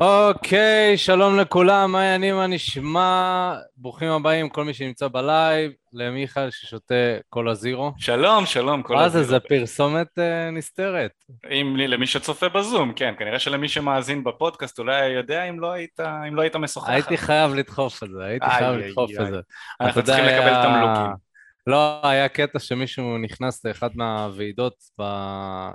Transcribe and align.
אוקיי, 0.00 0.98
שלום 0.98 1.38
לכולם, 1.38 1.92
מה 1.92 2.00
העניינים, 2.00 2.36
מה 2.36 2.46
נשמע? 2.46 3.54
ברוכים 3.76 4.08
הבאים, 4.08 4.48
כל 4.48 4.64
מי 4.64 4.74
שנמצא 4.74 5.08
בלייב, 5.08 5.72
למיכאל 5.92 6.50
ששותה 6.50 6.94
קולה 7.28 7.54
זירו. 7.54 7.92
שלום, 7.96 8.46
שלום, 8.46 8.82
קולה 8.82 9.00
מה 9.00 9.08
זה, 9.08 9.18
זירו. 9.18 9.30
זה 9.30 9.40
פרסומת 9.40 10.18
אה, 10.18 10.50
נסתרת. 10.50 11.10
אם 11.50 11.76
למי 11.76 12.06
שצופה 12.06 12.48
בזום, 12.48 12.92
כן, 12.92 13.14
כנראה 13.18 13.38
שלמי 13.38 13.68
שמאזין 13.68 14.24
בפודקאסט 14.24 14.78
אולי 14.78 15.08
יודע 15.08 15.42
אם 15.44 15.60
לא 15.60 15.72
היית, 15.72 16.00
אם 16.28 16.34
לא 16.34 16.42
היית 16.42 16.56
משוחח. 16.56 16.88
הייתי 16.88 17.16
חייב 17.16 17.54
לדחוף 17.54 18.02
את 18.02 18.08
זה, 18.10 18.24
הייתי 18.24 18.46
איי, 18.46 18.58
חייב 18.58 18.74
איי, 18.74 18.88
לדחוף 18.88 19.10
איי. 19.10 19.26
את 19.26 19.30
זה. 19.30 19.40
אנחנו 19.80 20.00
אתה 20.00 20.12
יודע, 20.12 20.22
צריכים 20.22 20.24
לקבל 20.24 20.62
תמלוגים. 20.62 21.23
לא, 21.66 22.00
היה 22.02 22.28
קטע 22.28 22.58
שמישהו 22.58 23.18
נכנס 23.18 23.64
לאחד 23.64 23.90
מהוועידות 23.94 24.74
ב... 25.00 25.04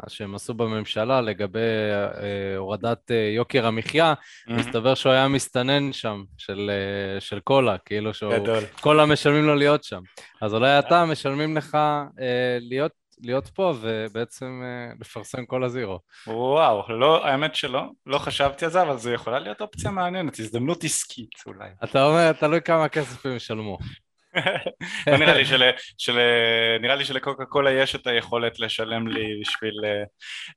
שהם 0.07 0.35
עשו 0.35 0.53
בממשלה 0.53 1.21
לגבי 1.21 1.59
אה, 1.59 2.57
הורדת 2.57 3.11
אה, 3.11 3.31
יוקר 3.35 3.65
המחיה, 3.67 4.13
Mm. 4.13 4.51
מסתבר 4.51 4.95
שהוא 4.95 5.11
היה 5.11 5.27
מסתנן 5.27 5.93
שם 5.93 6.23
של, 6.37 6.71
אה, 6.73 7.21
של 7.21 7.39
קולה, 7.39 7.77
כאילו 7.77 8.13
שהוא... 8.13 8.33
גדול. 8.35 8.63
קולה 8.81 9.05
משלמים 9.05 9.43
לו 9.43 9.55
להיות 9.55 9.83
שם. 9.83 10.01
אז 10.41 10.53
אולי 10.53 10.79
אתה 10.79 11.05
משלמים 11.05 11.57
לך 11.57 11.75
אה, 12.19 12.57
להיות, 12.61 12.91
להיות 13.21 13.47
פה 13.47 13.73
ובעצם 13.81 14.61
אה, 14.65 14.93
לפרסם 14.99 15.45
קולה 15.45 15.69
זירו. 15.69 15.99
וואו, 16.27 16.83
לא, 16.89 17.25
האמת 17.27 17.55
שלא, 17.55 17.81
לא 18.05 18.17
חשבתי 18.17 18.65
על 18.65 18.71
זה, 18.71 18.81
אבל 18.81 18.97
זו 18.97 19.11
יכולה 19.11 19.39
להיות 19.39 19.61
אופציה 19.61 19.91
מעניינת, 19.91 20.39
הזדמנות 20.39 20.83
עסקית 20.83 21.43
אולי. 21.45 21.69
אתה 21.83 22.05
אומר, 22.05 22.31
תלוי 22.31 22.61
כמה 22.61 22.89
כסף 22.89 23.25
הם 23.25 23.35
ישלמו. 23.35 23.77
לא 25.07 25.17
נראה 25.17 25.37
לי 25.37 25.45
של... 25.45 25.69
של... 25.97 26.19
נראה 26.81 26.95
לי 26.95 27.05
שלקוקה 27.05 27.45
קולה 27.45 27.71
יש 27.71 27.95
את 27.95 28.07
היכולת 28.07 28.59
לשלם 28.59 29.07
לי 29.07 29.41
בשביל... 29.41 29.73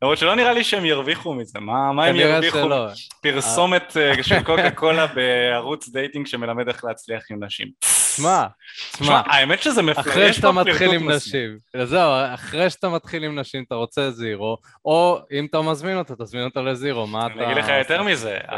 למרות 0.02 0.18
שלא 0.18 0.34
נראה 0.34 0.52
לי 0.52 0.64
שהם 0.64 0.84
ירוויחו 0.84 1.34
מזה, 1.34 1.60
מה, 1.60 1.92
מה 1.92 2.06
הם 2.06 2.16
ירוויחו? 2.16 2.58
שלא. 2.58 2.86
פרסומת 3.22 3.96
אה, 3.96 4.22
של 4.22 4.42
קוקה 4.42 4.70
קולה 4.70 5.06
בערוץ 5.06 5.88
dating 5.88 6.26
שמלמד 6.26 6.68
איך 6.68 6.84
להצליח 6.84 7.22
עם 7.30 7.44
נשים. 7.44 7.68
שמע, 8.16 8.46
שמע, 8.96 9.06
שמע, 9.06 9.22
האמת 9.26 9.62
שזה 9.62 9.82
מפריע, 9.82 10.12
אחרי 10.12 10.32
שאתה 10.32 10.52
מתחיל 10.52 10.92
עם. 10.92 11.10
נשים, 11.10 11.56
זהו, 11.84 12.12
אחרי 12.34 12.70
שאתה 12.70 12.88
מתחיל 12.88 13.24
עם 13.24 13.38
נשים 13.38 13.64
אתה 13.66 13.74
רוצה 13.74 14.10
זירו, 14.10 14.56
או 14.84 15.18
אם 15.32 15.46
אתה 15.50 15.60
מזמין 15.60 15.98
אותה, 15.98 16.14
תזמין 16.16 16.44
אותה 16.44 16.60
לזירו, 16.60 17.06
מה 17.06 17.26
אתה... 17.26 17.34
אני 17.34 17.44
אגיד 17.44 17.56
לך 17.56 17.68
יותר 17.68 18.02
מזה, 18.02 18.38
כן. 18.50 18.56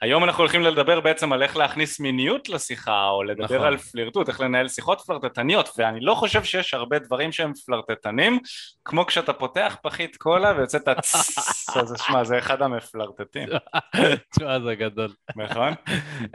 היום 0.00 0.24
אנחנו 0.24 0.42
הולכים 0.42 0.62
לדבר 0.62 1.00
בעצם 1.00 1.32
על 1.32 1.42
איך 1.42 1.56
להכניס 1.56 2.00
מיניות 2.00 2.48
לשיחה, 2.48 3.08
או 3.08 3.22
לדבר 3.22 3.44
נכון. 3.44 3.66
על 3.66 3.76
פלירטוט, 3.76 4.28
איך 4.28 4.40
לנהל 4.40 4.68
שיחות 4.68 5.00
פלרטטניות, 5.00 5.70
ואני 5.78 6.00
לא 6.00 6.14
חושב 6.14 6.44
שיש 6.44 6.74
הרבה 6.74 6.98
דברים 6.98 7.32
שהם 7.32 7.52
פלרטטנים, 7.66 8.38
כמו 8.84 9.06
כשאתה 9.06 9.32
פותח 9.32 9.76
פחית 9.82 10.16
קולה 10.16 10.52
ויוצאת 10.56 10.88
הצ... 10.88 11.14
אז 11.76 11.94
שמע, 12.06 12.24
זה 12.24 12.38
אחד 12.38 12.62
המפלרטטים, 12.62 13.48
תשמע, 14.32 14.60
זה 14.60 14.74
גדול. 14.74 15.12
נכון? 15.36 15.74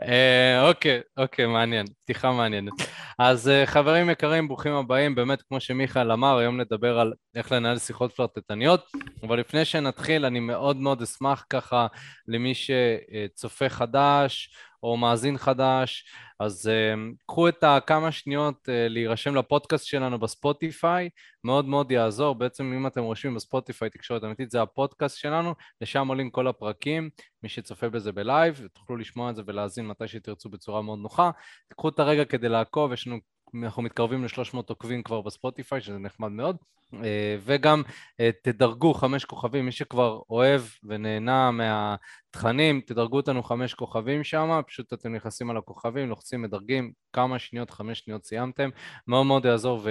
אה, 0.08 0.70
אוקיי, 0.70 1.02
אוקיי, 1.36 1.46
מעניין, 1.46 1.86
פתיחה 2.04 2.32
מעניינת. 2.32 2.74
אז 3.20 3.50
אה, 3.50 3.66
חברים 3.66 4.10
יקרים, 4.10 4.48
ברוכים 4.48 4.74
הבאים, 4.74 5.16
באמת, 5.16 5.42
כמו 5.42 5.60
שמיכאל 5.60 6.12
אמר, 6.12 6.38
היום 6.38 6.62
נדבר 6.62 7.00
על 7.00 7.14
איך 7.36 7.52
לנהל 7.52 7.78
שיחות 7.78 8.14
פלרטטניות, 8.14 8.92
אבל 9.24 9.40
לפני 9.40 9.66
שנתחיל, 9.66 10.26
אני 10.26 10.40
מאוד 10.40 10.78
מאוד 10.78 11.02
אשמח 11.02 11.46
ככה 11.50 11.88
למי 12.28 12.54
שצופה 12.56 13.70
חדש 13.70 14.56
או 14.86 14.98
מאזין 14.98 15.38
חדש, 15.38 16.06
אז 16.40 16.70
uh, 16.70 17.00
קחו 17.26 17.48
את 17.50 17.64
הכמה 17.64 18.12
שניות 18.12 18.56
uh, 18.56 18.72
להירשם 18.90 19.36
לפודקאסט 19.36 19.86
שלנו 19.86 20.20
בספוטיפיי, 20.20 21.10
מאוד 21.44 21.66
מאוד 21.66 21.92
יעזור, 21.92 22.36
בעצם 22.36 22.74
אם 22.78 22.88
אתם 22.88 23.02
רושמים 23.02 23.36
בספוטיפיי 23.36 23.90
תקשורת 23.90 24.24
אמיתית, 24.24 24.52
זה 24.52 24.62
הפודקאסט 24.62 25.18
שלנו, 25.18 25.54
לשם 25.82 26.08
עולים 26.08 26.30
כל 26.30 26.48
הפרקים, 26.48 27.10
מי 27.44 27.50
שצופה 27.50 27.90
בזה 27.90 28.12
בלייב, 28.12 28.68
תוכלו 28.74 28.98
לשמוע 28.98 29.30
את 29.30 29.36
זה 29.36 29.42
ולהאזין 29.48 29.88
מתי 29.88 30.08
שתרצו 30.08 30.50
בצורה 30.50 30.82
מאוד 30.82 31.00
נוחה. 31.00 31.32
תקחו 31.70 31.90
את 31.90 32.00
הרגע 32.00 32.26
כדי 32.26 32.50
לעקוב, 32.50 32.94
יש 32.94 33.08
לנו, 33.08 33.20
אנחנו 33.64 33.84
מתקרבים 33.84 34.24
ל-300 34.24 34.58
עוקבים 34.68 35.04
כבר 35.04 35.22
בספוטיפיי, 35.22 35.82
שזה 35.82 35.98
נחמד 35.98 36.32
מאוד. 36.32 36.58
אה, 37.04 37.38
וגם 37.46 37.82
אה, 38.20 38.30
תדרגו 38.42 38.94
חמש 38.94 39.26
כוכבים, 39.26 39.66
מי 39.66 39.72
שכבר 39.72 40.22
אוהב 40.30 40.62
ונהנה 40.84 41.52
מהתכנים, 41.52 42.82
תדרגו 42.86 43.18
אותנו 43.18 43.44
חמש 43.44 43.74
כוכבים 43.74 44.24
שם, 44.24 44.62
פשוט 44.68 44.94
אתם 44.94 45.16
נכנסים 45.16 45.50
על 45.50 45.58
הכוכבים, 45.58 46.10
לוחצים, 46.10 46.42
מדרגים, 46.42 46.92
כמה 47.14 47.40
שניות, 47.40 47.72
חמש 47.72 48.00
שניות 48.00 48.26
סיימתם, 48.26 48.70
מאוד 49.08 49.26
מאוד 49.26 49.46
יעזור 49.46 49.82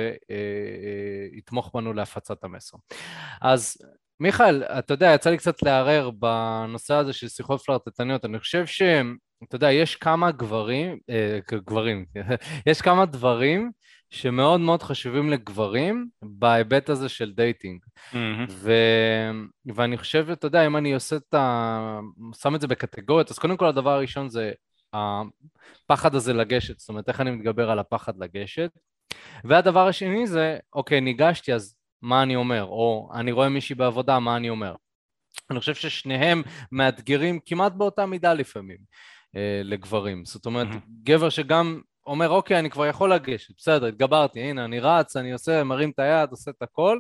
ויתמוך 1.33 1.71
בנו 1.75 1.93
להפצת 1.93 2.45
המסר. 2.45 2.77
אז 3.43 3.77
מיכאל, 4.21 4.63
אתה 4.63 4.95
יודע, 4.95 5.13
יצא 5.15 5.31
לי 5.31 5.39
קצת 5.39 5.63
להרהר 5.63 6.11
בנושא 6.11 6.95
הזה 6.95 7.13
של 7.13 7.29
שיחות 7.29 7.61
פלרטטניות, 7.61 8.25
אני 8.25 8.39
חושב 8.39 8.67
ש... 8.67 8.83
אתה 9.49 9.57
יודע, 9.57 9.73
יש 9.73 9.97
כמה 9.97 10.31
גברים, 10.31 10.99
אה, 11.11 11.39
גברים, 11.51 12.05
יש 12.71 12.83
כמה 12.83 13.07
דברים 13.07 13.71
שמאוד 14.11 14.61
מאוד 14.61 14.83
חשובים 14.83 15.31
לגברים 15.31 16.09
בהיבט 16.23 16.89
הזה 16.89 17.09
של 17.09 17.33
dating. 17.33 17.81
מהמם. 18.13 18.47
ו... 18.51 18.73
ואני 19.75 19.97
חושב, 19.97 20.31
אתה 20.33 20.47
יודע, 20.47 20.67
אם 20.67 20.77
אני 20.77 20.95
עושה 20.95 21.17
את 21.17 21.35
ה... 21.35 22.01
שם 22.43 22.55
את 22.55 22.61
זה 22.61 22.67
בקטגוריות, 22.67 23.31
אז 23.31 23.39
קודם 23.39 23.57
כל 23.57 23.67
הדבר 23.67 23.91
הראשון 23.91 24.29
זה 24.29 24.53
הפחד 24.93 26.15
הזה 26.15 26.33
לגשת, 26.33 26.79
זאת 26.79 26.89
אומרת, 26.89 27.09
איך 27.09 27.21
אני 27.21 27.31
מתגבר 27.31 27.71
על 27.71 27.79
הפחד 27.79 28.13
לגשת. 28.19 28.71
והדבר 29.45 29.87
השני 29.89 30.27
זה, 30.27 30.59
אוקיי, 30.73 31.01
ניגשתי, 31.01 31.55
אז 31.55 31.77
מה 32.03 32.23
אני 32.23 32.37
אומר? 32.37 32.65
או 32.65 33.11
אני 33.15 33.33
רואה 33.33 33.49
מישהי 33.49 33.75
בעבודה, 33.75 34.19
מה 34.19 34.37
אני 34.37 34.51
אומר? 34.51 34.75
אני 35.51 35.61
חושב 35.61 35.75
ששניהם 35.75 36.43
מאתגרים 36.73 37.41
כמעט 37.47 37.73
באותה 37.73 38.07
מידה 38.07 38.35
לפעמים 38.35 38.79
לגברים. 39.65 40.25
זאת 40.25 40.47
אומרת. 40.47 40.69
גבר 41.03 41.29
שגם 41.29 41.81
אומר, 42.07 42.29
אוקיי, 42.29 42.59
אני 42.59 42.71
כבר 42.71 42.87
יכול 42.87 43.13
לגשת, 43.13 43.55
בסדר, 43.57 43.87
התגברתי, 43.87 44.41
הנה, 44.41 44.65
אני 44.65 44.81
רץ, 44.81 45.17
אני 45.17 45.33
עושה, 45.33 45.65
מרים 45.65 45.91
את 45.91 45.99
היד, 45.99 46.31
עושה 46.31 46.51
את 46.51 46.63
הכל. 46.63 46.99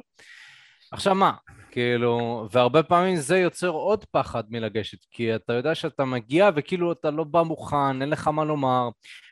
עכשיו 0.93 1.15
מה? 1.15 1.33
כאילו, 1.71 2.47
והרבה 2.53 2.83
פעמים 2.83 3.17
זה 3.17 3.39
יוצר 3.39 3.69
עוד 3.69 4.05
פחד 4.05 4.45
מלגשת, 4.49 4.99
כי 5.11 5.34
אתה 5.34 5.53
יודע 5.53 5.75
שאתה 5.75 6.05
מגיע 6.05 6.50
וכאילו 6.56 6.93
אתה 6.93 7.11
לא 7.11 7.25
בא 7.25 7.43
מוכן, 7.43 8.03
אין 8.03 8.11
לך 8.11 8.28
מה 8.28 8.45
לומר, 8.45 8.89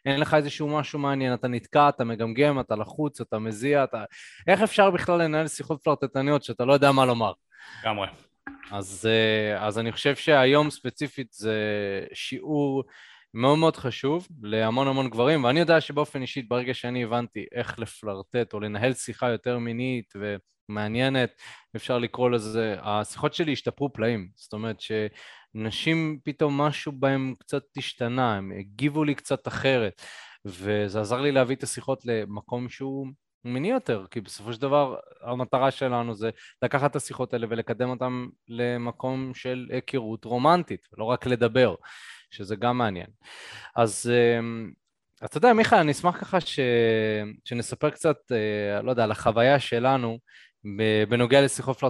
אין 0.07 0.21
לך 0.21 0.35
איזשהו 0.35 0.69
משהו 0.79 0.99
מעניין, 0.99 1.35
אתה 1.35 1.49
נתקע, 1.49 1.89
אתה 1.89 2.05
מגמגם, 2.05 2.61
אתה 2.61 2.77
לחוץ, 2.77 3.21
אתה 3.21 3.39
מזיע, 3.39 3.85
אתה... 3.85 4.05
איך 4.47 4.63
אפשר 4.63 4.91
בכלל 4.91 5.23
לנהל 5.23 5.49
שיחות 5.49 5.83
פלרטטניות 5.83 6.43
שאתה 6.45 6.65
לא 6.65 6.73
יודע 6.73 6.93
מה 6.93 7.07
לומר? 7.07 7.33
לגמרי. 7.83 8.07
אז, 8.71 9.09
אה, 9.11 9.67
אז 9.67 9.79
אני 9.79 9.93
חושב 9.93 10.17
שהיום 10.17 10.71
ספציפית 10.71 11.33
זה 11.33 11.57
שיעור 12.13 12.85
מאוד 13.35 13.59
מאוד 13.59 13.77
חשוב 13.77 14.29
להמון 14.43 14.89
המון 14.89 15.11
גברים, 15.11 15.45
ואני 15.45 15.61
יודע 15.61 15.81
שבאופן 15.81 16.23
אישי, 16.23 16.43
ברגע 16.43 16.75
שאני 16.75 17.05
הבנתי 17.05 17.45
איך 17.53 17.79
לפלרטט 17.79 18.55
או 18.55 18.61
לנהל 18.61 18.95
שיחה 18.95 19.31
יותר 19.31 19.59
מינית 19.59 20.13
ומעניינת, 20.69 21.31
אפשר 21.77 21.99
לקרוא 21.99 22.31
לזה, 22.31 22.77
השיחות 22.81 23.35
שלי 23.35 23.53
השתפרו 23.53 23.93
פלאים. 23.93 24.29
זאת 24.37 24.53
אומרת 24.53 24.77
שנשים 24.81 26.19
פתאום 26.25 26.61
משהו 26.61 26.93
בהם 26.93 27.35
קצת 27.39 27.63
השתנה, 27.79 28.37
הם 28.37 28.53
הגיבו 28.59 29.05
לי 29.05 29.15
קצת 29.15 29.49
אחרת, 29.49 30.03
וזה 30.45 31.01
עזר 31.01 31.21
לי 31.21 31.33
להביא 31.33 31.57
את 31.57 31.63
השיחות 31.63 32.05
למקום 32.05 32.69
שהוא 32.69 33.07
מיני 33.45 33.71
יותר, 33.71 34.05
כי 34.11 34.21
בסופו 34.21 34.53
של 34.53 34.61
דבר 34.61 34.97
המטרה 35.21 35.71
שלנו 35.71 36.15
זה 36.15 36.31
לקחת 36.63 36.91
את 36.91 36.97
השיחות 36.97 37.33
האלה 37.33 37.47
ולקדם 37.51 37.91
אותן 37.91 38.27
למקום 38.49 39.35
של 39.35 39.69
היכרות 39.71 40.25
רומנטית, 40.25 40.89
לא 40.99 41.05
רק 41.05 41.27
לדבר, 41.27 41.75
שזה 42.31 42.57
גם 42.57 42.79
מעניין. 42.79 43.07
אז 43.77 44.11
אמ, 44.39 44.73
אתה 45.25 45.39
יודע, 45.39 45.53
מיכאל, 45.53 45.79
אני 45.79 45.93
אשמח 45.93 46.21
ככה 46.21 46.41
ש... 46.41 46.61
שנספר 47.45 47.91
קצת, 47.91 48.17
אה, 48.33 48.83
לא 48.83 48.91
יודע, 48.91 49.05
על 49.05 49.11
החוויה 49.11 49.61
שלנו 49.61 50.19
בנוגע 51.09 51.41
לשיחות 51.41 51.83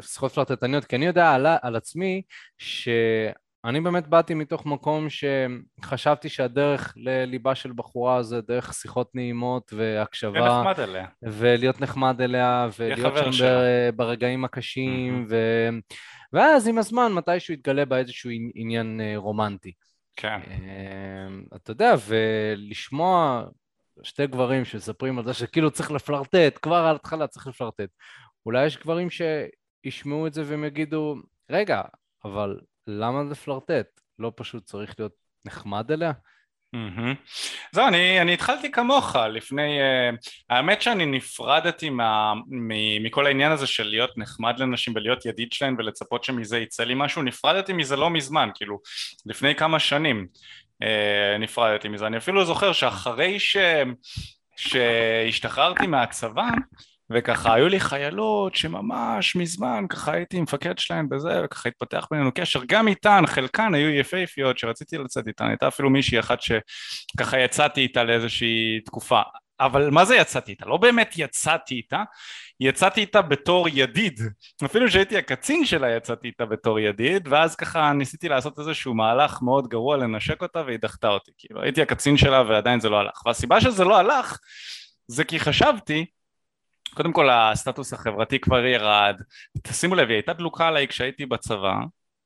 שיחות 0.00 0.32
פלרטטניות, 0.32 0.84
כי 0.84 0.96
אני 0.96 1.06
יודע 1.06 1.30
על, 1.30 1.46
על 1.62 1.76
עצמי 1.76 2.22
שאני 3.66 3.80
באמת 3.80 4.06
באתי 4.06 4.34
מתוך 4.34 4.66
מקום 4.66 5.06
שחשבתי 5.10 6.28
שהדרך 6.28 6.94
לליבה 6.96 7.54
של 7.54 7.72
בחורה 7.72 8.22
זה 8.22 8.40
דרך 8.40 8.74
שיחות 8.74 9.10
נעימות 9.14 9.72
והקשבה. 9.76 10.32
זה 10.40 10.46
נחמד 10.70 10.80
עליה. 10.80 11.06
ולהיות 11.22 11.80
נחמד 11.80 12.20
אליה, 12.20 12.68
ולהיות 12.78 13.16
שם 13.16 13.32
שלה. 13.32 13.92
ברגעים 13.96 14.44
הקשים, 14.44 15.26
ו... 15.28 15.36
ואז 16.32 16.68
עם 16.68 16.78
הזמן 16.78 17.12
מתישהו 17.12 17.54
יתגלה 17.54 17.84
בה 17.84 17.98
איזשהו 17.98 18.30
עני- 18.30 18.52
עניין 18.54 19.00
אה, 19.00 19.12
רומנטי. 19.16 19.72
כן. 20.16 20.40
אה, 20.50 21.56
אתה 21.56 21.70
יודע, 21.70 21.94
ולשמוע 22.06 23.44
שתי 24.02 24.26
גברים 24.26 24.64
שמספרים 24.64 25.18
על 25.18 25.24
זה 25.24 25.34
שכאילו 25.34 25.70
צריך 25.70 25.90
לפלרטט, 25.90 26.58
כבר 26.62 26.76
על 26.76 26.96
התחלה 26.96 27.26
צריך 27.26 27.46
לפלרטט. 27.46 27.90
אולי 28.46 28.66
יש 28.66 28.78
גברים 28.78 29.08
שישמעו 29.10 30.26
את 30.26 30.34
זה 30.34 30.42
והם 30.46 30.64
יגידו, 30.64 31.16
רגע, 31.50 31.82
אבל 32.24 32.60
למה 32.88 33.22
לפלרטט? 33.30 34.00
לא 34.18 34.32
פשוט 34.36 34.64
צריך 34.64 34.94
להיות 34.98 35.12
נחמד 35.44 35.92
אליה? 35.92 36.12
זהו, 37.72 37.88
אני, 37.88 38.34
התחלתי 38.34 38.70
כמוך 38.70 39.16
לפני, 39.16 39.78
uh, 39.80 40.16
האמת 40.50 40.82
שאני 40.82 41.06
נפרדתי 41.06 41.90
מכל 43.00 43.26
העניין 43.26 43.52
הזה 43.52 43.66
של 43.66 43.84
להיות 43.84 44.18
נחמד 44.18 44.60
לנשים 44.60 44.94
ולהיות 44.96 45.26
ידיד 45.26 45.52
שלהן 45.52 45.74
ולצפות 45.78 46.24
שמזה 46.24 46.58
יצא 46.58 46.84
לי 46.84 46.94
משהו, 46.96 47.22
נפרדתי 47.22 47.72
מזה 47.72 47.96
לא 47.96 48.10
מזמן, 48.10 48.48
כאילו 48.54 48.78
לפני 49.26 49.54
כמה 49.54 49.78
שנים 49.78 50.26
uh, 50.82 51.38
נפרדתי 51.38 51.88
מזה, 51.88 52.06
אני 52.06 52.16
אפילו 52.16 52.44
זוכר 52.44 52.72
שאחרי 52.72 53.38
שהשתחררתי 54.56 55.86
מהצבא 55.86 56.48
וככה 57.10 57.54
היו 57.54 57.68
לי 57.68 57.80
חיילות 57.80 58.54
שממש 58.54 59.36
מזמן 59.36 59.84
ככה 59.88 60.12
הייתי 60.12 60.40
מפקד 60.40 60.78
שלהן 60.78 61.08
בזה 61.08 61.40
וככה 61.44 61.68
התפתח 61.68 62.06
בינינו 62.10 62.30
קשר. 62.34 62.60
גם 62.66 62.88
איתן 62.88 63.22
חלקן 63.26 63.74
היו 63.74 63.90
יפהפיות 63.90 64.58
שרציתי 64.58 64.98
לצאת 64.98 65.28
איתן. 65.28 65.46
הייתה 65.48 65.68
אפילו 65.68 65.90
מישהי 65.90 66.20
אחת 66.20 66.38
שככה 66.40 67.38
יצאתי 67.38 67.80
איתה 67.80 68.04
לאיזושהי 68.04 68.80
תקופה. 68.84 69.20
אבל 69.60 69.90
מה 69.90 70.04
זה 70.04 70.16
יצאתי 70.16 70.52
איתה? 70.52 70.66
לא 70.66 70.76
באמת 70.76 71.14
יצאתי 71.16 71.74
איתה 71.74 72.02
יצאתי 72.60 73.00
איתה 73.00 73.22
בתור 73.22 73.68
ידיד. 73.72 74.20
אפילו 74.64 74.90
שהייתי 74.90 75.18
הקצין 75.18 75.64
שלה 75.64 75.96
יצאתי 75.96 76.28
איתה 76.28 76.46
בתור 76.46 76.80
ידיד 76.80 77.28
ואז 77.28 77.56
ככה 77.56 77.92
ניסיתי 77.92 78.28
לעשות 78.28 78.58
איזשהו 78.58 78.94
מהלך 78.94 79.42
מאוד 79.42 79.68
גרוע 79.68 79.96
לנשק 79.96 80.42
אותה 80.42 80.62
והיא 80.66 80.78
דחתה 80.78 81.08
אותי. 81.08 81.30
כאילו 81.38 81.62
הייתי 81.62 81.82
הקצין 81.82 82.16
שלה 82.16 82.42
ועדיין 82.42 82.80
זה 82.80 82.88
לא 82.88 82.98
הלך. 82.98 83.26
והסיבה 83.26 83.60
שזה 83.60 83.84
לא 83.84 83.98
הלך 83.98 84.38
זה 85.06 85.24
כי 85.24 85.40
חשבתי 85.40 86.06
קודם 86.94 87.12
כל 87.12 87.30
הסטטוס 87.30 87.92
החברתי 87.92 88.38
כבר 88.38 88.64
ירד, 88.64 89.20
תשימו 89.62 89.94
לב, 89.94 90.08
היא 90.08 90.14
הייתה 90.14 90.32
דלוקה 90.32 90.68
עליי 90.68 90.88
כשהייתי 90.88 91.26
בצבא, 91.26 91.74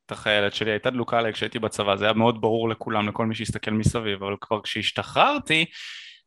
את 0.06 0.12
החיילת 0.12 0.54
שלי, 0.54 0.70
הייתה 0.70 0.90
דלוקה 0.90 1.18
עליי 1.18 1.32
כשהייתי 1.32 1.58
בצבא, 1.58 1.96
זה 1.96 2.04
היה 2.04 2.14
מאוד 2.14 2.40
ברור 2.40 2.68
לכולם, 2.68 3.08
לכל 3.08 3.26
מי 3.26 3.34
שהסתכל 3.34 3.70
מסביב, 3.70 4.24
אבל 4.24 4.36
כבר 4.40 4.60
כשהשתחררתי 4.62 5.64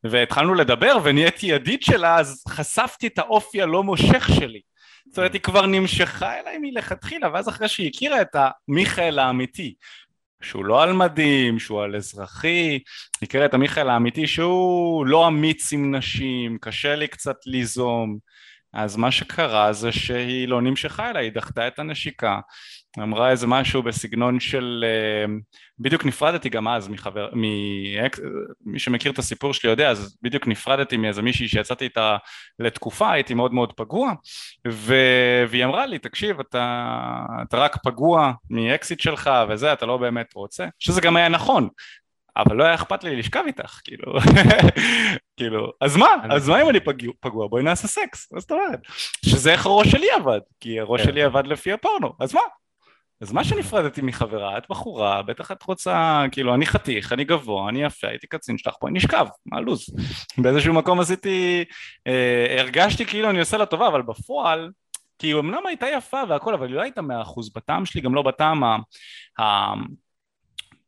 והתחלנו 0.03 0.53
לדבר 0.53 0.97
ונהייתי 1.03 1.47
ידיד 1.47 1.83
שלה, 1.83 2.19
אז 2.19 2.43
חשפתי 2.49 3.07
את 3.07 3.19
האופי 3.19 3.61
הלא 3.61 3.83
מושך 3.83 4.27
שלי. 4.39 4.61
זאת 5.09 5.17
אומרת, 5.17 5.33
היא 5.33 5.41
כבר 5.41 5.65
נמשכה 5.65 6.39
אליי 6.39 6.57
מלכתחילה, 6.61 7.29
ואז 7.33 7.49
אחרי 7.49 7.67
שהיא 7.67 7.89
הכירה 7.89 8.21
את 8.21 8.35
המיכאל 8.35 9.19
האמיתי, 9.19 9.73
שהוא 10.45 10.65
לא 10.65 10.83
על 10.83 10.93
מדים, 10.93 11.59
שהוא 11.59 11.83
על 11.83 11.95
אזרחי, 11.95 12.79
נקרא 13.21 13.45
את 13.45 13.53
המיכאל 13.53 13.89
האמיתי 13.89 14.27
שהוא 14.27 15.05
לא 15.05 15.27
אמיץ 15.27 15.73
עם 15.73 15.95
נשים, 15.95 16.57
קשה 16.61 16.95
לי 16.95 17.07
קצת 17.07 17.35
ליזום, 17.45 18.17
אז 18.73 18.95
מה 18.95 19.11
שקרה 19.11 19.73
זה 19.73 19.91
שהיא 19.91 20.47
לא 20.47 20.61
נמשכה 20.61 21.09
אליי, 21.09 21.25
היא 21.25 21.31
דחתה 21.31 21.67
את 21.67 21.79
הנשיקה, 21.79 22.39
אמרה 23.03 23.31
איזה 23.31 23.47
משהו 23.47 23.83
בסגנון 23.83 24.39
של, 24.39 24.85
אה, 24.87 25.33
בדיוק 25.79 26.05
נפרדתי 26.05 26.49
גם 26.49 26.67
אז 26.67 26.87
מחבר, 26.87 27.29
מי 28.65 28.79
שמכיר 28.79 29.11
את 29.11 29.19
הסיפור 29.19 29.53
שלי 29.53 29.69
יודע, 29.69 29.89
אז 29.89 30.17
בדיוק 30.21 30.47
נפרדתי 30.47 30.97
מאיזה 30.97 31.21
מישהי 31.21 31.47
שיצאתי 31.47 31.85
איתה 31.85 32.17
לתקופה, 32.59 33.11
הייתי 33.11 33.33
מאוד 33.33 33.53
מאוד 33.53 33.73
פגוע, 33.73 34.13
ו... 34.67 34.95
והיא 35.47 35.65
אמרה 35.65 35.85
לי, 35.85 35.99
תקשיב, 35.99 36.39
אתה, 36.39 36.95
אתה 37.47 37.57
רק 37.57 37.77
פגוע 37.83 38.31
מאקסיט 38.49 38.99
שלך 38.99 39.29
וזה, 39.49 39.73
אתה 39.73 39.85
לא 39.85 39.97
באמת 39.97 40.33
רוצה, 40.33 40.65
שזה 40.79 41.01
גם 41.01 41.15
היה 41.15 41.29
נכון, 41.29 41.69
אבל 42.37 42.55
לא 42.55 42.63
היה 42.63 42.73
אכפת 42.73 43.03
לי 43.03 43.15
לשכב 43.15 43.43
איתך, 43.47 43.79
כאילו, 43.83 44.13
כאילו, 45.37 45.71
אז 45.81 45.97
מה? 45.97 46.07
אז 46.29 46.49
מה 46.49 46.61
אם 46.61 46.69
אני 46.69 46.79
פגוע? 47.19 47.47
בואי 47.47 47.63
נעשה 47.63 47.87
סקס, 47.87 48.31
מה 48.31 48.39
זאת 48.39 48.51
אומרת? 48.51 48.79
שזה 49.25 49.51
איך 49.51 49.65
הראש 49.65 49.87
שלי 49.91 50.11
עבד, 50.11 50.39
כי 50.59 50.79
הראש 50.79 51.01
כן. 51.01 51.07
שלי 51.07 51.23
עבד 51.23 51.47
לפי 51.47 51.71
הפורנו, 51.71 52.13
אז 52.19 52.33
מה? 52.33 52.41
אז 53.21 53.31
מה 53.31 53.43
שנפרדתי 53.43 54.01
מחברה, 54.01 54.57
את 54.57 54.63
בחורה, 54.69 55.21
בטח 55.21 55.51
את 55.51 55.63
רוצה, 55.63 56.23
כאילו, 56.31 56.55
אני 56.55 56.65
חתיך, 56.65 57.13
אני 57.13 57.23
גבוה, 57.23 57.69
אני 57.69 57.83
יפה, 57.83 58.07
הייתי 58.07 58.27
קצין 58.27 58.57
שלך, 58.57 58.73
בואי 58.81 58.93
נשכב, 58.93 59.25
מה 59.45 59.57
הלו"ז? 59.57 59.85
באיזשהו 60.37 60.73
מקום 60.73 60.99
עשיתי, 60.99 61.63
אה, 62.07 62.55
הרגשתי 62.59 63.05
כאילו 63.05 63.29
אני 63.29 63.39
עושה 63.39 63.57
לה 63.57 63.65
טובה, 63.65 63.87
אבל 63.87 64.01
בפועל, 64.01 64.71
כי 65.19 65.27
היא 65.27 65.35
אמנם 65.35 65.65
הייתה 65.67 65.85
יפה 65.87 66.21
והכל, 66.29 66.53
אבל 66.53 66.67
היא 66.67 66.75
לא 66.75 66.81
הייתה 66.81 67.01
מאה 67.01 67.21
אחוז 67.21 67.53
בטעם 67.53 67.85
שלי, 67.85 68.01
גם 68.01 68.15
לא 68.15 68.21
בטעם 68.21 68.63
ה... 68.63 68.77
ה 69.39 69.73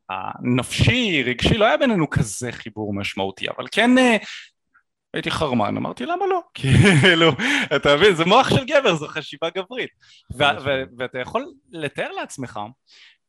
הנפשי, 0.09 1.23
רגשי, 1.23 1.57
לא 1.57 1.65
היה 1.65 1.77
בינינו 1.77 2.09
כזה 2.09 2.51
חיבור 2.51 2.93
משמעותי, 2.93 3.45
אבל 3.57 3.65
כן 3.71 3.97
אה, 3.97 4.17
הייתי 5.17 5.31
חרמן, 5.31 5.77
אמרתי 5.77 6.05
למה 6.05 6.25
לא, 6.25 6.41
כאילו, 6.53 7.31
אתה 7.75 7.95
מבין, 7.95 8.15
זה 8.15 8.25
מוח 8.25 8.49
של 8.49 8.65
גבר, 8.65 8.95
זו 8.95 9.07
חשיבה 9.07 9.49
גברית, 9.49 9.89
ואתה 10.97 11.19
יכול 11.19 11.45
לתאר 11.71 12.11
לעצמך 12.11 12.59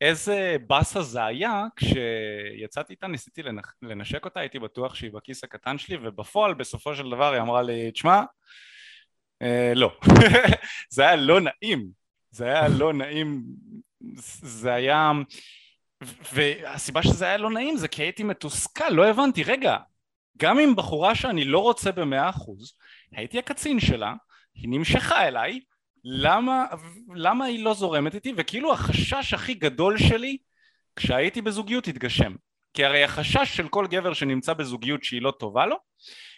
איזה 0.01 0.55
באסה 0.67 1.01
זה 1.01 1.25
היה 1.25 1.63
כשיצאתי 1.75 2.93
איתה, 2.93 3.07
ניסיתי 3.07 3.41
לנשק 3.81 4.25
אותה, 4.25 4.39
הייתי 4.39 4.59
בטוח 4.59 4.95
שהיא 4.95 5.11
בכיס 5.13 5.43
הקטן 5.43 5.77
שלי, 5.77 5.97
ובפועל 6.01 6.53
בסופו 6.53 6.95
של 6.95 7.09
דבר 7.09 7.33
היא 7.33 7.41
אמרה 7.41 7.61
לי, 7.61 7.91
תשמע, 7.91 8.23
אה, 9.41 9.73
לא, 9.75 9.97
זה 10.89 11.03
היה 11.03 11.15
לא 11.15 11.39
נעים, 11.41 11.89
זה 12.31 12.45
היה 12.45 12.67
לא 12.67 12.93
נעים, 12.93 13.43
זה 14.41 14.73
היה... 14.73 15.11
והסיבה 16.33 17.03
שזה 17.03 17.25
היה 17.25 17.37
לא 17.37 17.49
נעים 17.49 17.77
זה 17.77 17.87
כי 17.87 18.01
הייתי 18.01 18.23
מתוסכל, 18.23 18.89
לא 18.89 19.07
הבנתי, 19.07 19.43
רגע, 19.43 19.77
גם 20.39 20.59
עם 20.59 20.75
בחורה 20.75 21.15
שאני 21.15 21.45
לא 21.45 21.59
רוצה 21.59 21.91
במאה 21.91 22.29
אחוז, 22.29 22.73
הייתי 23.11 23.39
הקצין 23.39 23.79
שלה, 23.79 24.13
היא 24.55 24.69
נמשכה 24.69 25.27
אליי, 25.27 25.59
למה, 26.03 26.65
למה 27.15 27.45
היא 27.45 27.63
לא 27.63 27.73
זורמת 27.73 28.15
איתי? 28.15 28.33
וכאילו 28.37 28.73
החשש 28.73 29.33
הכי 29.33 29.53
גדול 29.53 29.97
שלי 29.97 30.37
כשהייתי 30.95 31.41
בזוגיות 31.41 31.87
התגשם. 31.87 32.35
כי 32.73 32.85
הרי 32.85 33.03
החשש 33.03 33.57
של 33.57 33.67
כל 33.67 33.87
גבר 33.87 34.13
שנמצא 34.13 34.53
בזוגיות 34.53 35.03
שהיא 35.03 35.21
לא 35.21 35.31
טובה 35.31 35.65
לו, 35.65 35.75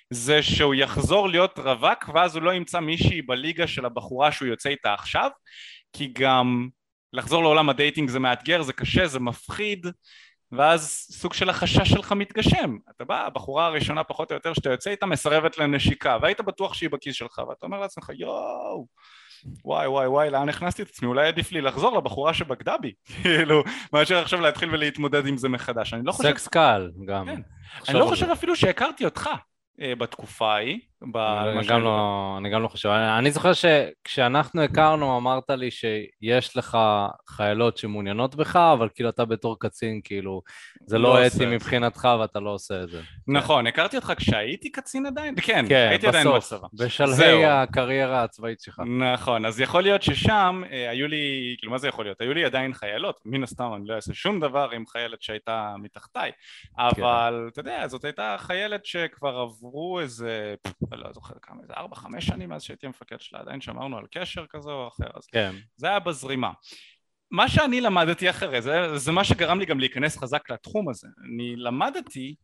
זה 0.09 0.43
שהוא 0.43 0.75
יחזור 0.75 1.29
להיות 1.29 1.59
רווק 1.59 2.09
ואז 2.13 2.35
הוא 2.35 2.43
לא 2.43 2.53
ימצא 2.53 2.79
מישהי 2.79 3.21
בליגה 3.21 3.67
של 3.67 3.85
הבחורה 3.85 4.31
שהוא 4.31 4.47
יוצא 4.47 4.69
איתה 4.69 4.93
עכשיו, 4.93 5.29
כי 5.93 6.11
גם 6.13 6.67
לחזור 7.13 7.43
לעולם 7.43 7.69
ה 7.69 7.75
dating 7.75 8.09
זה 8.09 8.19
מאתגר, 8.19 8.61
זה 8.61 8.73
קשה, 8.73 9.07
זה 9.07 9.19
מפחיד, 9.19 9.87
ואז 10.51 11.07
סוג 11.11 11.33
של 11.33 11.49
החשש 11.49 11.89
שלך 11.89 12.11
מתגשם. 12.11 12.77
אתה 12.95 13.05
בא, 13.05 13.25
הבחורה 13.25 13.65
הראשונה 13.65 14.03
פחות 14.03 14.31
או 14.31 14.35
יותר 14.35 14.53
שאתה 14.53 14.69
יוצא 14.69 14.89
איתה 14.89 15.05
מסרבת 15.05 15.57
לנשיקה, 15.57 16.17
והיית 16.21 16.41
בטוח 16.41 16.73
שהיא 16.73 16.89
בכיס 16.89 17.15
שלך, 17.15 17.41
ואתה 17.49 17.65
אומר 17.65 17.79
לעצמך, 17.79 18.11
יואו, 18.13 18.87
וואי 19.65 19.87
וואי 19.87 20.07
וואי, 20.07 20.29
לאן 20.29 20.49
הכנסתי 20.49 20.81
את 20.81 20.89
עצמי? 20.89 21.07
אולי 21.07 21.27
עדיף 21.27 21.51
לי 21.51 21.61
לחזור 21.61 21.97
לבחורה 21.97 22.33
שבגדה 22.33 22.77
בי, 22.77 22.93
כאילו, 23.23 23.63
מאשר 23.93 24.17
עכשיו 24.17 24.41
להתחיל 24.41 24.69
ולהתמודד 24.73 25.27
עם 25.27 25.37
זה 25.37 25.49
מחדש. 25.49 25.93
אני 25.93 26.05
לא 26.05 26.11
חושב... 26.11 26.29
סקס 26.29 26.47
קל 26.47 26.91
גם. 27.05 27.25
כן. 27.25 27.41
אני 27.89 27.99
לא 27.99 28.05
חושב 28.05 28.29
אפילו 28.29 28.55
שהכרתי 28.55 29.05
אותך. 29.05 29.29
אה, 29.81 29.95
בתקופה 29.95 30.53
ההיא. 30.53 30.79
אני 31.03 31.67
גם, 31.67 31.83
לא, 31.83 32.35
אני 32.37 32.49
גם 32.49 32.61
לא 32.61 32.67
חושב. 32.67 32.89
אני 32.89 33.31
זוכר 33.31 33.51
שכשאנחנו 33.53 34.61
הכרנו 34.61 35.17
אמרת 35.17 35.49
לי 35.49 35.71
שיש 35.71 36.57
לך 36.57 36.77
חיילות 37.29 37.77
שמעוניינות 37.77 38.35
בך, 38.35 38.55
אבל 38.55 38.89
כאילו 38.95 39.09
אתה 39.09 39.25
בתור 39.25 39.59
קצין, 39.59 40.01
כאילו, 40.03 40.41
זה 40.85 40.97
לא, 40.97 41.19
לא 41.19 41.27
אתי 41.27 41.45
מבחינתך 41.45 42.07
ואתה 42.19 42.39
לא 42.39 42.49
עושה 42.49 42.83
את 42.83 42.89
זה. 42.89 43.01
נכון, 43.27 43.67
הכרתי 43.67 43.95
אותך 43.95 44.13
כשהייתי 44.17 44.71
קצין 44.71 45.05
עדיין? 45.05 45.35
כן, 45.41 45.65
כן 45.69 45.87
הייתי 45.89 46.07
בסוף, 46.07 46.15
עדיין 46.15 46.35
בצבא. 46.37 46.67
בשלהי 46.73 47.45
הקריירה 47.45 48.23
הצבאית 48.23 48.59
שלך. 48.59 48.81
נכון, 49.13 49.45
אז 49.45 49.59
יכול 49.59 49.83
להיות 49.83 50.03
ששם 50.03 50.61
אה, 50.71 50.89
היו 50.89 51.07
לי, 51.07 51.55
כאילו 51.57 51.71
מה 51.71 51.77
זה 51.77 51.87
יכול 51.87 52.05
להיות? 52.05 52.21
היו 52.21 52.33
לי 52.33 52.45
עדיין 52.45 52.73
חיילות, 52.73 53.21
מן 53.25 53.43
הסתם 53.43 53.71
אני 53.75 53.87
לא 53.87 53.95
אעשה 53.95 54.13
שום 54.13 54.39
דבר 54.39 54.69
עם 54.71 54.87
חיילת 54.87 55.21
שהייתה 55.21 55.75
מתחתיי, 55.79 56.31
כן. 56.75 56.81
אבל 57.03 57.49
אתה 57.51 57.59
יודע, 57.59 57.87
זאת 57.87 58.05
הייתה 58.05 58.35
חיילת 58.39 58.85
שכבר 58.85 59.37
עברו 59.37 59.99
איזה... 59.99 60.55
לא 60.95 61.13
זוכר 61.13 61.35
כמה, 61.41 61.61
איזה 61.61 61.73
ארבע, 61.73 61.95
חמש 61.95 62.25
שנים 62.25 62.49
מאז 62.49 62.63
שהייתי 62.63 62.85
המפקד 62.85 63.19
שלה, 63.19 63.39
עדיין 63.39 63.61
שמרנו 63.61 63.97
על 63.97 64.05
קשר 64.11 64.45
כזה 64.49 64.71
או 64.71 64.87
אחר, 64.87 65.07
אז 65.15 65.27
כן. 65.27 65.55
זה 65.75 65.87
היה 65.87 65.99
בזרימה. 65.99 66.51
מה 67.31 67.49
שאני 67.49 67.81
למדתי 67.81 68.29
אחרי 68.29 68.61
זה, 68.61 68.97
זה 68.97 69.11
מה 69.11 69.23
שגרם 69.23 69.59
לי 69.59 69.65
גם 69.65 69.79
להיכנס 69.79 70.17
חזק 70.17 70.49
לתחום 70.49 70.89
הזה. 70.89 71.07
אני 71.25 71.55
למדתי 71.55 72.35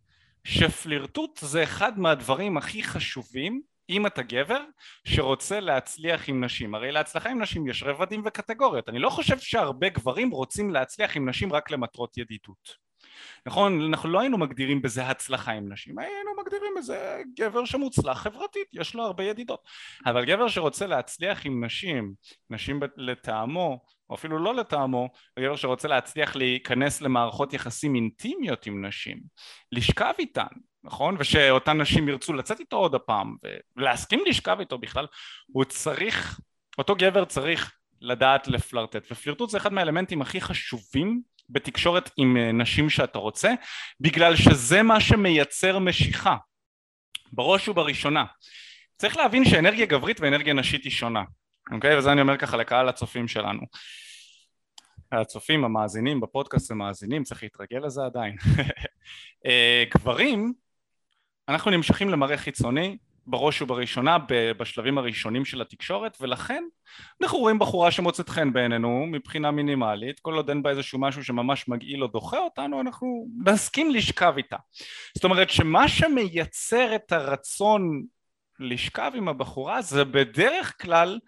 שפלירטוט 0.44 1.38
זה 1.38 1.64
אחד 1.64 2.00
מהדברים 2.00 2.58
הכי 2.58 2.84
חשובים 2.84 3.62
אם 3.90 4.08
אתה 4.08 4.24
גבר 4.24 4.62
שרוצה 5.08 5.60
להצליח 5.60 6.30
עם 6.30 6.44
נשים. 6.44 6.76
הרי 6.76 6.92
להצלחה 6.92 7.30
עם 7.30 7.42
נשים 7.42 7.68
יש 7.68 7.84
רבדים 7.84 8.22
וקטגוריות. 8.26 8.90
אני 8.90 9.00
לא 9.00 9.10
חושב 9.10 9.40
שהרבה 9.40 9.90
גברים 9.90 10.30
רוצים 10.30 10.72
להצליח 10.72 11.16
עם 11.16 11.30
נשים 11.30 11.54
רק 11.54 11.72
למטרות 11.72 12.18
ידידות. 12.18 12.87
נכון, 13.48 13.82
אנחנו 13.82 14.10
לא 14.10 14.20
היינו 14.20 14.38
מגדירים 14.38 14.82
בזה 14.82 15.08
הצלחה 15.08 15.52
עם 15.52 15.72
נשים, 15.72 16.00
היינו 16.00 16.32
מגדירים 16.42 16.74
בזה 16.78 17.22
גבר 17.38 17.66
שמוצלח 17.66 18.18
חברתית, 18.18 18.68
יש 18.74 18.96
לו 18.96 19.04
הרבה 19.04 19.24
ידידות. 19.24 19.60
אבל 20.06 20.26
גבר 20.26 20.48
שרוצה 20.48 20.88
להצליח 20.88 21.46
עם 21.46 21.64
נשים, 21.64 22.14
נשים 22.50 22.80
לטעמו, 22.98 23.80
או 24.10 24.16
אפילו 24.16 24.40
לא 24.40 24.56
לטעמו, 24.56 25.10
גבר 25.40 25.56
שרוצה 25.56 25.88
להצליח 25.88 26.36
להיכנס 26.36 27.02
למערכות 27.02 27.54
יחסים 27.54 27.96
אינטימיות 27.96 28.66
עם 28.66 28.86
נשים, 28.86 29.20
לשכב 29.72 30.14
איתן, 30.20 30.48
נכון? 30.84 31.16
ושאותן 31.20 31.82
נשים 31.82 32.10
ירצו 32.10 32.34
לצאת 32.34 32.60
איתו 32.60 32.78
עוד 32.78 32.96
הפעם, 32.96 33.36
ולהסכים 33.76 34.24
לשכב 34.26 34.58
איתו 34.60 34.78
בכלל, 34.78 35.08
הוא 35.48 35.64
צריך, 35.64 36.40
אותו 36.78 36.96
גבר 36.96 37.26
צריך 37.26 37.74
לדעת 38.02 38.48
לפלרטט, 38.48 39.12
ופלירטוט 39.12 39.50
זה 39.50 39.58
אחד 39.58 39.74
מהאלמנטים 39.74 40.22
הכי 40.22 40.42
חשובים 40.42 41.22
בתקשורת 41.50 42.10
עם 42.18 42.38
אה, 42.38 42.52
נשים 42.52 42.90
שאתה 42.90 43.20
רוצה, 43.20 43.54
בגלל 44.00 44.36
שזה 44.36 44.84
מה 44.84 45.00
שמייצר 45.00 45.80
משיכה, 45.80 46.36
בראש 47.32 47.68
ובראשונה. 47.68 48.26
צריך 48.98 49.18
להבין 49.18 49.46
שאנרגיה 49.46 49.86
גברית 49.86 50.20
ואנרגיה 50.20 50.54
נשית 50.54 50.84
היא 50.84 50.92
שונה, 50.92 51.24
אוקיי? 51.72 51.98
וזה 51.98 52.12
אני 52.12 52.22
אומר 52.22 52.38
ככה 52.38 52.58
לקהל 52.58 52.90
הצופים 52.90 53.28
שלנו. 53.28 53.62
הצופים, 55.12 55.66
המאזינים 55.66 56.22
בפודקאסט 56.22 56.72
המאזינים, 56.72 57.24
צריך 57.24 57.44
להתרגל 57.44 57.86
לזה 57.86 58.06
עדיין. 58.06 58.36
אה, 59.46 59.84
גברים, 59.96 60.54
אנחנו 61.50 61.72
נמשכים 61.72 62.10
למראה 62.10 62.38
חיצוני, 62.38 62.98
בראש 63.28 63.62
ובראשונה 63.62 64.18
בשלבים 64.58 64.98
הראשונים 64.98 65.46
של 65.46 65.62
התקשורת 65.62 66.18
ולכן 66.22 66.64
אנחנו 67.22 67.38
רואים 67.38 67.60
בחורה 67.60 67.92
שמוצאת 67.92 68.30
חן 68.30 68.54
בעינינו 68.54 69.06
מבחינה 69.08 69.52
מינימלית 69.52 70.20
כל 70.20 70.34
עוד 70.34 70.50
אין 70.50 70.64
בה 70.64 70.70
איזשהו 70.70 71.00
משהו 71.00 71.24
שממש 71.24 71.68
מגעיל 71.68 72.04
או 72.04 72.08
דוחה 72.08 72.38
אותנו 72.38 72.82
אנחנו 72.82 73.28
נסכים 73.46 73.92
לשכב 73.92 74.34
איתה. 74.38 74.58
זאת 75.16 75.24
אומרת 75.24 75.50
שמה 75.50 75.88
שמייצר 75.88 76.96
את 76.96 77.12
הרצון 77.12 78.04
לשכב 78.60 79.12
עם 79.16 79.28
הבחורה 79.28 79.82
זה 79.82 80.06
בדרך 80.06 80.82
כלל 80.82 81.20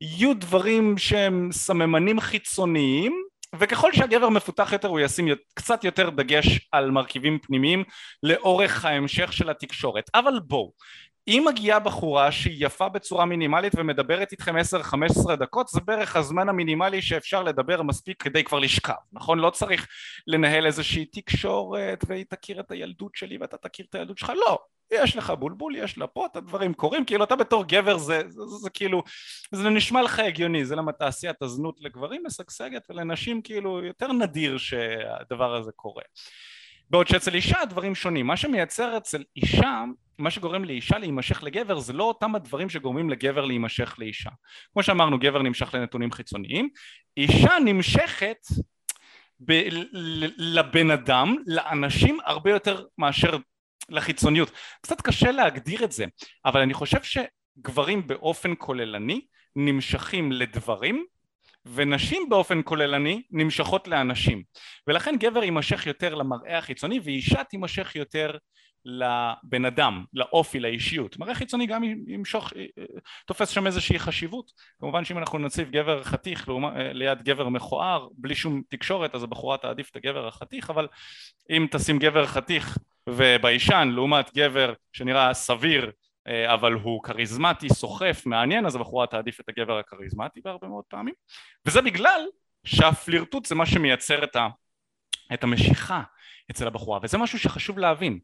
יהיו 0.00 0.34
דברים 0.34 0.98
שהם 0.98 1.48
סממנים 1.52 2.20
חיצוניים 2.20 3.24
וככל 3.58 3.92
שהגבר 3.92 4.28
מפותח 4.28 4.72
יותר 4.72 4.88
הוא 4.88 5.00
ישים 5.00 5.28
קצת 5.54 5.84
יותר 5.84 6.10
דגש 6.10 6.68
על 6.72 6.90
מרכיבים 6.90 7.38
פנימיים 7.38 7.84
לאורך 8.22 8.84
ההמשך 8.84 9.32
של 9.32 9.50
התקשורת. 9.50 10.10
אבל 10.14 10.40
בואו 10.46 10.72
אם 11.28 11.44
מגיעה 11.48 11.78
בחורה 11.78 12.32
שהיא 12.32 12.66
יפה 12.66 12.88
בצורה 12.88 13.24
מינימלית 13.24 13.72
ומדברת 13.76 14.32
איתכם 14.32 14.54
10-15 14.56 15.36
דקות 15.36 15.68
זה 15.68 15.80
בערך 15.84 16.16
הזמן 16.16 16.48
המינימלי 16.48 17.02
שאפשר 17.02 17.42
לדבר 17.42 17.82
מספיק 17.82 18.22
כדי 18.22 18.44
כבר 18.44 18.58
לשכב 18.58 18.94
נכון? 19.12 19.38
לא 19.38 19.50
צריך 19.50 19.86
לנהל 20.26 20.66
איזושהי 20.66 21.04
תקשורת 21.04 22.04
והיא 22.08 22.24
תכיר 22.28 22.60
את 22.60 22.70
הילדות 22.70 23.14
שלי 23.14 23.38
ואתה 23.38 23.56
תכיר 23.56 23.86
את 23.90 23.94
הילדות 23.94 24.18
שלך. 24.18 24.32
לא 24.36 24.58
יש 24.92 25.16
לך 25.16 25.30
בולבול 25.30 25.76
יש 25.76 25.98
לה 25.98 26.06
פה 26.06 26.26
את 26.26 26.36
הדברים 26.36 26.74
קורים 26.74 27.04
כאילו 27.04 27.24
אתה 27.24 27.36
בתור 27.36 27.64
גבר 27.68 27.98
זה, 27.98 28.22
זה, 28.28 28.46
זה, 28.46 28.56
זה 28.56 28.70
כאילו 28.70 29.02
זה 29.52 29.70
נשמע 29.70 30.02
לך 30.02 30.18
הגיוני 30.18 30.64
זה 30.64 30.76
למה 30.76 30.92
תעשיית 30.92 31.42
הזנות 31.42 31.80
לגברים 31.80 32.22
משגשגת 32.26 32.86
ולנשים 32.90 33.42
כאילו 33.42 33.84
יותר 33.84 34.12
נדיר 34.12 34.58
שהדבר 34.58 35.54
הזה 35.54 35.70
קורה. 35.76 36.02
בעוד 36.90 37.06
שאצל 37.08 37.34
אישה 37.34 37.60
הדברים 37.60 37.94
שונים. 37.94 38.26
מה 38.26 38.36
שמייצר 38.36 38.96
אצל 38.96 39.22
אישה 39.36 39.84
מה 40.18 40.30
שגורם 40.30 40.64
לאישה 40.64 40.98
להימשך 40.98 41.42
לגבר 41.42 41.78
זה 41.78 41.92
לא 41.92 42.04
אותם 42.04 42.34
הדברים 42.34 42.70
שגורמים 42.70 43.10
לגבר 43.10 43.44
להימשך 43.44 43.94
לאישה. 43.98 44.30
כמו 44.72 44.82
שאמרנו 44.82 45.18
גבר 45.18 45.42
נמשך 45.42 45.74
לנתונים 45.74 46.12
חיצוניים 46.12 46.68
אישה 47.16 47.52
נמשכת 47.64 48.38
ב- 49.40 49.68
לבן 50.36 50.90
אדם 50.90 51.36
לאנשים 51.46 52.18
הרבה 52.24 52.50
יותר 52.50 52.84
מאשר 52.98 53.36
לחיצוניות. 53.88 54.50
קצת 54.80 55.00
קשה 55.00 55.30
להגדיר 55.30 55.84
את 55.84 55.92
זה 55.92 56.04
אבל 56.44 56.60
אני 56.60 56.74
חושב 56.74 56.98
שגברים 57.02 58.06
באופן 58.06 58.52
כוללני 58.58 59.20
נמשכים 59.56 60.32
לדברים 60.32 61.04
ונשים 61.66 62.28
באופן 62.28 62.60
כוללני 62.64 63.22
נמשכות 63.30 63.88
לאנשים. 63.88 64.42
ולכן 64.86 65.16
גבר 65.20 65.44
יימשך 65.44 65.86
יותר 65.86 66.14
למראה 66.14 66.58
החיצוני 66.58 67.00
ואישה 67.04 67.44
תימשך 67.44 67.96
יותר 67.96 68.36
לבן 68.84 69.64
אדם, 69.64 70.04
לאופי, 70.12 70.60
לאישיות. 70.60 71.18
מראה 71.18 71.34
חיצוני 71.34 71.66
גם 71.66 71.84
ימשוך, 71.84 72.52
תופס 73.26 73.48
שם 73.48 73.66
איזושהי 73.66 73.98
חשיבות. 73.98 74.52
כמובן 74.80 75.04
שאם 75.04 75.18
אנחנו 75.18 75.38
נציב 75.38 75.70
גבר 75.70 76.04
חתיך 76.04 76.48
ליד 76.92 77.22
גבר 77.22 77.48
מכוער 77.48 78.08
בלי 78.16 78.34
שום 78.34 78.62
תקשורת 78.68 79.14
אז 79.14 79.22
הבחורה 79.22 79.58
תעדיף 79.58 79.90
את 79.90 79.96
הגבר 79.96 80.26
החתיך 80.26 80.70
אבל 80.70 80.88
אם 81.50 81.66
תשים 81.70 81.98
גבר 81.98 82.26
חתיך 82.26 82.78
וביישן 83.08 83.90
לעומת 83.94 84.30
גבר 84.36 84.72
שנראה 84.92 85.34
סביר 85.34 85.90
אה, 86.28 86.54
אבל 86.54 86.72
הוא 86.72 87.02
כריזמטי, 87.02 87.68
סוחף, 87.68 88.22
מעניין, 88.26 88.66
אז 88.66 88.74
הבחורה 88.74 89.06
תעדיף 89.06 89.40
את 89.40 89.48
הגבר 89.48 89.78
הכריזמטי 89.78 90.40
בהרבה 90.44 90.68
מאוד 90.68 90.84
פעמים 90.88 91.14
וזה 91.66 91.82
בגלל 91.82 92.20
שהפלירטוט 92.64 93.46
זה 93.46 93.54
מה 93.54 93.66
שמייצר 93.66 94.24
את, 94.24 94.36
ה, 94.36 94.48
את 95.34 95.44
המשיכה 95.44 96.02
אצל 96.50 96.66
הבחורה 96.66 96.98
וזה 97.02 97.18
משהו 97.18 97.38
שחשוב 97.38 97.78
להבין 97.78 98.18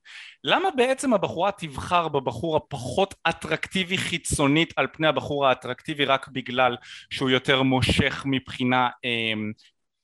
למה 0.44 0.68
בעצם 0.76 1.14
הבחורה 1.14 1.52
תבחר 1.52 2.08
בבחור 2.08 2.56
הפחות 2.56 3.14
אטרקטיבי 3.28 3.98
חיצונית 3.98 4.72
על 4.76 4.86
פני 4.92 5.06
הבחור 5.06 5.46
האטרקטיבי 5.46 6.04
רק 6.04 6.28
בגלל 6.28 6.76
שהוא 7.10 7.30
יותר 7.30 7.62
מושך 7.62 8.22
מבחינה 8.26 8.88
אה, 9.04 9.32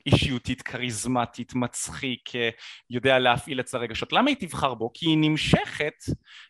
אישיותית, 0.07 0.63
כריזמטית, 0.63 1.55
מצחיק, 1.55 2.37
אה, 2.37 2.51
יודע 2.91 3.19
להפעיל 3.19 3.61
את 3.61 3.75
הרגשות. 3.75 4.13
למה 4.13 4.31
היא 4.31 4.37
תבחר 4.41 4.75
בו? 4.75 4.91
כי 4.95 5.07
היא 5.07 5.19
נמשכת 5.21 6.05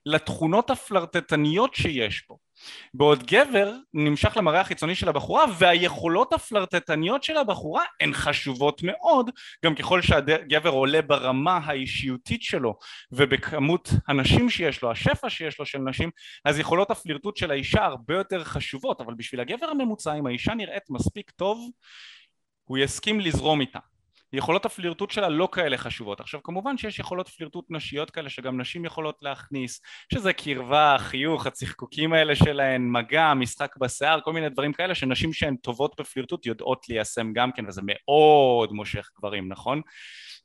לתכונות 0.06 0.70
הפלרטטניות 0.70 1.74
שיש 1.74 2.26
בו. 2.28 2.45
בעוד 2.94 3.22
גבר 3.26 3.72
נמשך 3.94 4.36
למראה 4.36 4.60
החיצוני 4.60 4.94
של 4.94 5.08
הבחורה 5.08 5.44
והיכולות 5.58 6.32
הפלרטטניות 6.32 7.22
של 7.22 7.36
הבחורה 7.36 7.84
הן 8.00 8.12
חשובות 8.12 8.82
מאוד 8.82 9.30
גם 9.64 9.74
ככל 9.74 10.02
שהגבר 10.02 10.70
עולה 10.70 11.02
ברמה 11.02 11.60
האישיותית 11.64 12.42
שלו 12.42 12.74
ובכמות 13.12 13.90
הנשים 14.08 14.50
שיש 14.50 14.82
לו, 14.82 14.90
השפע 14.90 15.30
שיש 15.30 15.58
לו 15.58 15.66
של 15.66 15.78
נשים 15.78 16.10
אז 16.44 16.58
יכולות 16.58 16.90
הפלירטוט 16.90 17.36
של 17.36 17.50
האישה 17.50 17.84
הרבה 17.84 18.14
יותר 18.14 18.44
חשובות 18.44 19.00
אבל 19.00 19.14
בשביל 19.14 19.40
הגבר 19.40 19.66
הממוצע 19.66 20.14
אם 20.14 20.26
האישה 20.26 20.54
נראית 20.54 20.90
מספיק 20.90 21.30
טוב 21.30 21.70
הוא 22.64 22.78
יסכים 22.78 23.20
לזרום 23.20 23.60
איתה 23.60 23.78
יכולות 24.32 24.66
הפלירטוט 24.66 25.10
שלה 25.10 25.28
לא 25.28 25.48
כאלה 25.52 25.78
חשובות 25.78 26.20
עכשיו 26.20 26.42
כמובן 26.42 26.78
שיש 26.78 26.98
יכולות 26.98 27.28
פלירטוט 27.28 27.66
נשיות 27.70 28.10
כאלה 28.10 28.30
שגם 28.30 28.60
נשים 28.60 28.84
יכולות 28.84 29.18
להכניס 29.22 29.80
שזה 30.12 30.32
קרבה, 30.32 30.96
חיוך, 30.98 31.46
הצחקוקים 31.46 32.12
האלה 32.12 32.36
שלהן, 32.36 32.88
מגע, 32.90 33.34
משחק 33.34 33.76
בשיער, 33.76 34.20
כל 34.20 34.32
מיני 34.32 34.48
דברים 34.48 34.72
כאלה 34.72 34.94
שנשים 34.94 35.32
שהן 35.32 35.56
טובות 35.56 36.00
בפלירטוט 36.00 36.46
יודעות 36.46 36.88
ליישם 36.88 37.32
גם 37.32 37.52
כן 37.52 37.64
וזה 37.68 37.80
מאוד 37.84 38.72
מושך 38.72 39.10
גברים 39.18 39.48
נכון? 39.48 39.80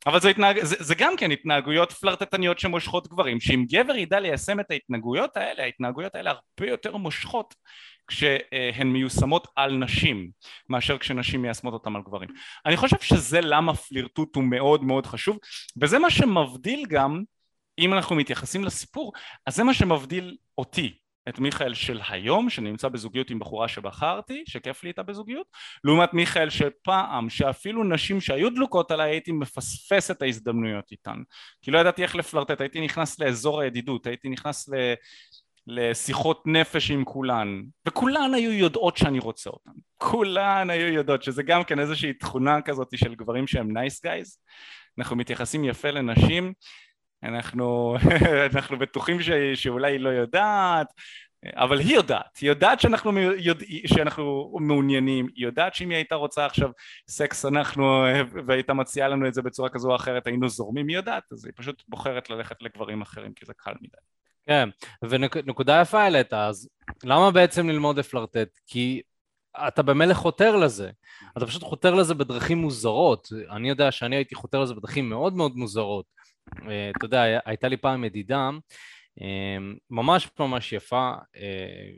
אבל 0.06 0.20
זה, 0.20 0.28
התנהג... 0.28 0.64
זה, 0.64 0.76
זה 0.78 0.94
גם 0.94 1.16
כן 1.16 1.30
התנהגויות 1.30 1.92
פלרטטניות 1.92 2.58
שמושכות 2.58 3.08
גברים 3.08 3.40
שאם 3.40 3.64
גבר 3.72 3.96
ידע 3.96 4.20
ליישם 4.20 4.60
את 4.60 4.70
ההתנהגויות 4.70 5.36
האלה 5.36 5.62
ההתנהגויות 5.62 6.14
האלה 6.14 6.30
הרבה 6.30 6.70
יותר 6.70 6.96
מושכות 6.96 7.54
כשהן 8.06 8.86
מיושמות 8.86 9.48
על 9.56 9.76
נשים 9.76 10.30
מאשר 10.68 10.98
כשנשים 10.98 11.42
מיישמות 11.42 11.74
אותן 11.74 11.96
על 11.96 12.02
גברים. 12.02 12.28
אני 12.66 12.76
חושב 12.76 13.00
שזה 13.00 13.40
למה 13.40 13.74
פלירטוט 13.74 14.36
הוא 14.36 14.44
מאוד 14.44 14.84
מאוד 14.84 15.06
חשוב 15.06 15.38
וזה 15.80 15.98
מה 15.98 16.10
שמבדיל 16.10 16.86
גם 16.88 17.22
אם 17.78 17.94
אנחנו 17.94 18.16
מתייחסים 18.16 18.64
לסיפור 18.64 19.12
אז 19.46 19.56
זה 19.56 19.64
מה 19.64 19.74
שמבדיל 19.74 20.36
אותי 20.58 20.98
את 21.28 21.38
מיכאל 21.38 21.74
של 21.74 22.00
היום 22.08 22.50
שנמצא 22.50 22.88
בזוגיות 22.88 23.30
עם 23.30 23.38
בחורה 23.38 23.68
שבחרתי 23.68 24.42
שכיף 24.46 24.82
לי 24.82 24.88
איתה 24.88 25.02
בזוגיות 25.02 25.46
לעומת 25.84 26.14
מיכאל 26.14 26.50
של 26.50 26.68
פעם 26.82 27.30
שאפילו 27.30 27.84
נשים 27.84 28.20
שהיו 28.20 28.50
דלוקות 28.50 28.90
עליי 28.90 29.10
הייתי 29.10 29.32
מפספס 29.32 30.10
את 30.10 30.22
ההזדמנויות 30.22 30.90
איתן 30.90 31.22
כי 31.62 31.70
לא 31.70 31.78
ידעתי 31.78 32.02
איך 32.02 32.16
לפלרטט 32.16 32.60
הייתי 32.60 32.80
נכנס 32.80 33.20
לאזור 33.20 33.60
הידידות 33.60 34.06
הייתי 34.06 34.28
נכנס 34.28 34.68
ל... 34.68 34.74
לשיחות 35.66 36.42
נפש 36.46 36.90
עם 36.90 37.04
כולן 37.04 37.62
וכולן 37.88 38.34
היו 38.34 38.52
יודעות 38.52 38.96
שאני 38.96 39.18
רוצה 39.18 39.50
אותן. 39.50 39.70
כולן 39.98 40.70
היו 40.70 40.86
יודעות 40.86 41.22
שזה 41.22 41.42
גם 41.42 41.64
כן 41.64 41.78
איזושהי 41.78 42.12
תכונה 42.12 42.62
כזאת 42.62 42.98
של 42.98 43.14
גברים 43.14 43.46
שהם 43.46 43.72
nice 43.72 44.02
nice 44.02 44.20
guys 44.20 44.38
אנחנו 44.98 45.16
מתייחסים 45.16 45.64
יפה 45.64 45.90
לנשים. 45.90 46.52
אנחנו, 47.22 47.96
אנחנו 48.54 48.78
בטוחים 48.78 49.22
ש, 49.22 49.30
שאולי 49.54 49.92
היא 49.92 50.00
לא 50.00 50.08
יודעת 50.08 50.92
אבל 51.54 51.78
היא 51.78 51.94
יודעת, 51.94 52.36
היא 52.40 52.48
יודעת 52.48 52.80
שאנחנו, 52.80 53.20
יודע, 53.20 53.66
שאנחנו 53.86 54.56
מעוניינים, 54.60 55.26
היא 55.34 55.46
יודעת 55.46 55.74
שאם 55.74 55.90
היא 55.90 55.96
הייתה 55.96 56.14
רוצה 56.14 56.46
עכשיו 56.46 56.70
סקס 57.08 57.44
אנחנו 57.44 58.04
והייתה 58.46 58.74
מציעה 58.74 59.08
לנו 59.08 59.28
את 59.28 59.34
זה 59.34 59.42
בצורה 59.42 59.68
כזו 59.68 59.90
או 59.90 59.96
אחרת 59.96 60.26
היינו 60.26 60.48
זורמים, 60.48 60.88
היא 60.88 60.96
יודעת 60.96 61.32
אז 61.32 61.44
היא 61.44 61.52
פשוט 61.56 61.82
בוחרת 61.88 62.30
ללכת 62.30 62.62
לגברים 62.62 63.02
אחרים 63.02 63.32
כי 63.34 63.46
זה 63.46 63.52
קל 63.56 63.72
מדי 63.80 63.96
כן, 64.46 64.68
ונקודה 65.02 65.80
יפה 65.80 66.00
העלית, 66.02 66.32
אז 66.32 66.68
למה 67.04 67.30
בעצם 67.30 67.68
ללמוד 67.68 67.98
לפלרטט? 67.98 68.48
כי 68.66 69.02
אתה 69.68 69.82
במילא 69.82 70.14
חותר 70.14 70.56
לזה, 70.56 70.90
אתה 71.38 71.46
פשוט 71.46 71.62
חותר 71.62 71.94
לזה 71.94 72.14
בדרכים 72.14 72.58
מוזרות, 72.58 73.28
אני 73.50 73.68
יודע 73.68 73.90
שאני 73.90 74.16
הייתי 74.16 74.34
חותר 74.34 74.62
לזה 74.62 74.74
בדרכים 74.74 75.08
מאוד 75.08 75.34
מאוד 75.34 75.56
מוזרות. 75.56 76.04
אה, 76.68 76.90
אתה 76.96 77.04
יודע, 77.04 77.38
הייתה 77.44 77.68
לי 77.68 77.76
פעם 77.76 78.04
ידידה 78.04 78.50
ממש 79.90 80.30
ממש 80.40 80.72
יפה, 80.72 81.12
אה, 81.36 81.42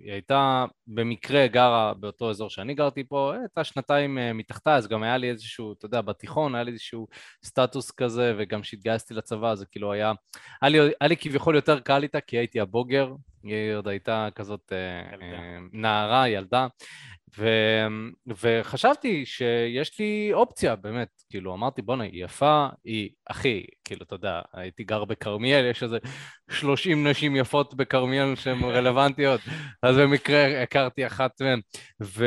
היא 0.05 0.13
הייתה 0.13 0.65
במקרה 0.87 1.47
גרה 1.47 1.95
באותו 1.95 2.31
אזור 2.31 2.51
שאני 2.51 2.75
גרתי 2.75 3.05
פה, 3.05 3.35
הייתה 3.41 3.65
שנתיים 3.65 4.19
אה, 4.19 4.33
מתחתה, 4.33 4.75
אז 4.75 4.89
גם 4.89 5.03
היה 5.03 5.17
לי 5.17 5.31
איזשהו, 5.31 5.73
אתה 5.73 5.87
יודע, 5.87 6.01
בתיכון 6.01 6.55
היה 6.55 6.65
לי 6.65 6.71
איזשהו 6.71 7.07
סטטוס 7.45 7.91
כזה, 7.91 8.35
וגם 8.39 8.61
כשהתגייסתי 8.61 9.15
לצבא 9.15 9.55
זה 9.55 9.67
כאילו 9.67 9.93
היה, 9.93 10.13
היה 10.63 10.71
לי, 10.71 10.79
היה 11.01 11.09
לי 11.09 11.17
כביכול 11.17 11.55
יותר 11.55 11.81
קל 11.81 12.03
איתה, 12.03 12.21
כי 12.21 12.39
הייתי 12.39 12.61
הבוגר, 12.61 13.13
היא 13.43 13.75
עוד 13.75 13.89
הייתה 13.89 14.29
כזאת 14.35 14.73
ילדה. 15.13 15.39
נערה, 15.73 16.29
ילדה, 16.29 16.67
ו... 17.39 17.49
וחשבתי 18.43 19.27
שיש 19.27 19.99
לי 19.99 20.31
אופציה, 20.33 20.77
באמת, 20.77 21.09
כאילו, 21.31 21.55
אמרתי, 21.55 21.83
בואנה, 21.83 22.05
היא 22.05 22.25
יפה, 22.25 22.67
היא, 22.85 23.11
אחי, 23.27 23.65
כאילו, 23.85 24.03
אתה 24.03 24.15
יודע, 24.15 24.41
הייתי 24.53 24.85
גר 24.85 25.05
בכרמיאל, 25.05 25.65
יש 25.71 25.83
איזה 25.83 25.99
30 26.51 27.07
נשים 27.07 27.37
יפות 27.37 27.75
בכרמיאל 27.75 28.37
שהן 28.37 28.65
רלוונטיות, 28.77 29.41
אז 29.83 29.97
במקרה 29.97 30.63
הכרתי 30.63 31.07
אחת 31.07 31.41
מהן, 31.41 31.61
ו... 32.03 32.27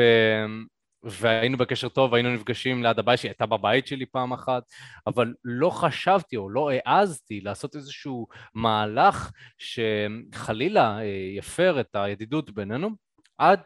והיינו 1.02 1.56
בקשר 1.56 1.88
טוב, 1.88 2.14
היינו 2.14 2.34
נפגשים 2.34 2.82
ליד 2.82 2.98
הבית 2.98 3.18
שלי, 3.18 3.30
הייתה 3.30 3.46
בבית 3.46 3.86
שלי 3.86 4.06
פעם 4.06 4.32
אחת, 4.32 4.62
אבל 5.06 5.34
לא 5.44 5.70
חשבתי 5.70 6.36
או 6.36 6.50
לא 6.50 6.70
העזתי 6.70 7.40
לעשות 7.40 7.76
איזשהו 7.76 8.26
מהלך 8.54 9.30
שחלילה 9.58 10.98
אה, 10.98 11.04
יפר 11.36 11.80
את 11.80 11.96
הידידות 11.96 12.50
בינינו, 12.50 12.90
עד 13.38 13.60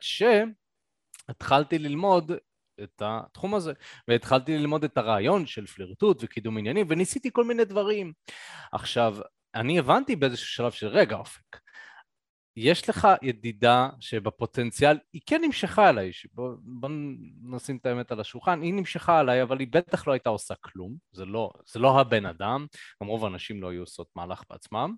שהתחלתי 1.32 1.78
ללמוד 1.78 2.32
את 2.82 3.02
התחום 3.04 3.54
הזה, 3.54 3.72
והתחלתי 4.08 4.58
ללמוד 4.58 4.84
את 4.84 4.98
הרעיון 4.98 5.46
של 5.46 5.66
פלירטוט 5.66 6.18
וקידום 6.22 6.58
עניינים, 6.58 6.86
וניסיתי 6.88 7.30
כל 7.32 7.44
מיני 7.44 7.64
דברים. 7.64 8.12
עכשיו, 8.72 9.16
אני 9.54 9.78
הבנתי 9.78 10.16
באיזשהו 10.16 10.46
שלב 10.48 10.72
של 10.72 10.86
רגע 10.86 11.16
אופק, 11.16 11.60
יש 12.56 12.88
לך 12.88 13.08
ידידה 13.22 13.88
שבפוטנציאל 14.00 14.98
היא 15.12 15.22
כן 15.26 15.40
נמשכה 15.44 15.88
אליי, 15.88 16.10
בוא, 16.34 16.50
בוא 16.62 16.88
נשים 17.42 17.76
את 17.76 17.86
האמת 17.86 18.12
על 18.12 18.20
השולחן, 18.20 18.62
היא 18.62 18.74
נמשכה 18.74 19.20
אליי 19.20 19.42
אבל 19.42 19.58
היא 19.60 19.68
בטח 19.70 20.06
לא 20.06 20.12
הייתה 20.12 20.30
עושה 20.30 20.54
כלום, 20.60 20.96
זה 21.12 21.24
לא, 21.24 21.50
זה 21.66 21.78
לא 21.78 22.00
הבן 22.00 22.26
אדם, 22.26 22.66
גם 23.02 23.08
רוב 23.08 23.24
האנשים 23.24 23.62
לא 23.62 23.70
היו 23.70 23.80
עושות 23.80 24.06
מהלך 24.16 24.42
בעצמם, 24.50 24.94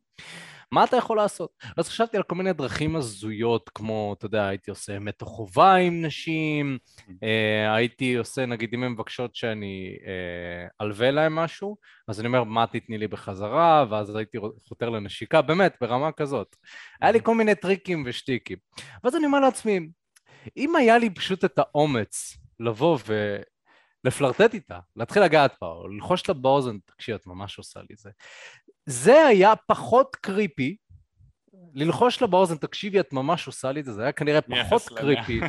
מה 0.73 0.85
אתה 0.85 0.97
יכול 0.97 1.17
לעשות? 1.17 1.51
אז 1.77 1.89
חשבתי 1.89 2.17
על 2.17 2.23
כל 2.23 2.35
מיני 2.35 2.53
דרכים 2.53 2.97
הזויות, 2.97 3.71
כמו, 3.75 4.15
אתה 4.19 4.27
יודע, 4.27 4.47
הייתי 4.47 4.71
עושה 4.71 4.99
מתו 4.99 5.27
חובה 5.27 5.75
עם 5.75 6.05
נשים, 6.05 6.79
אה, 7.23 7.75
הייתי 7.75 8.15
עושה, 8.15 8.47
נגיד, 8.47 8.75
אם 8.75 8.83
הן 8.83 8.93
מבקשות 8.93 9.35
שאני 9.35 9.97
אה, 10.07 10.87
אלווה 10.87 11.11
להן 11.11 11.33
משהו, 11.33 11.77
אז 12.09 12.21
אני 12.21 12.27
אומר, 12.29 12.45
מה 12.45 12.67
תתני 12.67 12.99
לי 12.99 13.09
בחזרה, 13.09 13.85
ואז 13.91 14.17
הייתי 14.17 14.39
חותר 14.69 14.91
לנשיקה, 14.91 15.43
באמת, 15.43 15.77
ברמה 15.81 16.13
כזאת. 16.13 16.57
היה 17.01 17.13
לי 17.13 17.21
כל 17.23 17.35
מיני 17.35 17.55
טריקים 17.55 18.05
ושטיקים. 18.07 18.59
ואז 19.05 19.17
אני 19.17 19.27
אומר 19.27 19.41
לעצמי, 19.41 19.81
אם 20.57 20.77
היה 20.77 20.99
לי 20.99 21.11
פשוט 21.11 21.45
את 21.45 21.59
האומץ 21.59 22.37
לבוא 22.61 22.99
ו... 23.07 23.37
לפלרטט 24.05 24.55
איתה, 24.55 24.79
להתחיל 24.97 25.23
לגעת 25.23 25.55
בה, 25.61 25.69
או 25.69 25.89
ללחוש 25.89 26.29
לה 26.29 26.35
באוזן, 26.35 26.79
תקשיב, 26.85 27.15
את 27.15 27.27
ממש 27.27 27.59
עושה 27.59 27.81
לי 27.91 27.97
זה. 27.97 28.11
זה 28.87 29.27
היה 29.27 29.53
פחות 29.69 30.17
creepy, 30.17 30.77
ללחוש 31.75 32.21
לה 32.21 32.27
באוזן, 32.27 32.57
תקשיבי, 32.57 33.01
את 33.01 33.13
ממש 33.13 33.47
עושה 33.47 33.73
לי 33.73 33.81
את 33.81 33.85
זה, 33.85 33.93
זה 33.93 34.03
היה 34.03 34.13
כנראה 34.13 34.41
פחות 34.41 34.83
creepy. 34.89 35.41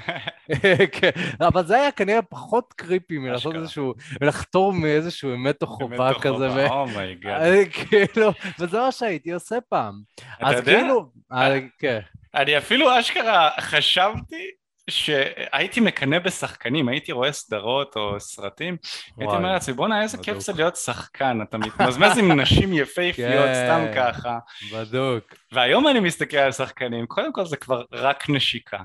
כן, 0.99 1.09
אבל 1.41 1.65
זה 1.65 1.75
היה 1.75 1.91
כנראה 1.91 2.21
פחות 2.21 2.73
creepy 2.73 3.17
מלעשות 3.17 3.55
איזשהו, 3.55 3.93
לחתור 4.21 4.73
מאיזשהו 4.73 5.33
אמת 5.33 5.61
או 5.61 5.67
חובה 5.67 6.11
כזה. 6.21 6.67
Oh 6.67 6.86
my 6.86 7.04
God. 7.04 7.41
Oh 7.41 7.69
כאילו, 7.89 8.31
וזה 8.59 8.79
מה 8.79 8.91
שהייתי 8.91 9.31
עושה 9.31 9.61
פעם. 9.69 10.01
אתה 10.41 10.51
יודע? 10.57 10.79
כאילו, 10.79 11.09
אה, 11.31 11.59
כן. 11.79 11.99
אני 12.35 12.57
אפילו 12.57 12.99
אשכרה 12.99 13.49
חשבתי 13.59 14.51
שהייתי 14.89 15.79
מקנא 15.79 16.19
בשחקנים, 16.19 16.89
הייתי 16.89 17.11
רואה 17.11 17.31
סדרות 17.31 17.95
או 17.95 18.19
סרטים, 18.19 18.77
הייתי 19.17 19.35
אומר 19.35 19.51
לעצמי 19.51 19.73
בואנה 19.73 20.01
איזה 20.01 20.17
כיף 20.17 20.39
זה 20.39 20.53
להיות 20.53 20.75
שחקן, 20.75 21.39
אתה 21.41 21.57
מתמזמז 21.57 22.17
עם 22.17 22.39
נשים 22.39 22.73
יפהפיות 22.73 23.49
סתם 23.53 23.85
כן, 23.93 24.11
ככה. 24.11 24.37
בדוק. 24.73 25.23
והיום 25.51 25.87
אני 25.87 25.99
מסתכל 25.99 26.37
על 26.37 26.51
שחקנים, 26.51 27.05
קודם 27.05 27.33
כל 27.33 27.45
זה 27.45 27.57
כבר 27.57 27.83
רק 27.91 28.29
נשיקה. 28.29 28.77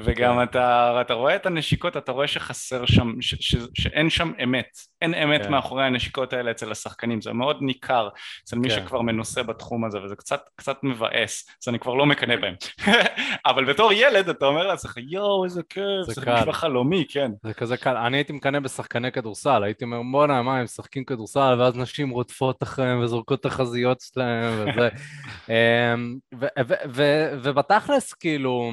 וגם 0.00 0.34
כן. 0.36 0.42
אתה, 0.42 0.98
אתה 1.00 1.14
רואה 1.14 1.36
את 1.36 1.46
הנשיקות, 1.46 1.96
אתה 1.96 2.12
רואה 2.12 2.26
שחסר 2.26 2.86
שם, 2.86 3.12
ש, 3.20 3.34
ש, 3.40 3.56
שאין 3.74 4.10
שם 4.10 4.32
אמת, 4.42 4.78
אין 5.02 5.14
אמת 5.14 5.42
כן. 5.42 5.50
מאחורי 5.50 5.84
הנשיקות 5.84 6.32
האלה 6.32 6.50
אצל 6.50 6.72
השחקנים, 6.72 7.20
זה 7.20 7.32
מאוד 7.32 7.58
ניכר 7.60 8.08
אצל 8.44 8.56
מי 8.56 8.68
כן. 8.68 8.74
שכבר 8.74 9.02
מנוסה 9.02 9.42
בתחום 9.42 9.84
הזה, 9.84 10.02
וזה 10.02 10.16
קצת, 10.16 10.48
קצת 10.56 10.76
מבאס, 10.82 11.48
אז 11.62 11.68
אני 11.68 11.78
כבר 11.78 11.94
לא 11.94 12.06
מקנא 12.06 12.36
בהם. 12.36 12.54
אבל 13.50 13.64
בתור 13.64 13.92
ילד 13.92 14.28
אתה 14.28 14.46
אומר 14.46 14.66
לעצמך, 14.66 14.96
יואו 14.96 15.44
איזה 15.44 15.62
כיף, 15.68 16.06
זה, 16.06 16.20
נשמע 16.20 16.52
חלומי, 16.52 17.04
כן. 17.08 17.30
זה 17.42 17.54
כזה 17.54 17.76
קל, 17.76 17.96
אני 17.96 18.16
הייתי 18.16 18.32
מקנא 18.32 18.58
בשחקני 18.58 19.12
כדורסל, 19.12 19.62
הייתי 19.62 19.84
אומר 19.84 20.00
בואנה 20.12 20.42
מה 20.42 20.58
הם 20.58 20.64
משחקים 20.64 21.04
כדורסל, 21.04 21.56
ואז 21.58 21.76
נשים 21.76 22.10
רודפות 22.10 22.62
אחריהם 22.62 23.00
וזורקות 23.00 23.40
את 23.40 23.46
החזיות 23.46 24.00
שלהם 24.00 24.52
וזה. 24.60 24.88
אמ, 25.48 26.16
ובתכלס 27.42 28.12
כאילו 28.12 28.72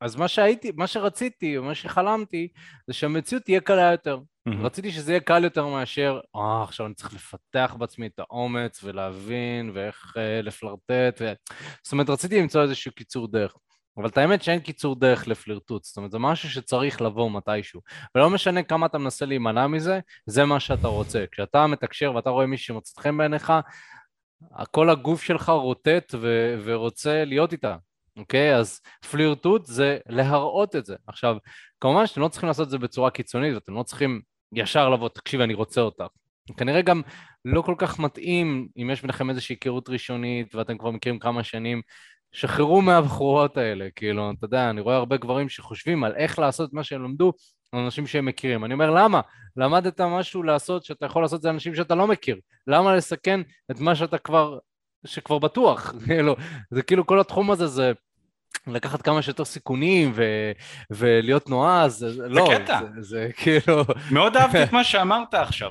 אז 0.00 0.16
מה 0.16 0.28
שהייתי, 0.28 0.72
מה 0.76 0.86
שרציתי, 0.86 1.58
מה 1.58 1.74
שחלמתי, 1.74 2.48
זה 2.86 2.94
שהמציאות 2.94 3.42
תהיה 3.42 3.60
קלה 3.60 3.92
יותר. 3.92 4.18
Mm-hmm. 4.18 4.52
רציתי 4.60 4.90
שזה 4.92 5.12
יהיה 5.12 5.20
קל 5.20 5.44
יותר 5.44 5.66
מאשר, 5.66 6.20
אה, 6.36 6.62
עכשיו 6.62 6.86
אני 6.86 6.94
צריך 6.94 7.14
לפתח 7.14 7.76
בעצמי 7.78 8.06
את 8.06 8.18
האומץ 8.18 8.84
ולהבין 8.84 9.70
ואיך 9.74 10.14
אה, 10.16 10.42
לפלרטט, 10.42 11.20
ו... 11.20 11.32
זאת 11.82 11.92
אומרת, 11.92 12.10
רציתי 12.10 12.40
למצוא 12.40 12.62
איזשהו 12.62 12.92
קיצור 12.92 13.28
דרך. 13.28 13.54
אבל 13.96 14.08
את 14.08 14.18
האמת 14.18 14.42
שאין 14.42 14.60
קיצור 14.60 15.00
דרך 15.00 15.28
לפלירטוט, 15.28 15.84
זאת 15.84 15.96
אומרת, 15.96 16.10
זה 16.10 16.18
משהו 16.18 16.50
שצריך 16.50 17.02
לבוא 17.02 17.30
מתישהו. 17.30 17.80
ולא 18.14 18.30
משנה 18.30 18.62
כמה 18.62 18.86
אתה 18.86 18.98
מנסה 18.98 19.26
להימנע 19.26 19.66
מזה, 19.66 20.00
זה 20.26 20.44
מה 20.44 20.60
שאתה 20.60 20.88
רוצה. 20.88 21.24
כשאתה 21.32 21.66
מתקשר 21.66 22.14
ואתה 22.14 22.30
רואה 22.30 22.46
מישהו 22.46 22.66
שמוצאת 22.66 22.98
חן 22.98 23.16
בעיניך, 23.16 23.52
כל 24.70 24.90
הגוף 24.90 25.22
שלך 25.22 25.48
רוטט 25.48 26.14
ו- 26.20 26.60
ורוצה 26.64 27.24
להיות 27.24 27.52
איתה. 27.52 27.76
אוקיי? 28.16 28.56
אז 28.56 28.80
פלירטוט 29.10 29.66
זה 29.66 29.98
להראות 30.08 30.76
את 30.76 30.86
זה. 30.86 30.96
עכשיו, 31.06 31.36
כמובן 31.80 32.06
שאתם 32.06 32.20
לא 32.20 32.28
צריכים 32.28 32.46
לעשות 32.46 32.66
את 32.66 32.70
זה 32.70 32.78
בצורה 32.78 33.10
קיצונית, 33.10 33.54
ואתם 33.54 33.74
לא 33.74 33.82
צריכים 33.82 34.20
ישר 34.54 34.90
לבוא, 34.90 35.08
תקשיב, 35.08 35.40
אני 35.40 35.54
רוצה 35.54 35.80
אותך. 35.80 36.04
כנראה 36.56 36.82
גם 36.82 37.02
לא 37.44 37.62
כל 37.62 37.74
כך 37.78 37.98
מתאים, 37.98 38.68
אם 38.76 38.90
יש 38.92 39.00
ביניכם 39.00 39.30
איזושהי 39.30 39.54
היכרות 39.54 39.88
ראשונית 39.88 40.54
ואתם 40.54 40.78
כבר 40.78 40.90
מכירים 40.90 41.18
כמה 41.18 41.44
שנים, 41.44 41.82
שחררו 42.32 42.82
מהבחורות 42.82 43.56
האלה, 43.56 43.88
כאילו, 43.96 44.30
אתה 44.30 44.44
יודע, 44.44 44.70
אני 44.70 44.80
רואה 44.80 44.96
הרבה 44.96 45.16
גברים 45.16 45.48
שחושבים 45.48 46.04
על 46.04 46.14
איך 46.16 46.38
לעשות 46.38 46.72
מה 46.72 46.84
שהם 46.84 47.04
למדו, 47.04 47.32
אנשים 47.74 48.06
שהם 48.06 48.26
מכירים. 48.26 48.64
אני 48.64 48.74
אומר, 48.74 48.90
למה? 48.90 49.20
למדת 49.56 50.00
משהו 50.00 50.42
לעשות 50.42 50.84
שאתה 50.84 51.06
יכול 51.06 51.22
לעשות 51.22 51.36
את 51.36 51.42
זה 51.42 51.48
לאנשים 51.48 51.74
שאתה 51.74 51.94
לא 51.94 52.06
מכיר. 52.06 52.40
למה 52.66 52.96
לסכן 52.96 53.40
את 53.70 53.80
מה 53.80 53.94
שאתה 53.94 54.18
כבר, 54.18 54.58
שכבר 55.04 55.38
בטוח? 55.38 55.94
כאילו, 56.06 56.36
זה 56.70 56.82
כאילו 56.82 57.06
כל 57.06 57.20
התחום 57.20 57.50
הזה 57.50 57.66
זה 57.66 57.92
לקחת 58.66 59.02
כמה 59.02 59.22
שיותר 59.22 59.44
סיכונים 59.44 60.12
ו- 60.14 60.52
ולהיות 60.90 61.48
נועז, 61.48 61.98
זה 61.98 62.28
לא, 62.28 62.48
קטע. 62.54 62.80
זה, 62.94 63.02
זה 63.02 63.28
כאילו... 63.36 63.84
מאוד 64.10 64.36
אהבתי 64.36 64.62
את 64.62 64.72
מה 64.72 64.84
שאמרת 64.84 65.34
עכשיו. 65.34 65.70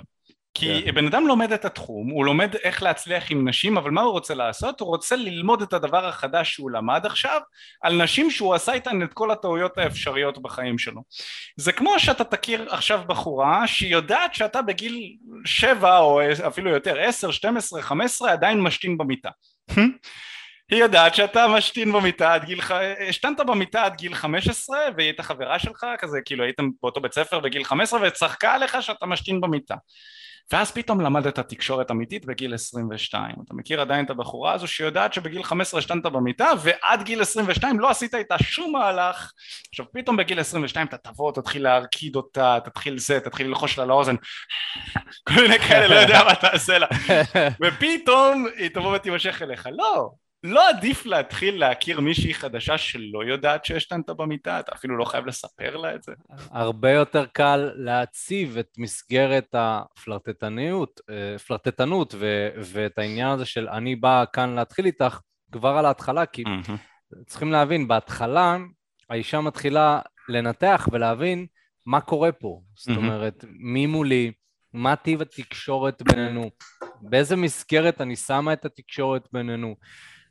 כי 0.58 0.80
yeah. 0.80 0.86
כן. 0.86 0.96
בן 0.96 1.08
אדם 1.08 1.28
לומד 1.28 1.52
את 1.52 1.66
התחום, 1.66 2.10
הוא 2.10 2.26
לומד 2.26 2.56
איך 2.56 2.84
להצליח 2.84 3.32
עם 3.32 3.48
נשים, 3.48 3.78
אבל 3.78 3.92
מה 3.92 4.02
הוא 4.02 4.12
רוצה 4.12 4.34
לעשות? 4.34 4.80
הוא 4.80 4.88
רוצה 4.88 5.16
ללמוד 5.16 5.62
את 5.62 5.74
הדבר 5.74 6.06
החדש 6.06 6.54
שהוא 6.54 6.72
למד 6.72 7.06
עכשיו, 7.06 7.42
על 7.82 8.04
נשים 8.04 8.32
שהוא 8.32 8.54
עשה 8.54 8.74
איתן 8.74 9.04
את 9.04 9.14
כל 9.14 9.32
הטעויות 9.32 9.78
האפשריות 9.78 10.42
בחיים 10.42 10.78
שלו. 10.78 11.02
זה 11.58 11.72
כמו 11.72 12.00
שאתה 12.00 12.24
תכיר 12.24 12.68
עכשיו 12.74 13.02
בחורה 13.08 13.68
שהיא 13.68 13.92
יודעת 13.92 14.34
שאתה 14.34 14.62
בגיל 14.62 15.16
7 15.46 15.98
או 15.98 16.22
אפילו 16.48 16.70
יותר, 16.70 17.00
10, 17.00 17.32
12, 17.32 17.82
15 17.82 18.32
עדיין 18.32 18.62
משתין 18.62 18.98
במיטה. 18.98 19.30
היא 20.72 20.80
יודעת 20.80 21.16
שאתה 21.16 21.48
משתין 21.48 21.92
במיטה 21.92 22.34
עד 22.34 22.46
גיל, 22.46 22.60
השתנת 23.10 23.40
במיטה 23.40 23.84
עד 23.84 23.96
גיל 23.96 24.16
15 24.16 24.78
והיא 24.98 25.08
הייתה 25.08 25.24
חברה 25.24 25.60
שלך, 25.60 25.86
כזה 26.00 26.18
כאילו 26.26 26.44
הייתם 26.44 26.70
באותו 26.82 27.02
בית 27.02 27.14
ספר 27.14 27.40
בגיל 27.40 27.64
15 27.64 28.00
וצחקה 28.08 28.54
עליך 28.54 28.78
שאתה 28.82 29.06
משתין 29.06 29.42
במיטה. 29.42 29.76
ואז 30.52 30.72
פתאום 30.72 31.02
למדת 31.02 31.40
תקשורת 31.40 31.92
אמיתית 31.92 32.26
בגיל 32.26 32.54
22. 32.54 33.36
אתה 33.46 33.54
מכיר 33.54 33.82
עדיין 33.82 34.06
את 34.06 34.10
הבחורה 34.10 34.54
הזו 34.54 34.68
שיודעת 34.68 35.14
שבגיל 35.14 35.44
15 35.44 35.78
השתנת 35.78 36.04
במיטה 36.04 36.52
ועד 36.64 37.04
גיל 37.04 37.22
22 37.22 37.80
לא 37.80 37.90
עשית 37.90 38.16
איתה 38.16 38.36
שום 38.44 38.74
מהלך. 38.74 39.32
עכשיו 39.70 39.86
פתאום 39.94 40.18
בגיל 40.18 40.40
22 40.40 40.88
אתה 40.88 40.98
תבוא, 40.98 41.32
תתחיל 41.32 41.64
להרקיד 41.64 42.16
אותה, 42.16 42.58
תתחיל 42.66 42.98
זה, 42.98 43.20
תתחיל 43.20 43.48
ללחוש 43.48 43.78
לה 43.78 43.86
לאוזן, 43.86 44.16
כל 45.28 45.42
מיני 45.42 45.60
כאלה, 45.60 45.88
לא 45.88 45.96
יודע 45.96 46.24
מה 46.24 46.36
תעשה 46.36 46.78
לה. 46.78 46.88
ופתאום 47.62 48.46
היא 48.58 48.70
תבוא 48.70 48.96
ותימשך 48.96 49.42
אליך. 49.42 49.70
לא, 49.72 50.10
לא 50.46 50.70
עדיף 50.70 51.06
להתחיל 51.06 51.60
להכיר 51.60 52.00
מישהי 52.00 52.34
חדשה 52.34 52.78
שלא 52.78 53.24
יודעת 53.24 53.66
שהשתנת 53.66 54.10
במיטה? 54.10 54.60
אתה 54.60 54.72
אפילו 54.76 54.98
לא 54.98 55.06
חייב 55.06 55.26
לספר 55.26 55.78
לה 55.78 55.96
את 55.96 56.04
זה. 56.04 56.12
הרבה 56.50 56.92
יותר 56.92 57.26
קל 57.26 57.72
להציב 57.76 58.58
את 58.58 58.70
מסגרת 58.78 59.48
הפלרטטנות, 59.54 61.02
אה, 61.10 61.38
פלרטטנות 61.38 62.16
ו- 62.18 62.50
ואת 62.58 62.98
העניין 62.98 63.30
הזה 63.30 63.46
של 63.46 63.70
אני 63.70 63.96
בא 63.96 64.24
כאן 64.34 64.56
להתחיל 64.56 64.86
איתך 64.86 65.20
כבר 65.52 65.70
על 65.70 65.86
ההתחלה, 65.86 66.26
כי 66.26 66.44
mm-hmm. 66.44 67.26
צריכים 67.26 67.52
להבין, 67.52 67.88
בהתחלה 67.88 68.58
האישה 69.10 69.42
מתחילה 69.42 70.00
לנתח 70.30 70.88
ולהבין 70.92 71.46
מה 71.86 72.02
קורה 72.02 72.32
פה. 72.32 72.62
זאת 72.76 72.88
mm-hmm. 72.88 72.98
אומרת, 72.98 73.46
מי 73.50 73.86
מולי, 73.86 74.32
מה 74.74 74.96
טיב 74.96 75.22
התקשורת 75.22 76.02
בינינו, 76.02 76.50
באיזה 77.02 77.36
מסגרת 77.36 78.02
אני 78.02 78.16
שמה 78.16 78.54
את 78.54 78.66
התקשורת 78.66 79.28
בינינו. 79.34 79.76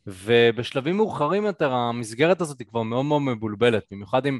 ובשלבים 0.07 0.97
מאוחרים 0.97 1.45
יותר 1.45 1.73
המסגרת 1.73 2.40
הזאת 2.40 2.59
היא 2.59 2.67
כבר 2.67 2.83
מאוד 2.83 3.05
מאוד 3.05 3.23
מבולבלת, 3.23 3.85
במיוחד 3.90 4.27
אם 4.27 4.38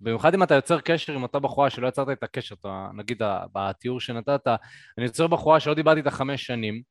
במיוחד 0.00 0.34
אם 0.34 0.42
אתה 0.42 0.54
יוצר 0.54 0.80
קשר 0.80 1.12
עם 1.12 1.22
אותה 1.22 1.38
בחורה 1.38 1.70
שלא 1.70 1.88
יצרת 1.88 2.08
את 2.08 2.22
הקשר, 2.22 2.54
אתה, 2.60 2.88
נגיד 2.94 3.22
בתיאור 3.54 4.00
שנתת, 4.00 4.46
אני 4.98 5.06
יוצר 5.06 5.26
בחורה 5.26 5.60
שלא 5.60 5.74
דיברתי 5.74 5.98
איתה 5.98 6.10
חמש 6.10 6.46
שנים, 6.46 6.82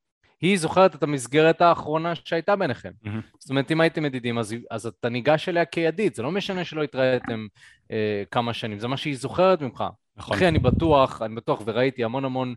היא 0.42 0.58
זוכרת 0.58 0.96
את 0.96 1.04
המסגרת 1.04 1.62
האחרונה 1.62 2.16
שהייתה 2.16 2.56
ביניכם. 2.56 2.92
Mm-hmm. 3.06 3.10
זאת 3.40 3.50
אומרת, 3.50 3.72
אם 3.72 3.82
הייתם 3.82 4.06
ידידים, 4.06 4.38
אז, 4.38 4.56
אז 4.72 4.86
אתה 4.86 5.10
ניגש 5.10 5.50
אליה 5.50 5.66
כידיד, 5.66 6.16
זה 6.16 6.24
לא 6.24 6.32
משנה 6.32 6.64
שלא 6.64 6.84
התראיתם 6.84 7.48
אה, 7.92 8.24
כמה 8.32 8.54
שנים, 8.54 8.80
זה 8.80 8.88
מה 8.88 8.98
שהיא 8.98 9.18
זוכרת 9.18 9.62
ממך. 9.62 9.84
נכון. 10.18 10.38
אחי, 10.38 10.48
אני 10.48 10.60
בטוח, 10.60 11.22
אני 11.22 11.36
בטוח, 11.36 11.62
וראיתי 11.66 12.04
המון 12.04 12.26
המון 12.26 12.56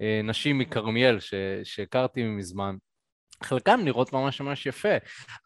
אה, 0.00 0.20
נשים 0.24 0.58
מכרמיאל 0.58 1.18
שהכרתי 1.64 2.24
מזמן, 2.24 2.76
חלקם 3.42 3.80
נראות 3.84 4.12
ממש 4.12 4.40
ממש 4.40 4.66
יפה, 4.66 4.96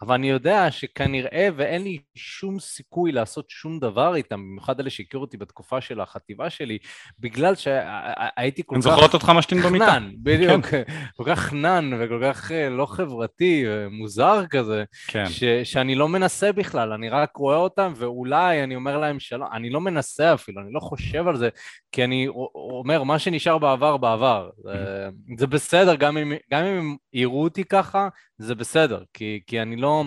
אבל 0.02 0.14
אני 0.14 0.30
יודע 0.30 0.70
שכנראה 0.70 1.48
ואין 1.56 1.82
לי 1.82 1.98
שום 2.14 2.60
סיכוי 2.60 3.12
לעשות 3.12 3.50
שום 3.50 3.78
דבר 3.78 4.14
איתם, 4.14 4.40
במיוחד 4.40 4.80
אלה 4.80 4.90
שהכירו 4.90 5.22
אותי 5.22 5.36
בתקופה 5.36 5.80
של 5.80 6.00
החטיבה 6.00 6.50
שלי, 6.50 6.78
בגלל 7.18 7.54
שהייתי 7.54 8.62
כל 8.66 8.74
כך... 8.74 8.86
הן 8.86 8.92
זוכרות 8.92 9.14
אותך 9.14 9.32
משתין 9.36 9.62
במיטה. 9.62 9.86
חנן, 9.86 10.10
בדיוק, 10.22 10.66
כן. 10.66 10.82
כל 11.16 11.24
כך 11.26 11.38
חנן 11.38 11.90
וכל 11.98 12.20
כך 12.22 12.52
אה, 12.52 12.68
לא 12.68 12.86
חברתי 12.86 13.64
ומוזר 13.68 14.46
כזה, 14.50 14.84
כן. 15.08 15.28
ש, 15.28 15.44
שאני 15.44 15.94
לא 15.94 16.08
מנסה 16.08 16.52
בכלל, 16.52 16.92
אני 16.92 17.08
רק 17.08 17.36
רואה 17.36 17.56
אותם 17.56 17.92
ואולי 17.96 18.64
אני 18.64 18.76
אומר 18.76 18.98
להם 18.98 19.20
שלום, 19.20 19.48
אני 19.52 19.70
לא 19.70 19.80
מנסה 19.80 20.34
אפילו, 20.34 20.62
אני 20.62 20.72
לא 20.72 20.80
חושב 20.80 21.28
על 21.28 21.36
זה, 21.36 21.48
כי 21.92 22.04
אני 22.04 22.28
אומר, 22.54 23.02
מה 23.02 23.18
שנשאר 23.18 23.58
בעבר, 23.58 23.96
בעבר. 23.96 24.50
זה, 24.64 25.08
זה 25.38 25.46
בסדר, 25.46 25.94
גם 25.94 26.16
אם, 26.16 26.32
גם 26.50 26.64
אם 26.64 26.96
יראו 27.12 27.42
אותי 27.42 27.64
ככה, 27.64 27.81
זה 28.38 28.54
בסדר, 28.54 29.02
כי, 29.14 29.40
כי 29.46 29.62
אני, 29.62 29.76
לא, 29.76 30.04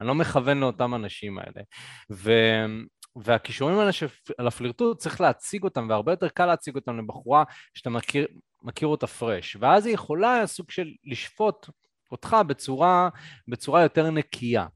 אני 0.00 0.08
לא 0.08 0.14
מכוון 0.14 0.60
לאותם 0.60 0.94
אנשים 0.94 1.38
האלה. 1.38 1.62
ו, 2.12 2.32
והכישורים 3.16 3.78
האלה 3.78 3.92
של 3.92 4.06
הפלירטוט, 4.38 4.98
צריך 4.98 5.20
להציג 5.20 5.64
אותם, 5.64 5.86
והרבה 5.88 6.12
יותר 6.12 6.28
קל 6.28 6.46
להציג 6.46 6.74
אותם 6.74 6.98
לבחורה 6.98 7.44
שאתה 7.74 7.90
מכיר, 7.90 8.26
מכיר 8.62 8.88
אותה 8.88 9.06
פרש. 9.06 9.56
ואז 9.60 9.86
היא 9.86 9.94
יכולה 9.94 10.46
סוג 10.46 10.70
של 10.70 10.90
לשפוט 11.04 11.66
אותך 12.12 12.36
בצורה, 12.46 13.08
בצורה 13.48 13.82
יותר 13.82 14.10
נקייה. 14.10 14.66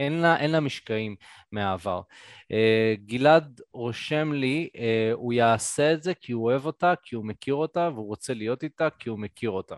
אין 0.00 0.12
לה, 0.12 0.36
אין 0.36 0.50
לה 0.50 0.60
משקעים 0.60 1.16
מהעבר. 1.52 2.00
Uh, 2.52 3.00
גלעד 3.06 3.60
רושם 3.72 4.32
לי, 4.32 4.68
uh, 4.74 4.78
הוא 5.12 5.32
יעשה 5.32 5.92
את 5.92 6.02
זה 6.02 6.14
כי 6.14 6.32
הוא 6.32 6.44
אוהב 6.44 6.66
אותה, 6.66 6.94
כי 7.02 7.14
הוא 7.16 7.24
מכיר 7.24 7.54
אותה, 7.54 7.90
והוא 7.94 8.06
רוצה 8.06 8.34
להיות 8.34 8.62
איתה 8.62 8.90
כי 8.90 9.08
הוא 9.08 9.18
מכיר 9.18 9.50
אותה. 9.50 9.74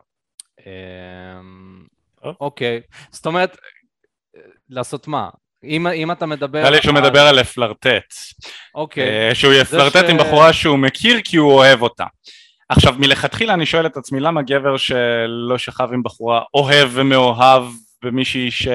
Uh, 0.61 0.64
אוקיי, 2.40 2.80
זאת 3.11 3.26
אומרת, 3.26 3.56
לעשות 4.68 5.09
מה? 5.09 5.28
אם, 5.64 5.87
אם 5.87 6.12
אתה 6.12 6.26
מדבר... 6.26 6.59
נראה 6.59 6.70
לי 6.70 6.83
שהוא 6.83 6.94
מדבר 6.94 7.20
על 7.20 7.40
לפלרטט. 7.40 8.14
אוקיי. 8.74 9.35
שהוא 9.35 9.52
יפלרטט 9.52 10.06
ש... 10.06 10.11
עם 10.11 10.18
בחורה 10.18 10.52
שהוא 10.52 10.78
מכיר 10.78 11.20
כי 11.24 11.37
הוא 11.37 11.52
אוהב 11.52 11.83
אותה. 11.83 12.04
עכשיו, 12.68 12.94
מלכתחילה 12.98 13.54
אני 13.54 13.66
שואל 13.66 13.87
את 13.87 13.96
עצמי, 13.96 14.20
למה 14.20 14.42
גבר 14.42 14.76
שלא 14.76 15.59
שכב 15.59 15.88
עם 15.92 16.02
בחורה 16.02 16.42
אוהב 16.54 16.88
ומאוהב 16.92 17.64
במישהי 18.04 18.50
ש... 18.50 18.68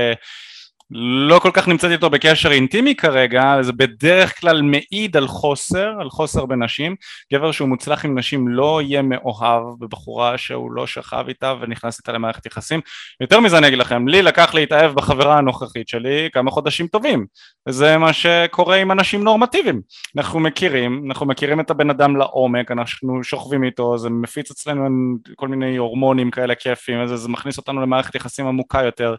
לא 0.92 1.40
כל 1.40 1.50
כך 1.54 1.68
נמצאת 1.68 1.92
איתו 1.92 2.10
בקשר 2.10 2.52
אינטימי 2.52 2.96
כרגע, 2.96 3.58
זה 3.62 3.74
בדרך 3.74 4.40
כלל 4.40 4.62
מעיד 4.62 5.18
על 5.18 5.28
חוסר, 5.28 5.92
על 6.00 6.10
חוסר 6.10 6.46
בנשים. 6.46 6.96
גבר 7.34 7.52
שהוא 7.52 7.70
מוצלח 7.70 8.06
עם 8.06 8.20
נשים 8.20 8.48
לא 8.48 8.82
יהיה 8.82 9.02
מאוהב 9.02 9.64
בבחורה 9.80 10.38
שהוא 10.38 10.72
לא 10.72 10.88
שכב 10.88 11.26
איתה 11.28 11.54
ונכנס 11.62 11.98
איתה 11.98 12.12
למערכת 12.12 12.46
יחסים. 12.46 12.82
יותר 13.22 13.40
מזה 13.40 13.58
אני 13.58 13.68
אגיד 13.68 13.80
לכם, 13.80 14.08
לי 14.08 14.22
לקח 14.22 14.54
להתאהב 14.54 14.92
בחברה 14.92 15.38
הנוכחית 15.38 15.88
שלי 15.88 16.30
כמה 16.34 16.52
חודשים 16.52 16.88
טובים. 16.88 17.26
וזה 17.68 17.98
מה 17.98 18.14
שקורה 18.14 18.76
עם 18.76 18.92
אנשים 18.92 19.24
נורמטיביים. 19.24 19.82
אנחנו 20.18 20.40
מכירים, 20.40 21.04
אנחנו 21.08 21.26
מכירים 21.26 21.60
את 21.60 21.72
הבן 21.72 21.90
אדם 21.90 22.16
לעומק, 22.16 22.72
אנחנו 22.72 23.24
שוכבים 23.24 23.64
איתו, 23.64 23.98
זה 23.98 24.10
מפיץ 24.10 24.52
אצלנו 24.52 24.88
כל 25.36 25.48
מיני 25.48 25.78
הורמונים 25.78 26.32
כאלה 26.32 26.56
כיפים, 26.56 27.08
זה, 27.08 27.18
זה 27.18 27.30
מכניס 27.30 27.58
אותנו 27.58 27.82
למערכת 27.82 28.16
יחסים 28.16 28.48
עמוקה 28.48 28.84
יותר. 28.84 29.16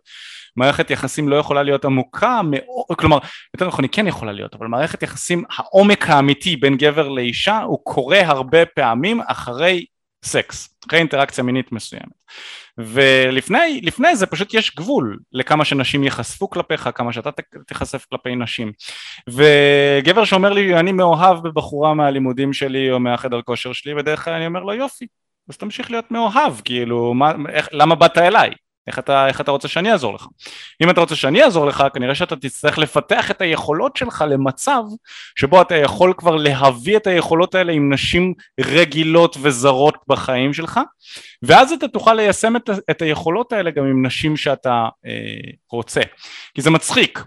מערכת 0.56 0.90
יחסים 0.90 1.28
לא 1.28 1.36
יכולה 1.36 1.62
להיות 1.62 1.84
עמוקה 1.84 2.40
מאוד, 2.44 2.98
כלומר, 2.98 3.18
יותר 3.54 3.68
נכון 3.68 3.84
היא 3.84 3.90
כן 3.92 4.06
יכולה 4.06 4.32
להיות, 4.32 4.54
אבל 4.54 4.66
מערכת 4.66 5.02
יחסים, 5.02 5.44
העומק 5.56 6.10
האמיתי 6.10 6.56
בין 6.56 6.76
גבר 6.76 7.08
לאישה 7.08 7.58
הוא 7.58 7.78
קורה 7.82 8.20
הרבה 8.20 8.66
פעמים 8.66 9.20
אחרי 9.26 9.86
סקס, 10.24 10.76
אחרי 10.88 10.98
אינטראקציה 10.98 11.44
מינית 11.44 11.72
מסוימת. 11.72 12.16
ולפני 12.78 14.16
זה 14.16 14.26
פשוט 14.26 14.54
יש 14.54 14.76
גבול 14.76 15.18
לכמה 15.32 15.64
שנשים 15.64 16.04
ייחשפו 16.04 16.50
כלפיך, 16.50 16.88
כמה 16.94 17.12
שאתה 17.12 17.30
תיחשף 17.66 18.06
כלפי 18.10 18.36
נשים. 18.36 18.72
וגבר 19.28 20.24
שאומר 20.24 20.52
לי 20.52 20.74
אני 20.80 20.92
מאוהב 20.92 21.38
בבחורה 21.48 21.94
מהלימודים 21.94 22.52
שלי 22.52 22.92
או 22.92 23.00
מהחדר 23.00 23.42
כושר 23.42 23.72
שלי, 23.72 23.94
בדרך 23.94 24.24
כלל 24.24 24.34
אני 24.34 24.46
אומר 24.46 24.60
לו 24.60 24.72
יופי, 24.72 25.06
אז 25.48 25.56
תמשיך 25.56 25.90
להיות 25.90 26.10
מאוהב, 26.10 26.54
כאילו, 26.64 27.14
מה, 27.14 27.32
איך, 27.48 27.68
למה 27.72 27.94
באת 27.94 28.18
אליי? 28.18 28.50
איך 28.86 28.98
אתה, 28.98 29.28
איך 29.28 29.40
אתה 29.40 29.50
רוצה 29.50 29.68
שאני 29.68 29.92
אעזור 29.92 30.14
לך? 30.14 30.26
אם 30.82 30.90
אתה 30.90 31.00
רוצה 31.00 31.16
שאני 31.16 31.42
אעזור 31.42 31.66
לך, 31.66 31.84
כנראה 31.94 32.14
שאתה 32.14 32.36
תצטרך 32.36 32.78
לפתח 32.78 33.30
את 33.30 33.40
היכולות 33.40 33.96
שלך 33.96 34.24
למצב 34.28 34.82
שבו 35.38 35.62
אתה 35.62 35.74
יכול 35.74 36.14
כבר 36.16 36.36
להביא 36.36 36.96
את 36.96 37.06
היכולות 37.06 37.54
האלה 37.54 37.72
עם 37.72 37.92
נשים 37.92 38.34
רגילות 38.60 39.36
וזרות 39.42 39.96
בחיים 40.08 40.54
שלך, 40.54 40.80
ואז 41.42 41.72
אתה 41.72 41.88
תוכל 41.88 42.14
ליישם 42.14 42.56
את, 42.56 42.70
את 42.90 43.02
היכולות 43.02 43.52
האלה 43.52 43.70
גם 43.70 43.84
עם 43.84 44.06
נשים 44.06 44.36
שאתה 44.36 44.88
אה, 45.06 45.50
רוצה. 45.70 46.00
כי 46.54 46.62
זה 46.62 46.70
מצחיק, 46.70 47.22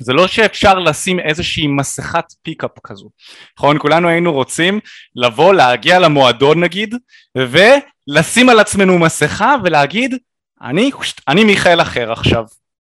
זה 0.00 0.12
לא 0.12 0.26
שאפשר 0.26 0.78
לשים 0.78 1.20
איזושהי 1.20 1.66
מסכת 1.66 2.24
פיקאפ 2.42 2.70
כזו, 2.84 3.10
נכון? 3.58 3.78
כולנו 3.78 4.08
היינו 4.08 4.32
רוצים 4.32 4.80
לבוא, 5.16 5.54
להגיע 5.54 5.98
למועדון 5.98 6.64
נגיד, 6.64 6.94
ולשים 7.36 8.48
על 8.48 8.60
עצמנו 8.60 8.98
מסכה 8.98 9.56
ולהגיד 9.64 10.14
אני, 10.62 10.90
אני 11.28 11.44
מיכאל 11.44 11.82
אחר 11.82 12.12
עכשיו. 12.12 12.44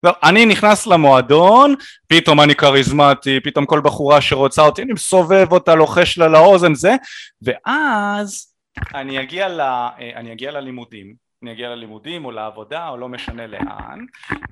לא, 0.03 0.13
אני 0.23 0.47
נכנס 0.47 0.87
למועדון, 0.87 1.75
פתאום 2.07 2.41
אני 2.41 2.55
כריזמטי, 2.55 3.41
פתאום 3.41 3.67
כל 3.67 3.81
בחורה 3.81 4.21
שרוצה 4.21 4.63
אותי, 4.63 4.83
אני 4.83 4.93
מסובב 4.93 5.53
אותה, 5.53 5.75
לוחש 5.75 6.19
לה 6.19 6.29
לאוזן 6.29 6.75
זה, 6.75 6.95
ואז 7.43 8.55
אני 8.95 9.21
אגיע, 9.21 9.49
ל, 9.49 9.61
אני 10.17 10.33
אגיע 10.33 10.51
ללימודים, 10.51 11.15
אני 11.43 11.53
אגיע 11.53 11.69
ללימודים 11.69 12.25
או 12.25 12.31
לעבודה 12.31 12.89
או 12.89 12.97
לא 12.97 13.09
משנה 13.09 13.47
לאן, 13.47 13.99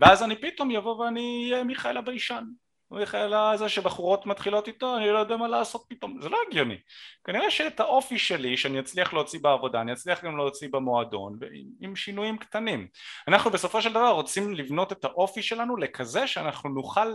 ואז 0.00 0.22
אני 0.22 0.36
פתאום 0.36 0.70
יבוא 0.70 0.96
ואני 0.96 1.48
אהיה 1.52 1.64
מיכאל 1.64 1.96
הביישן. 1.96 2.44
מיכאל 2.90 3.34
הזה 3.34 3.68
שבחורות 3.68 4.26
מתחילות 4.26 4.68
איתו, 4.68 4.96
אני 4.96 5.10
לא 5.10 5.18
יודע 5.18 5.36
מה 5.36 5.48
לעשות 5.48 5.84
פתאום, 5.88 6.20
זה 6.22 6.28
לא 6.28 6.38
הגיוני. 6.48 6.76
כנראה 7.24 7.50
שאת 7.50 7.80
האופי 7.80 8.18
שלי, 8.18 8.56
שאני 8.56 8.80
אצליח 8.80 9.12
להוציא 9.12 9.40
בעבודה, 9.42 9.80
אני 9.80 9.92
אצליח 9.92 10.24
גם 10.24 10.36
להוציא 10.36 10.68
במועדון, 10.72 11.38
עם 11.80 11.96
שינויים 11.96 12.38
קטנים. 12.38 12.88
אנחנו 13.28 13.50
בסופו 13.50 13.82
של 13.82 13.90
דבר 13.90 14.10
רוצים 14.10 14.54
לבנות 14.54 14.92
את 14.92 15.04
האופי 15.04 15.42
שלנו 15.42 15.76
לכזה 15.76 16.26
שאנחנו 16.26 16.70
נוכל 16.70 17.08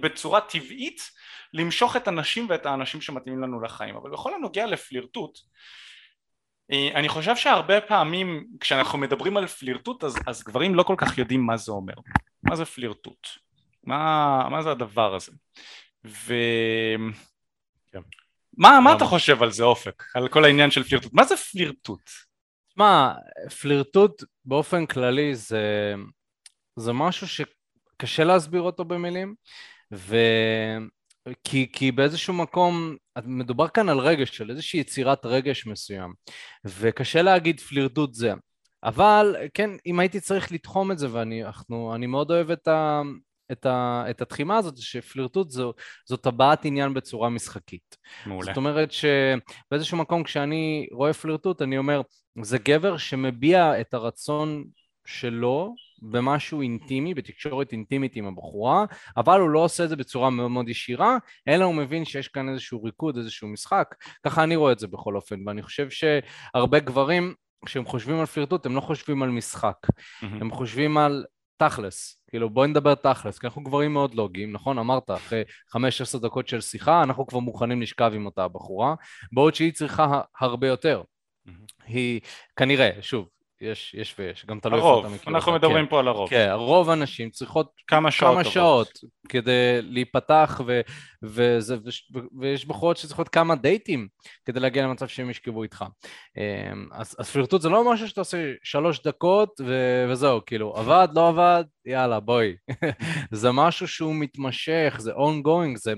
בצורה 0.00 0.40
טבעית 0.40 1.10
למשוך 1.54 1.96
את 1.96 2.08
הנשים 2.08 2.46
ואת 2.48 2.66
האנשים 2.66 3.00
שמתאימים 3.00 3.42
לנו 3.42 3.60
לחיים. 3.60 3.96
אבל 3.96 4.10
בכל 4.10 4.34
הנוגע 4.34 4.66
לפלירטוט, 4.66 5.38
אני 6.94 7.08
חושב 7.08 7.36
שהרבה 7.36 7.80
פעמים 7.80 8.46
כשאנחנו 8.60 8.98
מדברים 8.98 9.36
על 9.36 9.46
פלירטוט 9.46 10.04
אז, 10.04 10.18
אז 10.26 10.42
גברים 10.42 10.74
לא 10.74 10.82
כל 10.82 10.94
כך 10.98 11.18
יודעים 11.18 11.46
מה 11.46 11.56
זה 11.56 11.72
אומר. 11.72 11.94
מה 12.42 12.56
זה 12.56 12.64
פלירטוט? 12.64 13.28
מה, 13.90 14.48
מה 14.50 14.62
זה 14.62 14.70
הדבר 14.70 15.14
הזה? 15.14 15.32
ו... 16.04 16.34
כן. 17.92 18.00
מה, 18.56 18.80
מה 18.80 18.96
אתה 18.96 19.04
חושב 19.04 19.42
על 19.42 19.50
זה 19.50 19.64
אופק? 19.64 20.04
על 20.14 20.28
כל 20.28 20.44
העניין 20.44 20.70
של 20.70 20.82
פלירטוט? 20.82 21.12
מה 21.12 21.24
זה 21.24 21.36
פלירטוט? 21.36 22.10
מה, 22.76 23.14
פלירטוט 23.60 24.24
באופן 24.44 24.86
כללי 24.86 25.34
זה, 25.34 25.94
זה 26.76 26.92
משהו 26.92 27.26
שקשה 27.28 28.24
להסביר 28.24 28.62
אותו 28.62 28.84
במילים, 28.84 29.34
ו... 29.94 30.16
כי, 31.44 31.72
כי 31.72 31.92
באיזשהו 31.92 32.34
מקום 32.34 32.96
מדובר 33.24 33.68
כאן 33.68 33.88
על 33.88 33.98
רגש, 33.98 34.36
של 34.36 34.50
איזושהי 34.50 34.80
יצירת 34.80 35.26
רגש 35.26 35.66
מסוים, 35.66 36.12
וקשה 36.64 37.22
להגיד 37.22 37.60
פלירטוט 37.60 38.14
זה. 38.14 38.32
אבל 38.84 39.36
כן, 39.54 39.70
אם 39.86 40.00
הייתי 40.00 40.20
צריך 40.20 40.52
לתחום 40.52 40.92
את 40.92 40.98
זה, 40.98 41.14
ואני 41.14 41.44
אנחנו, 41.44 41.94
מאוד 42.08 42.30
אוהב 42.30 42.50
את, 42.50 42.68
ה, 42.68 43.02
את, 43.52 43.66
ה, 43.66 44.04
את 44.10 44.22
התחימה 44.22 44.56
הזאת, 44.56 44.78
שפלירטוט 44.78 45.50
זו, 45.50 45.72
זאת 46.04 46.26
הבעת 46.26 46.64
עניין 46.64 46.94
בצורה 46.94 47.28
משחקית. 47.28 47.96
מעולה. 48.26 48.46
זאת 48.46 48.56
אומרת 48.56 48.90
שבאיזשהו 48.92 49.98
מקום 49.98 50.22
כשאני 50.22 50.88
רואה 50.92 51.12
פלירטוט, 51.12 51.62
אני 51.62 51.78
אומר, 51.78 52.00
זה 52.42 52.58
גבר 52.58 52.96
שמביע 52.96 53.80
את 53.80 53.94
הרצון 53.94 54.64
שלו 55.06 55.74
במשהו 56.02 56.62
אינטימי, 56.62 57.14
בתקשורת 57.14 57.72
אינטימית 57.72 58.16
עם 58.16 58.26
הבחורה, 58.26 58.84
אבל 59.16 59.40
הוא 59.40 59.50
לא 59.50 59.58
עושה 59.58 59.84
את 59.84 59.88
זה 59.88 59.96
בצורה 59.96 60.30
מאוד 60.30 60.50
מאוד 60.50 60.68
ישירה, 60.68 61.16
אלא 61.48 61.64
הוא 61.64 61.74
מבין 61.74 62.04
שיש 62.04 62.28
כאן 62.28 62.48
איזשהו 62.48 62.82
ריקוד, 62.82 63.16
איזשהו 63.16 63.48
משחק. 63.48 63.94
ככה 64.26 64.42
אני 64.42 64.56
רואה 64.56 64.72
את 64.72 64.78
זה 64.78 64.86
בכל 64.86 65.16
אופן, 65.16 65.48
ואני 65.48 65.62
חושב 65.62 65.88
שהרבה 65.90 66.78
גברים, 66.78 67.34
כשהם 67.66 67.84
חושבים 67.84 68.20
על 68.20 68.26
פלירטוט, 68.26 68.66
הם 68.66 68.76
לא 68.76 68.80
חושבים 68.80 69.22
על 69.22 69.30
משחק, 69.30 69.76
mm-hmm. 69.86 70.26
הם 70.40 70.50
חושבים 70.50 70.98
על 70.98 71.24
תכלס, 71.56 72.19
כאילו 72.30 72.50
בואי 72.50 72.68
נדבר 72.68 72.94
תכלס, 72.94 73.38
כי 73.38 73.46
אנחנו 73.46 73.62
גברים 73.62 73.92
מאוד 73.92 74.14
לוגיים, 74.14 74.52
נכון? 74.52 74.78
אמרת, 74.78 75.10
אחרי 75.10 75.42
5-10 75.76 76.18
דקות 76.22 76.48
של 76.48 76.60
שיחה, 76.60 77.02
אנחנו 77.02 77.26
כבר 77.26 77.38
מוכנים 77.38 77.82
לשכב 77.82 78.12
עם 78.14 78.26
אותה 78.26 78.44
הבחורה, 78.44 78.94
בעוד 79.32 79.54
שהיא 79.54 79.72
צריכה 79.72 80.20
הרבה 80.40 80.68
יותר. 80.68 81.02
היא 81.86 82.20
כנראה, 82.56 82.90
שוב, 83.00 83.28
יש, 83.60 83.94
יש 83.94 84.14
ויש, 84.18 84.46
גם 84.46 84.60
תלוי 84.60 84.78
איפה 84.78 85.00
אתה 85.00 85.08
מכיר. 85.08 85.20
הרוב, 85.22 85.34
אנחנו 85.34 85.52
מדברים 85.52 85.84
כן. 85.84 85.90
פה 85.90 85.98
על 85.98 86.08
הרוב. 86.08 86.30
כן, 86.30 86.48
הרוב 86.50 86.90
הנשים 86.90 87.30
צריכות 87.30 87.72
כמה 87.86 88.10
שעות, 88.10 88.34
כמה 88.34 88.44
שעות 88.44 88.98
כדי 89.28 89.82
להיפתח, 89.82 90.60
ו, 90.66 90.80
וזה, 91.22 91.76
ו, 91.76 92.18
ויש 92.40 92.66
בחורות 92.66 92.96
שצריכות 92.96 93.28
כמה 93.28 93.56
דייטים 93.56 94.08
כדי 94.44 94.60
להגיע 94.60 94.84
למצב 94.84 95.08
שהם 95.08 95.30
ישכבו 95.30 95.62
איתך. 95.62 95.84
אמ, 96.36 96.88
אז, 96.92 97.16
אז 97.18 97.30
פלירטוט 97.30 97.62
זה 97.62 97.68
לא 97.68 97.92
משהו 97.92 98.08
שאתה 98.08 98.20
עושה 98.20 98.52
שלוש 98.62 99.02
דקות 99.02 99.60
ו, 99.66 99.74
וזהו, 100.10 100.40
כאילו, 100.46 100.76
עבד, 100.76 101.08
לא 101.14 101.28
עבד, 101.28 101.64
יאללה, 101.86 102.20
בואי. 102.20 102.54
זה 103.32 103.52
משהו 103.52 103.88
שהוא 103.88 104.14
מתמשך, 104.14 104.96
זה 104.98 105.12
ongoing, 105.12 105.76
זה, 105.76 105.94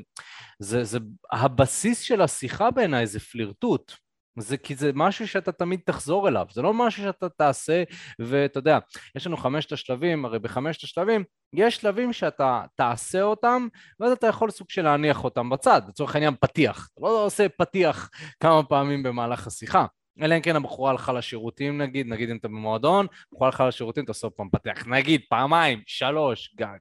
זה, 0.58 0.84
זה 0.84 0.98
הבסיס 1.32 2.00
של 2.00 2.20
השיחה 2.20 2.70
בעיניי 2.70 3.06
זה 3.06 3.20
פלירטוט. 3.20 3.92
זה 4.38 4.56
כי 4.56 4.74
זה 4.74 4.90
משהו 4.94 5.28
שאתה 5.28 5.52
תמיד 5.52 5.80
תחזור 5.84 6.28
אליו, 6.28 6.46
זה 6.52 6.62
לא 6.62 6.74
משהו 6.74 7.02
שאתה 7.02 7.28
תעשה 7.28 7.82
ואתה 8.18 8.58
יודע, 8.58 8.78
יש 9.16 9.26
לנו 9.26 9.36
חמשת 9.36 9.72
השלבים, 9.72 10.24
הרי 10.24 10.38
בחמשת 10.38 10.84
השלבים 10.84 11.24
יש 11.54 11.76
שלבים 11.76 12.12
שאתה 12.12 12.62
תעשה 12.74 13.22
אותם 13.22 13.68
ואז 14.00 14.12
אתה 14.12 14.26
יכול 14.26 14.50
סוג 14.50 14.70
של 14.70 14.82
להניח 14.82 15.24
אותם 15.24 15.50
בצד, 15.50 15.82
לצורך 15.88 16.14
העניין 16.14 16.34
פתיח, 16.40 16.88
אתה 16.92 17.00
לא 17.02 17.24
עושה 17.24 17.48
פתיח 17.48 18.10
כמה 18.40 18.62
פעמים 18.62 19.02
במהלך 19.02 19.46
השיחה 19.46 19.86
אלא 20.20 20.36
אם 20.36 20.40
כן 20.40 20.56
הבחורה 20.56 20.90
הלכה 20.90 21.12
לשירותים 21.12 21.78
נגיד, 21.82 22.06
נגיד 22.06 22.30
אם 22.30 22.36
אתה 22.36 22.48
במועדון, 22.48 23.06
בחורה 23.32 23.46
הלכה 23.48 23.68
לשירותים, 23.68 24.04
תעשה 24.04 24.26
עוד 24.26 24.32
פעם 24.32 24.48
פתח, 24.48 24.86
נגיד 24.86 25.20
פעמיים, 25.28 25.82
שלוש, 25.86 26.54
גג. 26.56 26.76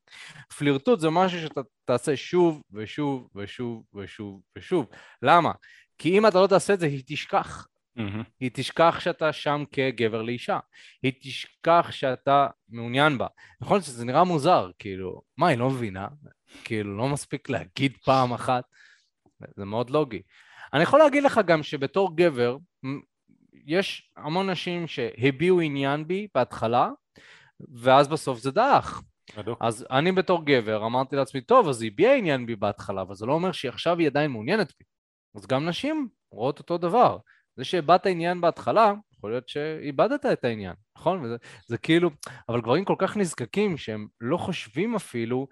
פלירטוט 0.57 0.99
זה 0.99 1.09
משהו 1.09 1.39
שאתה 1.41 1.61
תעשה 1.85 2.17
שוב 2.17 2.61
ושוב 2.71 3.27
ושוב 3.35 3.83
ושוב 3.95 4.41
ושוב. 4.57 4.85
למה? 5.21 5.51
כי 6.01 6.17
אם 6.17 6.27
אתה 6.27 6.41
לא 6.41 6.47
תעשה 6.47 6.73
את 6.73 6.79
זה, 6.79 6.85
היא 6.85 7.03
תשכח. 7.05 7.67
Mm-hmm. 7.97 8.23
היא 8.39 8.51
תשכח 8.53 8.99
שאתה 8.99 9.33
שם 9.33 9.63
כגבר 9.71 10.21
לאישה. 10.21 10.59
היא 11.03 11.11
תשכח 11.21 11.87
שאתה 11.91 12.47
מעוניין 12.69 13.17
בה. 13.17 13.27
נכון 13.61 13.81
שזה 13.81 14.05
נראה 14.05 14.23
מוזר, 14.23 14.71
כאילו, 14.79 15.21
מה, 15.37 15.47
היא 15.47 15.57
לא 15.57 15.69
מבינה? 15.69 16.07
כאילו, 16.63 16.97
לא 16.97 17.09
מספיק 17.09 17.49
להגיד 17.49 17.97
פעם 18.05 18.33
אחת? 18.33 18.63
זה 19.55 19.65
מאוד 19.65 19.89
לוגי. 19.89 20.21
אני 20.73 20.83
יכול 20.83 20.99
להגיד 20.99 21.23
לך 21.23 21.39
גם 21.45 21.63
שבתור 21.63 22.17
גבר, 22.17 22.57
יש 23.65 24.11
המון 24.17 24.49
נשים 24.49 24.87
שהביעו 24.87 25.61
עניין 25.61 26.07
בי 26.07 26.27
בהתחלה, 26.35 26.89
ואז 27.73 28.07
בסוף 28.07 28.39
זה 28.39 28.51
דעך. 28.51 29.01
בדיוק. 29.37 29.57
אז 29.61 29.85
אני 29.91 30.11
בתור 30.11 30.45
גבר 30.45 30.85
אמרתי 30.85 31.15
לעצמי, 31.15 31.41
טוב, 31.41 31.67
אז 31.67 31.81
היא 31.81 31.91
הביעה 31.91 32.15
עניין 32.15 32.45
בי 32.45 32.55
בהתחלה, 32.55 33.01
אבל 33.01 33.15
זה 33.15 33.25
לא 33.25 33.33
אומר 33.33 33.51
שעכשיו 33.51 33.99
היא 33.99 34.07
עדיין 34.07 34.31
מעוניינת 34.31 34.73
בי. 34.79 34.85
אז 35.36 35.48
גם 35.48 35.70
נשים 35.70 36.08
רואות 36.32 36.60
אותו 36.60 36.78
דבר. 36.78 37.17
זה 37.56 37.63
שהבעת 37.63 38.06
עניין 38.06 38.41
בהתחלה, 38.41 38.94
יכול 39.17 39.32
להיות 39.32 39.50
שאיבדת 39.50 40.26
את 40.26 40.46
העניין, 40.46 40.74
נכון? 40.98 41.26
וזה, 41.26 41.36
זה 41.67 41.78
כאילו, 41.78 42.10
אבל 42.50 42.62
גברים 42.62 42.86
כל 42.86 42.96
כך 42.98 43.17
נזקקים 43.17 43.78
שהם 43.78 44.08
לא 44.22 44.38
חושבים 44.38 44.96
אפילו 44.96 45.48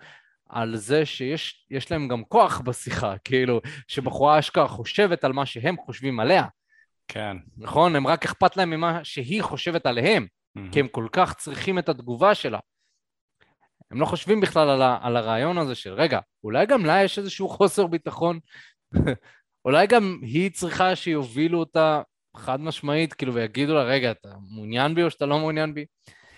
על 0.50 0.76
זה 0.76 1.06
שיש 1.06 1.92
להם 1.92 2.08
גם 2.08 2.24
כוח 2.24 2.62
בשיחה, 2.62 3.18
כאילו, 3.18 3.62
שבחורה 3.88 4.40
אשכרה 4.40 4.68
חושבת 4.68 5.24
על 5.24 5.34
מה 5.34 5.46
שהם 5.46 5.78
חושבים 5.78 6.20
עליה. 6.20 6.46
כן. 7.08 7.38
נכון? 7.58 7.96
הם 7.96 8.08
רק 8.08 8.26
אכפת 8.26 8.58
להם 8.58 8.70
ממה 8.70 9.04
שהיא 9.04 9.44
חושבת 9.44 9.86
עליהם, 9.86 10.28
mm-hmm. 10.58 10.62
כי 10.72 10.80
הם 10.80 10.88
כל 10.88 11.08
כך 11.12 11.34
צריכים 11.34 11.80
את 11.80 11.90
התגובה 11.90 12.36
שלה. 12.36 12.60
הם 13.92 14.00
לא 14.00 14.06
חושבים 14.06 14.42
בכלל 14.42 14.70
על, 14.70 14.82
ה, 14.82 14.98
על 15.02 15.18
הרעיון 15.18 15.58
הזה 15.58 15.76
של, 15.76 15.94
רגע, 15.94 16.20
אולי 16.44 16.66
גם 16.66 16.86
לה 16.86 17.04
יש 17.04 17.20
איזשהו 17.20 17.50
חוסר 17.50 17.88
ביטחון 17.88 18.40
אולי 19.66 19.88
גם 19.88 20.20
היא 20.22 20.52
צריכה 20.52 20.96
שיובילו 20.96 21.60
אותה 21.60 22.02
חד 22.36 22.62
משמעית, 22.62 23.14
כאילו, 23.14 23.34
ויגידו 23.34 23.74
לה, 23.74 23.84
רגע, 23.84 24.12
אתה 24.12 24.30
מעוניין 24.56 24.96
בי 24.96 25.04
או 25.04 25.12
שאתה 25.12 25.26
לא 25.26 25.40
מעוניין 25.40 25.74
בי? 25.74 25.86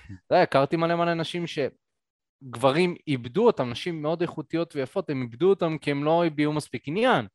אתה 0.06 0.36
יודע, 0.36 0.44
הכרתי 0.44 0.76
מלא 0.76 0.96
מלא 0.96 1.14
נשים 1.14 1.46
שגברים 1.48 2.96
איבדו 3.08 3.46
אותם, 3.46 3.70
נשים 3.70 4.02
מאוד 4.02 4.22
איכותיות 4.22 4.76
ויפות, 4.76 5.10
הם 5.10 5.22
איבדו 5.22 5.50
אותם 5.50 5.78
כי 5.78 5.92
הם 5.92 6.04
לא 6.04 6.26
הביעו 6.26 6.54
מספיק 6.54 6.88
עניין. 6.88 7.26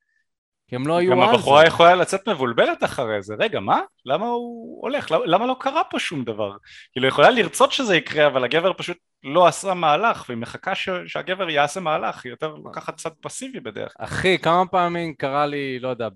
כי 0.69 0.77
הם 0.77 0.87
לא 0.87 0.97
היו 0.97 1.13
אז. 1.13 1.19
גם 1.19 1.23
הבחורה 1.23 1.67
יכולה 1.67 1.95
לצאת 1.95 2.29
מבולבלת 2.29 2.85
אחרי 2.85 3.23
זה, 3.23 3.35
רגע, 3.39 3.61
מה? 3.61 3.81
למה 4.05 4.27
הוא 4.27 4.83
הולך? 4.83 5.11
למה, 5.11 5.27
למה 5.27 5.47
לא 5.47 5.57
קרה 5.61 5.83
פה 5.91 5.99
שום 5.99 6.25
דבר? 6.25 6.57
כאילו, 6.93 7.09
יכולה 7.09 7.31
לרצות 7.31 7.73
שזה 7.73 7.97
יקרה, 7.97 8.27
אבל 8.27 8.45
הגבר 8.45 8.73
פשוט 8.73 8.97
לא 9.25 9.47
עשה 9.47 9.75
מהלך, 9.75 10.25
והיא 10.29 10.39
מחכה 10.39 10.75
ש... 10.75 10.89
שהגבר 11.07 11.51
יעשה 11.51 11.81
מהלך, 11.81 12.25
היא 12.25 12.31
יותר 12.31 12.55
לוקחת 12.55 12.97
צד 12.97 13.11
פסיבי 13.21 13.61
בדרך 13.61 13.93
כלל. 13.97 14.07
אחי, 14.07 14.39
כמה 14.39 14.67
פעמים 14.67 15.15
קרה 15.15 15.47
לי, 15.47 15.79
לא 15.79 15.89
יודע, 15.89 16.09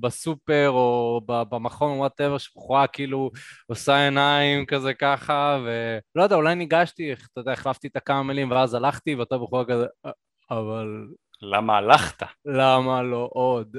בסופר 0.00 0.70
או 0.70 1.20
במכון, 1.26 1.98
וואטאבר, 1.98 2.38
שבחורה 2.38 2.86
כאילו 2.86 3.30
עושה 3.66 4.04
עיניים 4.04 4.66
כזה 4.66 4.94
ככה, 4.94 5.58
ולא 5.62 6.22
יודע, 6.22 6.36
אולי 6.36 6.54
ניגשתי, 6.54 7.12
אתה 7.12 7.40
יודע, 7.40 7.52
החלפתי 7.52 7.88
את 7.88 7.96
הכמה 7.96 8.22
מילים, 8.22 8.50
ואז 8.50 8.74
הלכתי, 8.74 9.14
ואותה 9.14 9.38
בחורה 9.38 9.64
כזה, 9.64 9.86
אה, 10.06 10.10
אבל 10.50 11.06
למה 11.42 11.76
הלכת? 11.76 12.26
למה 12.44 13.02
לא 13.02 13.28
עוד? 13.32 13.76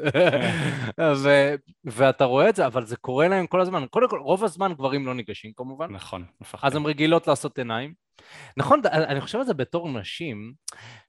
ו- 1.23 1.55
ואתה 1.85 2.25
רואה 2.25 2.49
את 2.49 2.55
זה, 2.55 2.65
אבל 2.65 2.85
זה 2.85 2.97
קורה 2.97 3.27
להם 3.27 3.47
כל 3.47 3.61
הזמן. 3.61 3.85
קודם 3.89 4.09
כל, 4.09 4.19
רוב 4.19 4.43
הזמן 4.43 4.73
גברים 4.73 5.05
לא 5.05 5.15
ניגשים 5.15 5.51
כמובן. 5.55 5.91
נכון, 5.91 6.25
מפחדים. 6.41 6.67
אז 6.67 6.75
הן 6.75 6.85
רגילות 6.85 7.27
לעשות 7.27 7.57
עיניים. 7.57 7.93
נכון, 8.57 8.81
אני 8.91 9.21
חושב 9.21 9.37
על 9.39 9.45
זה 9.45 9.53
בתור 9.53 9.89
נשים, 9.89 10.53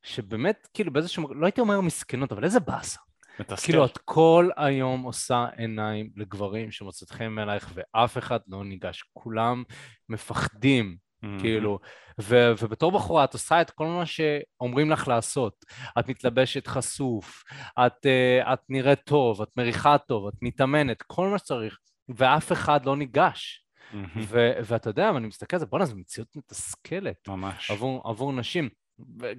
שבאמת, 0.03 0.69
כאילו 0.75 0.93
באיזשהו, 0.93 1.35
לא 1.35 1.47
הייתי 1.47 1.61
אומר 1.61 1.81
מסכנות, 1.81 2.33
אבל 2.33 2.45
איזה 2.45 2.61
באסה. 2.61 3.01
מתסכל. 3.41 3.67
כאילו 3.67 3.85
את 3.85 3.99
כל 4.05 4.49
היום 4.57 5.03
עושה 5.03 5.47
עיניים 5.57 6.11
לגברים 6.17 6.71
שמוצאת 6.71 7.11
חן 7.11 7.39
אלייך 7.39 7.73
ואף 7.75 8.19
אחד 8.19 8.39
לא 8.49 8.65
ניגש. 8.65 9.05
כולם 9.13 9.63
מפחדים 10.09 10.97
Mm-hmm. 11.25 11.41
כאילו, 11.41 11.79
ו- 12.21 12.53
ובתור 12.63 12.93
בחורה 12.93 13.25
את 13.25 13.33
עושה 13.33 13.61
את 13.61 13.71
כל 13.71 13.87
מה 13.87 14.07
שאומרים 14.07 14.91
לך 14.91 15.09
לעשות. 15.09 15.65
את 15.99 16.09
מתלבשת 16.09 16.67
חשוף, 16.67 17.45
את, 17.87 18.07
uh, 18.07 18.53
את 18.53 18.61
נראית 18.69 19.01
טוב, 19.05 19.43
את 19.43 19.49
מריחה 19.57 19.99
טוב, 19.99 20.27
את 20.27 20.35
מתאמנת, 20.43 21.03
כל 21.03 21.29
מה 21.29 21.39
שצריך, 21.39 21.79
ואף 22.09 22.53
אחד 22.53 22.87
לא 22.87 22.97
ניגש. 22.97 23.65
Mm-hmm. 23.93 23.97
ו- 24.17 24.53
ואתה 24.65 24.91
יודע, 24.91 25.09
אני 25.09 25.27
מסתכל 25.27 25.57
על 25.57 25.61
זה, 25.61 25.67
בואנה, 25.67 25.85
זו 25.85 25.97
מציאות 25.97 26.29
מתסכלת. 26.37 27.29
ממש. 27.29 27.71
עבור, 27.71 28.03
עבור 28.05 28.33
נשים. 28.33 28.69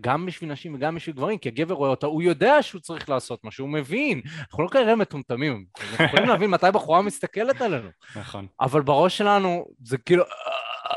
גם 0.02 0.26
בשביל 0.26 0.52
נשים 0.52 0.76
וגם 0.76 0.96
בשביל 0.96 1.16
גברים, 1.16 1.38
כי 1.38 1.50
הגבר 1.50 1.76
רואה 1.76 1.90
אותה, 1.90 2.08
הוא 2.08 2.22
יודע 2.22 2.64
שהוא 2.64 2.82
צריך 2.82 3.10
לעשות 3.10 3.44
משהו, 3.44 3.66
הוא 3.66 3.74
מבין. 3.74 4.22
אנחנו 4.40 4.64
לא 4.64 4.70
כאלה 4.70 4.96
מטומטמים, 4.96 5.66
אנחנו 5.80 6.06
יכולים 6.06 6.30
להבין 6.30 6.50
מתי 6.50 6.66
בחורה 6.74 7.02
מסתכלת 7.02 7.62
עלינו. 7.62 7.90
נכון. 8.16 8.48
אבל 8.62 8.82
בראש 8.82 9.18
שלנו 9.18 9.66
זה 9.84 9.98
כאילו, 9.98 10.24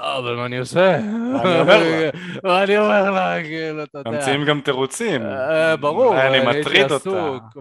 אבל 0.00 0.36
מה 0.36 0.46
אני 0.46 0.58
עושה? 0.58 0.98
מה 2.42 2.62
אני 2.62 2.78
אומר 2.78 3.02
לה? 3.02 3.10
מה 3.16 3.42
כאילו, 3.42 3.82
אתה 3.82 3.98
יודע. 3.98 4.10
ממציאים 4.10 4.44
גם 4.44 4.60
תירוצים. 4.60 5.22
אה, 5.26 5.76
ברור, 5.76 6.20
אני 6.20 6.60
מטריד 6.60 6.92
אותה. 6.92 7.10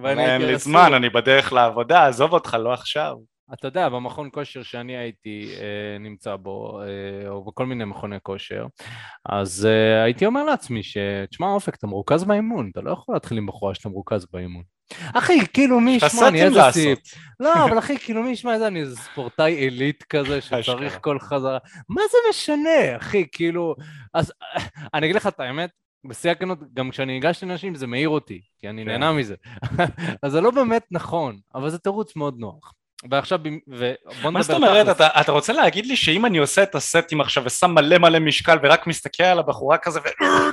אין 0.08 0.42
לי 0.42 0.58
זמן, 0.58 0.94
אני 0.94 1.10
בדרך 1.10 1.54
לעבודה, 1.54 2.08
עזוב 2.08 2.34
אותך, 2.34 2.58
לא 2.60 2.74
עכשיו. 2.74 3.14
אתה 3.54 3.68
יודע, 3.68 3.90
במכון 3.90 4.30
כושר 4.34 4.64
שאני 4.64 4.98
הייתי 4.98 5.54
אה, 5.60 5.98
נמצא 6.00 6.36
בו, 6.36 6.82
אה, 6.82 7.30
או 7.30 7.46
בכל 7.46 7.66
מיני 7.66 7.86
מכוני 7.86 8.18
כושר, 8.24 8.66
אז 9.26 9.68
הייתי 10.04 10.26
אומר 10.26 10.44
לעצמי 10.44 10.82
שתשמע 10.84 11.48
אופק, 11.48 11.76
אתה 11.76 11.88
מרוכז 11.88 12.24
באימון, 12.24 12.70
אתה 12.72 12.82
לא 12.82 12.92
יכול 12.92 13.16
להתחיל 13.16 13.38
עם 13.38 13.46
בחורה 13.46 13.76
שאתה 13.76 13.90
מרוכז 13.90 14.26
באימון. 14.34 14.64
אחי, 15.14 15.40
כאילו 15.54 15.80
מי 15.80 15.92
ישמע, 15.92 16.28
אני 16.28 16.44
איזה 16.44 16.60
סיפ. 16.72 17.00
לא, 17.40 17.66
אבל 17.66 17.80
אחי, 17.80 17.98
כאילו 18.00 18.24
מי 18.24 18.30
ישמע, 18.30 18.68
אני 18.68 18.82
איזה 18.82 18.96
ספורטאי 18.96 19.54
עילית 19.54 20.04
כזה 20.04 20.42
שצריך 20.62 21.00
כל 21.02 21.20
חזרה. 21.20 21.58
מה 21.90 22.02
זה 22.12 22.18
משנה, 22.30 22.98
אחי, 22.98 23.26
כאילו... 23.32 23.76
אז 24.14 24.34
אני 24.94 25.06
אגיד 25.06 25.16
לך 25.16 25.28
את 25.28 25.40
האמת, 25.40 25.70
בשיא 26.08 26.32
הכנות, 26.32 26.60
גם 26.74 26.92
כשאני 26.92 27.14
ניגש 27.14 27.44
לנשים 27.44 27.76
זה 27.76 27.88
מעיר 27.88 28.10
אותי, 28.10 28.42
כי 28.58 28.70
אני 28.70 28.86
כן. 28.86 28.90
נהנה 28.90 29.12
מזה. 29.12 29.36
אז 30.24 30.32
זה 30.32 30.42
לא 30.42 30.52
באמת 30.52 30.86
נכון, 30.92 31.40
אבל 31.56 31.70
זה 31.70 31.80
תירוץ 31.80 32.16
מאוד 32.16 32.36
נוח. 32.38 32.74
ועכשיו, 33.10 33.40
ובוא 33.68 33.88
נדבר 34.14 34.30
מה 34.30 34.42
זאת 34.42 34.56
אומרת, 34.56 34.90
אתה, 34.90 35.08
אתה 35.22 35.32
רוצה 35.32 35.54
להגיד 35.54 35.86
לי 35.86 35.96
שאם 35.96 36.26
אני 36.26 36.38
עושה 36.38 36.64
את 36.64 36.76
הסטים 36.76 37.22
עכשיו 37.22 37.44
ושם 37.46 37.72
מלא 37.72 37.98
מלא 37.98 38.20
משקל 38.20 38.58
ורק 38.64 38.88
מסתכל 38.88 39.24
על 39.24 39.40
הבחורה 39.40 39.78
כזה 39.78 40.00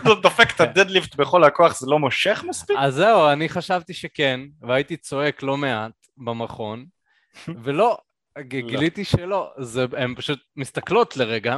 ודופק 0.04 0.50
את 0.54 0.60
הדדליפט 0.60 1.16
בכל 1.16 1.44
הכוח, 1.44 1.80
זה 1.80 1.86
לא 1.86 1.98
מושך 1.98 2.44
מספיק? 2.48 2.76
אז 2.80 2.94
זהו, 2.94 3.28
אני 3.28 3.48
חשבתי 3.48 3.94
שכן, 3.94 4.40
והייתי 4.62 4.96
צועק 4.96 5.42
לא 5.42 5.56
מעט 5.56 5.92
במכון, 6.16 6.86
ולא, 7.64 7.98
גיליתי 8.40 9.04
שלא, 9.04 9.50
זה, 9.58 9.86
הן 9.96 10.14
פשוט 10.14 10.38
מסתכלות 10.56 11.16
לרגע, 11.16 11.56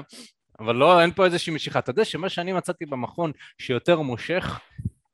אבל 0.60 0.76
לא, 0.76 1.00
אין 1.00 1.12
פה 1.12 1.24
איזושהי 1.24 1.54
משיכה. 1.54 1.78
אתה 1.78 1.90
יודע 1.90 2.04
שמה 2.04 2.28
שאני 2.28 2.52
מצאתי 2.52 2.86
במכון 2.86 3.32
שיותר 3.58 4.00
מושך, 4.00 4.60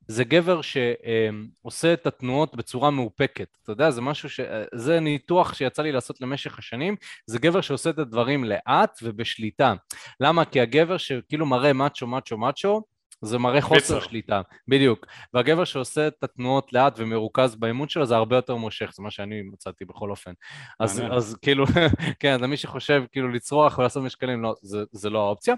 זה 0.09 0.25
גבר 0.25 0.61
שעושה 0.63 1.93
את 1.93 2.07
התנועות 2.07 2.57
בצורה 2.57 2.91
מאופקת. 2.91 3.49
אתה 3.63 3.73
יודע, 3.73 3.91
זה 3.91 4.01
משהו 4.01 4.31
ש... 4.31 4.41
זה 4.75 5.01
ניתוח 5.01 5.55
שיצא 5.55 5.83
לי 5.83 5.93
לעשות 5.93 6.21
למשך 6.21 6.59
השנים, 6.59 6.97
זה 7.27 7.39
גבר 7.39 7.61
שעושה 7.61 7.91
את 7.91 7.99
הדברים 7.99 8.45
לאט 8.45 8.99
ובשליטה. 9.03 9.75
למה? 10.21 10.45
כי 10.45 10.61
הגבר 10.61 10.97
שכאילו 10.97 11.47
מראה 11.47 11.73
מאצ'ו, 11.73 12.07
מאצ'ו, 12.07 12.39
מאצ'ו, 12.39 12.83
זה 13.23 13.39
מראה 13.39 13.61
חוסר 13.61 14.01
שליטה, 14.01 14.43
בדיוק. 14.69 15.07
והגבר 15.35 15.65
שעושה 15.65 16.07
את 16.07 16.25
התנועות 16.25 16.73
לאט 16.73 16.95
ומרוכז 16.99 17.55
באימון 17.55 17.89
שלו 17.89 18.07
זה 18.07 18.17
הרבה 18.17 18.37
יותר 18.37 18.57
מושך, 18.57 18.91
זה 18.95 19.03
מה 19.03 19.11
שאני 19.11 19.43
מצאתי 19.43 19.85
בכל 19.85 20.11
אופן. 20.11 20.33
אז, 20.81 21.03
אז 21.11 21.37
כאילו, 21.43 21.65
כן, 22.21 22.41
זה 22.41 22.47
מי 22.47 22.57
שחושב 22.57 23.03
כאילו 23.13 23.29
לצרוח 23.29 23.79
ולעשות 23.79 24.03
משקלים, 24.03 24.43
לא, 24.43 24.55
זה, 24.63 24.85
זה 24.93 25.11
לא 25.11 25.27
האופציה. 25.27 25.55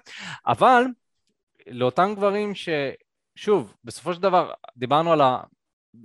אבל 0.47 0.83
לאותם 1.67 2.13
גברים 2.17 2.55
ש... 2.55 2.69
שוב, 3.39 3.75
בסופו 3.85 4.15
של 4.15 4.23
דבר, 4.23 4.53
דיברנו 4.77 5.13
על 5.13 5.21
ה... 5.21 5.41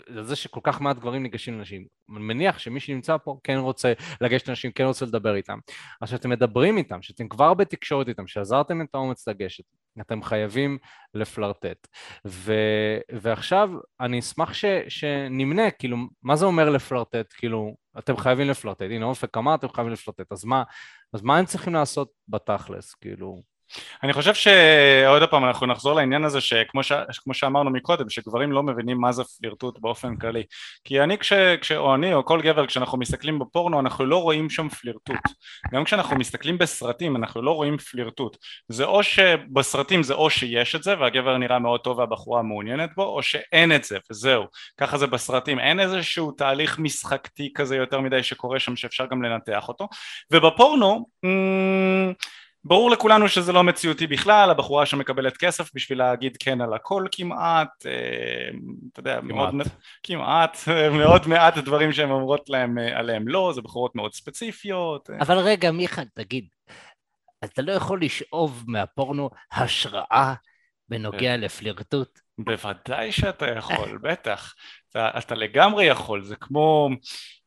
על 0.07 0.23
זה 0.23 0.35
שכל 0.35 0.59
כך 0.63 0.81
מעט 0.81 0.97
גברים 0.97 1.23
ניגשים 1.23 1.59
לנשים. 1.59 1.85
אני 2.09 2.19
מניח 2.19 2.59
שמי 2.59 2.79
שנמצא 2.79 3.17
פה 3.17 3.37
כן 3.43 3.57
רוצה 3.57 3.93
לגשת 4.21 4.47
לנשים, 4.47 4.71
כן 4.71 4.83
רוצה 4.83 5.05
לדבר 5.05 5.35
איתם. 5.35 5.59
אז 6.01 6.07
כשאתם 6.07 6.29
מדברים 6.29 6.77
איתם, 6.77 7.01
שאתם 7.01 7.27
כבר 7.27 7.53
בתקשורת 7.53 8.07
איתם, 8.07 8.27
שעזרתם 8.27 8.81
את 8.81 8.95
האומץ 8.95 9.27
לגשת, 9.27 9.63
אתם 10.01 10.23
חייבים 10.23 10.77
לפלרטט. 11.13 11.87
ו... 12.27 12.53
ועכשיו 13.11 13.69
אני 13.99 14.19
אשמח 14.19 14.53
ש... 14.53 14.65
שנמנה, 14.87 15.71
כאילו, 15.71 15.97
מה 16.23 16.35
זה 16.35 16.45
אומר 16.45 16.69
לפלרטט? 16.69 17.33
כאילו, 17.37 17.75
אתם 17.99 18.17
חייבים 18.17 18.47
לפלרטט. 18.47 18.85
הנה, 18.89 19.05
אופק 19.05 19.37
אמר, 19.37 19.55
אתם 19.55 19.69
חייבים 19.69 19.93
לפלרטט. 19.93 20.31
אז 20.31 20.45
מה, 20.45 20.63
אז 21.13 21.21
מה 21.21 21.37
הם 21.37 21.45
צריכים 21.45 21.73
לעשות 21.73 22.11
בתכלס? 22.27 22.93
כאילו... 22.93 23.52
אני 24.03 24.13
חושב 24.13 24.33
שעוד 24.33 25.29
פעם 25.29 25.45
אנחנו 25.45 25.67
נחזור 25.67 25.93
לעניין 25.93 26.23
הזה 26.23 26.41
שכמו 26.41 26.83
ש... 26.83 26.91
שאמרנו 27.33 27.69
מקודם 27.69 28.09
שגברים 28.09 28.51
לא 28.51 28.63
מבינים 28.63 28.97
מה 28.97 29.11
זה 29.11 29.23
פלירטוט 29.23 29.79
באופן 29.79 30.15
כללי. 30.15 30.43
כי 30.83 31.01
אני 31.01 31.17
כש... 31.17 31.33
כש... 31.33 31.71
או 31.71 31.95
אני 31.95 32.13
או 32.13 32.25
כל 32.25 32.41
גבר 32.41 32.65
כשאנחנו 32.65 32.97
מסתכלים 32.97 33.39
בפורנו 33.39 33.79
אנחנו 33.79 34.05
לא 34.05 34.21
רואים 34.21 34.49
שם 34.49 34.69
פלירטוט. 34.69 35.29
גם 35.73 35.83
כשאנחנו 35.83 36.15
מסתכלים 36.15 36.57
בסרטים 36.57 37.15
אנחנו 37.15 37.41
לא 37.41 37.51
רואים 37.51 37.77
פלירטוט. 37.77 38.37
זה 38.67 38.83
או 38.85 39.03
שבסרטים 39.03 40.03
זה 40.03 40.13
או 40.13 40.29
שיש 40.29 40.75
את 40.75 40.83
זה 40.83 40.99
והגבר 40.99 41.37
נראה 41.37 41.59
מאוד 41.59 41.79
טוב 41.79 41.97
והבחורה 41.97 42.41
מעוניינת 42.41 42.89
בו 42.95 43.03
או 43.03 43.23
שאין 43.23 43.75
את 43.75 43.83
זה 43.83 43.97
וזהו. 44.11 44.43
ככה 44.77 44.97
זה 44.97 45.07
בסרטים. 45.07 45.59
אין 45.59 45.79
איזשהו 45.79 46.31
תהליך 46.31 46.79
משחקתי 46.79 47.51
כזה 47.55 47.75
יותר 47.75 47.99
מדי 47.99 48.23
שקורה 48.23 48.59
שם 48.59 48.75
שאפשר 48.75 49.05
גם 49.05 49.23
לנתח 49.23 49.67
אותו. 49.67 49.87
ובפורנו 50.31 51.05
ברור 52.65 52.91
לכולנו 52.91 53.27
שזה 53.27 53.53
לא 53.53 53.63
מציאותי 53.63 54.07
בכלל, 54.07 54.49
הבחורה 54.49 54.85
שמקבלת 54.85 55.37
כסף 55.37 55.71
בשביל 55.75 55.97
להגיד 55.97 56.37
כן 56.39 56.61
על 56.61 56.73
הכל 56.73 57.05
כמעט, 57.11 57.85
אה, 57.85 57.91
אתה 58.91 58.99
יודע, 58.99 59.19
כמעט, 59.21 59.53
מאוד, 59.53 59.67
כמעט, 60.03 60.57
מאוד 60.91 61.27
מעט 61.27 61.57
דברים 61.57 61.91
שהן 61.91 62.11
אומרות 62.11 62.49
להם 62.49 62.79
אה, 62.79 62.99
עליהם 62.99 63.27
לא, 63.27 63.51
זה 63.55 63.61
בחורות 63.61 63.95
מאוד 63.95 64.13
ספציפיות. 64.13 65.09
אה. 65.09 65.15
אבל 65.21 65.37
רגע, 65.37 65.71
מיכה, 65.71 66.01
תגיד, 66.13 66.47
אתה 67.43 67.61
לא 67.61 67.71
יכול 67.71 68.01
לשאוב 68.01 68.63
מהפורנו 68.67 69.29
השראה 69.51 70.33
בנוגע 70.89 71.37
לפלירטוט? 71.37 72.19
בוודאי 72.37 73.11
שאתה 73.11 73.47
יכול, 73.47 73.99
בטח. 74.03 74.53
אתה, 74.89 75.09
אתה 75.17 75.35
לגמרי 75.35 75.85
יכול, 75.85 76.23
זה 76.23 76.35
כמו... 76.35 76.89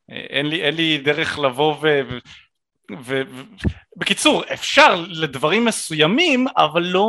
אין 0.08 0.46
לי, 0.46 0.62
אין 0.62 0.74
לי 0.74 0.98
דרך 0.98 1.38
לבוא 1.38 1.76
ו... 1.82 2.00
ובקיצור 3.04 4.44
אפשר 4.52 5.04
לדברים 5.08 5.64
מסוימים 5.64 6.46
אבל 6.56 6.82
לא, 6.82 7.06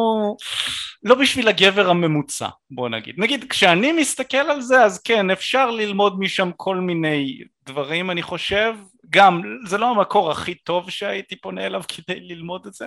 לא 1.04 1.16
בשביל 1.16 1.48
הגבר 1.48 1.90
הממוצע 1.90 2.48
בוא 2.72 2.90
נגיד. 2.90 3.16
נגיד 3.18 3.46
כשאני 3.50 3.92
מסתכל 3.92 4.38
על 4.38 4.62
זה 4.62 4.84
אז 4.84 5.02
כן 5.02 5.32
אפשר 5.32 5.72
ללמוד 5.72 6.20
משם 6.20 6.52
כל 6.56 6.76
מיני 6.76 7.40
דברים 7.66 8.12
אני 8.12 8.22
חושב. 8.22 8.76
גם 9.10 9.42
זה 9.66 9.78
לא 9.78 9.90
המקור 9.90 10.32
הכי 10.32 10.56
טוב 10.56 10.90
שהייתי 10.90 11.36
פונה 11.36 11.66
אליו 11.66 11.82
כדי 11.96 12.20
ללמוד 12.20 12.66
את 12.66 12.74
זה 12.74 12.86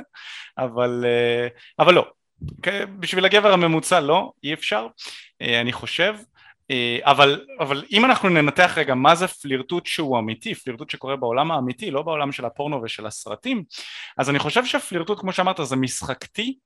אבל, 0.59 1.05
אה, 1.05 1.48
אבל 1.79 1.94
לא. 1.94 2.07
בשביל 2.98 3.24
הגבר 3.24 3.53
הממוצע 3.53 4.00
לא 4.00 4.33
אי 4.44 4.55
אפשר 4.55 4.87
אה, 5.42 5.61
אני 5.61 5.72
חושב 5.72 6.14
אבל, 7.02 7.44
אבל 7.61 7.85
אם 7.92 8.04
אנחנו 8.04 8.28
ננתח 8.28 8.72
רגע 8.76 8.94
מה 8.94 9.14
זה 9.14 9.26
פלירטוט 9.26 9.87
שהוא 9.87 10.18
אמיתי, 10.18 10.54
פלירטוט 10.54 10.90
שקורה 10.90 11.16
בעולם 11.16 11.50
האמיתי, 11.50 11.90
לא 11.90 12.02
בעולם 12.02 12.33
של 12.33 12.44
הפורנו 12.44 12.83
ושל 12.83 13.06
הסרטים, 13.06 13.64
אז 14.18 14.30
אני 14.30 14.38
חושב 14.38 14.64
שפלירטוט 14.64 15.20
כמו 15.20 15.33
שאמרת 15.33 15.61
זה 15.62 15.76
משחקתי, 15.76 16.59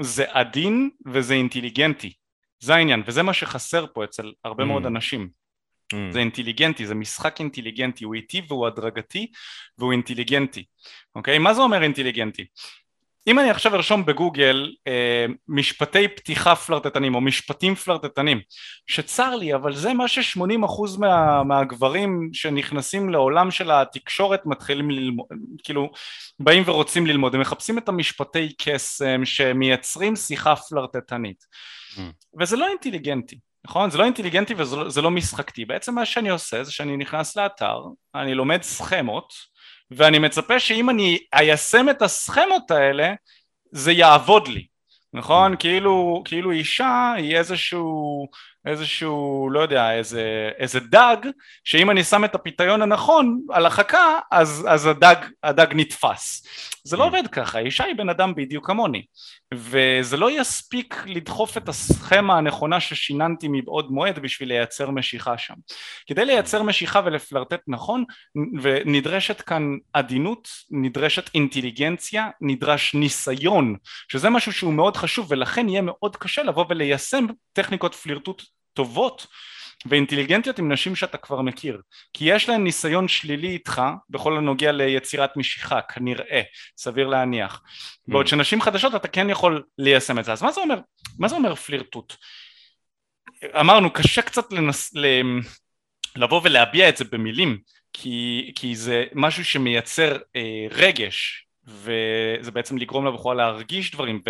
זה 0.00 0.24
עדין 0.28 0.90
וזה 1.06 1.34
אינטליגנטי, 1.34 2.12
זה 2.60 2.74
העניין, 2.74 3.02
וזה 3.06 3.22
מה 3.22 3.32
שחסר 3.32 3.86
פה 3.94 4.04
אצל 4.04 4.32
הרבה 4.44 4.62
mm. 4.62 4.66
מאוד 4.66 4.86
אנשים, 4.86 5.28
mm. 5.92 5.96
זה 6.10 6.18
אינטליגנטי, 6.18 6.86
זה 6.86 6.94
משחק 6.94 7.40
אינטליגנטי, 7.40 8.04
הוא 8.04 8.14
איטי 8.14 8.42
והוא 8.48 8.66
הדרגתי 8.66 9.26
והוא 9.78 9.92
אינטליגנטי, 9.92 10.64
אוקיי? 11.14 11.38
מה 11.38 11.54
זה 11.54 11.60
אומר 11.60 11.82
אינטליגנטי? 11.82 12.44
אם 13.26 13.38
אני 13.38 13.50
עכשיו 13.50 13.74
ארשום 13.74 14.06
בגוגל 14.06 14.72
אה, 14.86 15.26
משפטי 15.48 16.08
פתיחה 16.08 16.56
פלרטטנים 16.56 17.14
או 17.14 17.20
משפטים 17.20 17.74
פלרטטנים 17.74 18.40
שצר 18.86 19.36
לי 19.36 19.54
אבל 19.54 19.74
זה 19.74 19.94
מה 19.94 20.08
ש-80% 20.08 20.98
מה, 20.98 21.42
מהגברים 21.44 22.30
שנכנסים 22.32 23.10
לעולם 23.10 23.50
של 23.50 23.70
התקשורת 23.70 24.46
מתחילים 24.46 24.90
ללמוד 24.90 25.26
כאילו 25.64 25.90
באים 26.40 26.62
ורוצים 26.66 27.06
ללמוד 27.06 27.34
הם 27.34 27.40
מחפשים 27.40 27.78
את 27.78 27.88
המשפטי 27.88 28.52
קסם 28.58 29.24
שמייצרים 29.24 30.16
שיחה 30.16 30.56
פלרטטנית 30.56 31.44
mm. 31.96 32.00
וזה 32.40 32.56
לא 32.56 32.68
אינטליגנטי 32.68 33.38
נכון? 33.64 33.90
זה 33.90 33.98
לא 33.98 34.04
אינטליגנטי 34.04 34.54
וזה 34.56 35.02
לא 35.02 35.10
משחקתי 35.10 35.64
בעצם 35.64 35.94
מה 35.94 36.06
שאני 36.06 36.30
עושה 36.30 36.64
זה 36.64 36.72
שאני 36.72 36.96
נכנס 36.96 37.36
לאתר 37.36 37.80
אני 38.14 38.34
לומד 38.34 38.62
סכמות 38.62 39.51
ואני 39.96 40.18
מצפה 40.18 40.60
שאם 40.60 40.90
אני 40.90 41.18
איישם 41.34 41.88
את 41.90 42.02
הסכמות 42.02 42.70
האלה 42.70 43.12
זה 43.72 43.92
יעבוד 43.92 44.48
לי 44.48 44.66
נכון? 45.14 45.56
כאילו, 45.58 46.22
כאילו 46.24 46.50
אישה 46.50 47.12
היא 47.16 47.36
איזשהו, 47.36 48.28
איזשהו, 48.66 49.48
לא 49.52 49.60
יודע, 49.60 49.92
איזה, 49.92 50.50
איזה 50.58 50.80
דג, 50.80 51.16
שאם 51.64 51.90
אני 51.90 52.04
שם 52.04 52.24
את 52.24 52.34
הפיתיון 52.34 52.82
הנכון 52.82 53.40
על 53.50 53.66
החכה, 53.66 54.18
אז, 54.30 54.66
אז 54.68 54.86
הדג, 54.86 55.16
הדג 55.42 55.66
נתפס. 55.74 56.46
זה 56.84 56.96
לא 56.96 57.02
mm. 57.02 57.06
עובד 57.06 57.22
ככה, 57.32 57.58
אישה 57.58 57.84
היא 57.84 57.96
בן 57.96 58.08
אדם 58.08 58.34
בדיוק 58.34 58.66
כמוני, 58.66 59.02
וזה 59.54 60.16
לא 60.16 60.40
יספיק 60.40 61.02
לדחוף 61.06 61.56
את 61.56 61.68
הסכמה 61.68 62.38
הנכונה 62.38 62.80
ששיננתי 62.80 63.48
מבעוד 63.50 63.90
מועד 63.90 64.18
בשביל 64.18 64.48
לייצר 64.48 64.90
משיכה 64.90 65.38
שם. 65.38 65.54
כדי 66.06 66.24
לייצר 66.24 66.62
משיכה 66.62 67.00
ולפלרטט 67.04 67.60
נכון, 67.68 68.04
ונדרשת 68.62 69.40
כאן 69.40 69.76
עדינות, 69.92 70.48
נדרשת 70.70 71.30
אינטליגנציה, 71.34 72.28
נדרש 72.40 72.94
ניסיון, 72.94 73.76
שזה 74.08 74.30
משהו 74.30 74.52
שהוא 74.52 74.72
מאוד 74.72 74.96
חשוב 74.96 75.26
ולכן 75.30 75.68
יהיה 75.68 75.82
מאוד 75.82 76.16
קשה 76.16 76.42
לבוא 76.42 76.64
וליישם 76.68 77.26
טכניקות 77.52 77.94
פלירטוט 77.94 78.42
טובות 78.74 79.26
ואינטליגנטיות 79.86 80.58
עם 80.58 80.72
נשים 80.72 80.96
שאתה 80.96 81.18
כבר 81.18 81.40
מכיר 81.40 81.80
כי 82.12 82.24
יש 82.24 82.48
להן 82.48 82.64
ניסיון 82.64 83.08
שלילי 83.08 83.48
איתך 83.48 83.82
בכל 84.10 84.36
הנוגע 84.36 84.72
ליצירת 84.72 85.36
משיכה 85.36 85.80
כנראה 85.80 86.42
סביר 86.76 87.08
להניח. 87.08 87.56
Mm. 87.56 88.12
בעוד 88.12 88.26
שנשים 88.26 88.60
חדשות 88.60 88.94
אתה 88.94 89.08
כן 89.08 89.30
יכול 89.30 89.62
ליישם 89.78 90.18
את 90.18 90.24
זה. 90.24 90.32
אז 90.32 90.42
מה 90.42 90.52
זה 90.52 90.60
אומר? 90.60 90.78
מה 91.18 91.28
זה 91.28 91.34
אומר 91.34 91.54
פלירטוט? 91.54 92.14
אמרנו 93.60 93.92
קשה 93.92 94.22
קצת 94.22 94.52
לנס, 94.52 94.94
ל, 94.94 95.06
לבוא 96.16 96.40
ולהביע 96.44 96.88
את 96.88 96.96
זה 96.96 97.04
במילים 97.04 97.58
כי, 97.92 98.52
כי 98.54 98.76
זה 98.76 99.04
משהו 99.14 99.44
שמייצר 99.44 100.16
אה, 100.36 100.66
רגש 100.70 101.46
וזה 101.66 102.50
בעצם 102.52 102.78
לגרום 102.78 103.06
לבחורה 103.06 103.34
להרגיש 103.34 103.90
דברים 103.90 104.22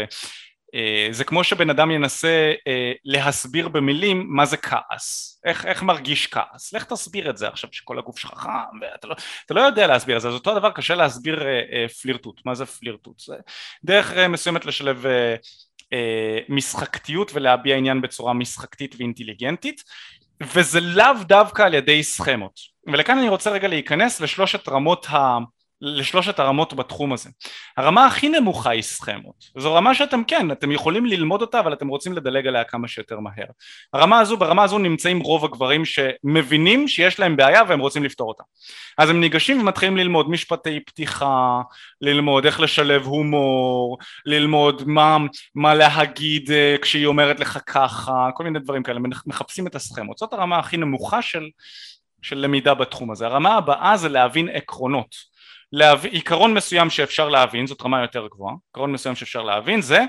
זה 1.11 1.25
כמו 1.25 1.45
שבן 1.45 1.71
אדם 1.71 1.91
ינסה 1.91 2.53
אה, 2.69 2.93
להסביר 3.05 3.69
במילים 3.69 4.27
מה 4.29 4.47
זה 4.47 4.57
כעס, 4.57 5.41
איך, 5.45 5.67
איך 5.67 5.83
מרגיש 5.83 6.27
כעס, 6.27 6.73
לך 6.73 6.85
תסביר 6.85 7.31
את 7.31 7.37
זה 7.37 7.49
עכשיו 7.49 7.71
שכל 7.73 7.99
הגוף 7.99 8.19
שלך 8.19 8.35
חם 8.35 8.79
ואתה 8.81 9.07
לא, 9.07 9.15
לא 9.51 9.61
יודע 9.61 9.87
להסביר 9.87 10.17
את 10.17 10.23
זה, 10.23 10.29
אז 10.29 10.35
אותו 10.35 10.51
הדבר 10.51 10.71
קשה 10.71 10.95
להסביר 10.95 11.43
אה, 11.43 11.89
פלירטוט, 12.03 12.41
מה 12.47 12.55
זה 12.55 12.67
פלירטוט, 12.67 13.21
זה 13.21 13.35
דרך 13.85 14.13
מסוימת 14.13 14.65
לשלב 14.65 15.05
משחקתיות 16.49 17.31
ולהביע 17.35 17.77
עניין 17.77 18.01
בצורה 18.01 18.33
משחקתית 18.33 18.95
ואינטליגנטית 18.99 19.83
וזה 20.43 20.81
לאו 20.81 21.15
דווקא 21.27 21.63
על 21.63 21.75
ידי 21.75 22.03
סכמות. 22.03 22.61
ולכאן 22.87 23.19
אני 23.19 23.29
רוצה 23.29 23.51
רגע 23.51 23.69
להיכנס 23.69 24.21
לשלושת 24.21 24.69
רמות 24.69 25.07
ה... 25.07 25.39
לשלושת 25.83 26.38
הרמות 26.38 26.75
בתחום 26.75 27.12
הזה. 27.12 27.31
הרמה 27.77 28.07
הכי 28.07 28.29
נמוכה 28.29 28.71
היא 28.71 28.83
סכמות, 28.83 29.35
זו 29.59 29.75
רמה 29.75 29.95
שאתם 29.95 30.25
כן, 30.25 30.51
אתם 30.51 30.73
יכולים 30.73 31.07
ללמוד 31.07 31.40
אותה 31.40 31.61
אבל 31.61 31.73
אתם 31.73 31.88
רוצים 31.88 32.12
לדלג 32.12 32.47
עליה 32.47 32.64
כמה 32.64 32.88
שיותר 32.88 33.21
מהר. 33.21 33.47
הרמה 33.92 34.21
הזו, 34.21 34.37
ברמה 34.37 34.62
הזו 34.62 34.79
נמצאים 34.79 35.21
רוב 35.21 35.45
הגברים 35.45 35.83
שמבינים 35.85 36.88
שיש 36.88 37.21
להם 37.21 37.37
בעיה 37.37 37.63
והם 37.69 37.81
רוצים 37.81 38.04
לפתור 38.04 38.29
אותה. 38.29 38.42
אז 38.98 39.11
הם 39.11 39.21
ניגשים 39.21 39.61
ומתחילים 39.61 39.96
ללמוד 39.96 40.31
משפטי 40.31 40.81
פתיחה, 40.81 41.61
ללמוד 42.00 42.44
איך 42.44 42.61
לשלב 42.61 43.04
הומור, 43.04 43.98
ללמוד 44.27 44.83
מה, 44.87 45.17
מה 45.54 45.75
להגיד 45.75 46.50
אה, 46.50 46.77
כשהיא 46.83 47.07
אומרת 47.07 47.40
לך 47.40 47.59
ככה, 47.67 48.29
כל 48.35 48.44
מיני 48.44 48.59
דברים 48.59 48.83
כאלה, 48.83 49.00
מחפשים 49.27 49.67
את 49.67 49.75
הסכמות. 49.75 50.19
זאת 50.19 50.33
הרמה 50.33 50.59
הכי 50.59 50.77
נמוכה 50.77 51.23
של, 51.23 51.48
של 52.23 52.38
למידה 52.38 52.75
בתחום 52.75 53.11
הזה. 53.11 53.27
הרמה 53.27 53.54
הבאה 53.54 53.96
זה 53.96 54.09
להבין 54.09 54.48
עקרונות. 54.48 55.32
להב... 55.73 56.04
עיקרון 56.04 56.54
מסוים 56.54 56.90
שאפשר 56.90 57.29
להבין, 57.29 57.66
זאת 57.66 57.83
רמה 57.83 58.02
יותר 58.02 58.27
גבוהה, 58.27 58.54
עיקרון 58.68 58.92
מסוים 58.92 59.14
שאפשר 59.14 59.42
להבין 59.42 59.83
זה 59.83 60.00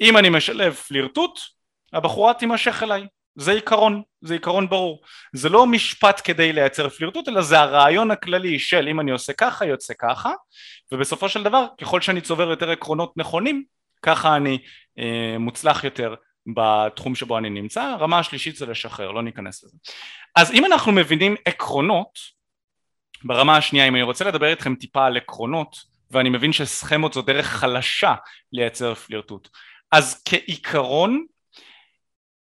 אם 0.00 0.16
אני 0.16 0.28
משלב 0.28 0.74
פלירטוט 0.74 1.38
הבחורה 1.92 2.34
תימשך 2.34 2.82
אליי. 2.82 3.06
זה 3.38 3.52
עיקרון, 3.52 4.02
זה 4.20 4.34
עיקרון 4.34 4.68
ברור. 4.68 5.02
זה 5.32 5.48
לא 5.48 5.66
משפט 5.66 6.20
כדי 6.24 6.52
לייצר 6.52 6.88
פלירטוט, 6.88 7.28
אלא 7.28 7.42
זה 7.42 7.60
הרעיון 7.60 8.10
הכללי 8.10 8.58
של 8.58 8.88
אם 8.88 9.00
אני 9.00 9.10
עושה 9.10 9.32
ככה, 9.32 9.66
יוצא 9.66 9.94
ככה, 9.98 10.32
ובסופו 10.92 11.28
של 11.28 11.42
דבר, 11.42 11.66
ככל 11.80 12.00
שאני 12.00 12.20
צובר 12.20 12.50
יותר 12.50 12.70
עקרונות 12.70 13.16
נכונים, 13.16 13.64
ככה 14.02 14.36
אני 14.36 14.58
אה, 14.98 15.36
מוצלח 15.38 15.84
יותר 15.84 16.14
בתחום 16.54 17.14
שבו 17.14 17.38
אני 17.38 17.50
נמצא. 17.50 17.82
הרמה 17.82 18.18
השלישית 18.18 18.56
זה 18.56 18.66
לשחרר, 18.66 19.10
לא 19.10 19.22
ניכנס 19.22 19.64
לזה. 19.64 19.76
אז 20.36 20.52
אם 20.52 20.64
אנחנו 20.64 20.92
מבינים 20.92 21.36
עקרונות, 21.44 22.35
ברמה 23.26 23.56
השנייה, 23.56 23.88
אם 23.88 23.94
אני 23.94 24.02
רוצה 24.02 24.24
לדבר 24.24 24.46
איתכם 24.46 24.74
טיפה 24.74 25.06
על 25.06 25.16
עקרונות, 25.16 25.76
ואני 26.10 26.28
מבין 26.28 26.52
שסכמות 26.52 27.12
זו 27.12 27.22
דרך 27.22 27.46
חלשה 27.46 28.14
לייצר 28.52 28.94
פלירטוט, 28.94 29.48
אז 29.92 30.22
כעיקרון 30.24 31.26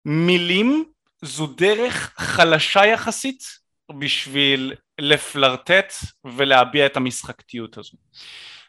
מילים 0.05 0.85
זו 1.21 1.47
דרך 1.47 2.13
חלשה 2.17 2.85
יחסית 2.85 3.43
בשביל 3.99 4.73
לפלרטט 4.99 5.93
ולהביע 6.25 6.85
את 6.85 6.97
המשחקתיות 6.97 7.77
הזו. 7.77 7.97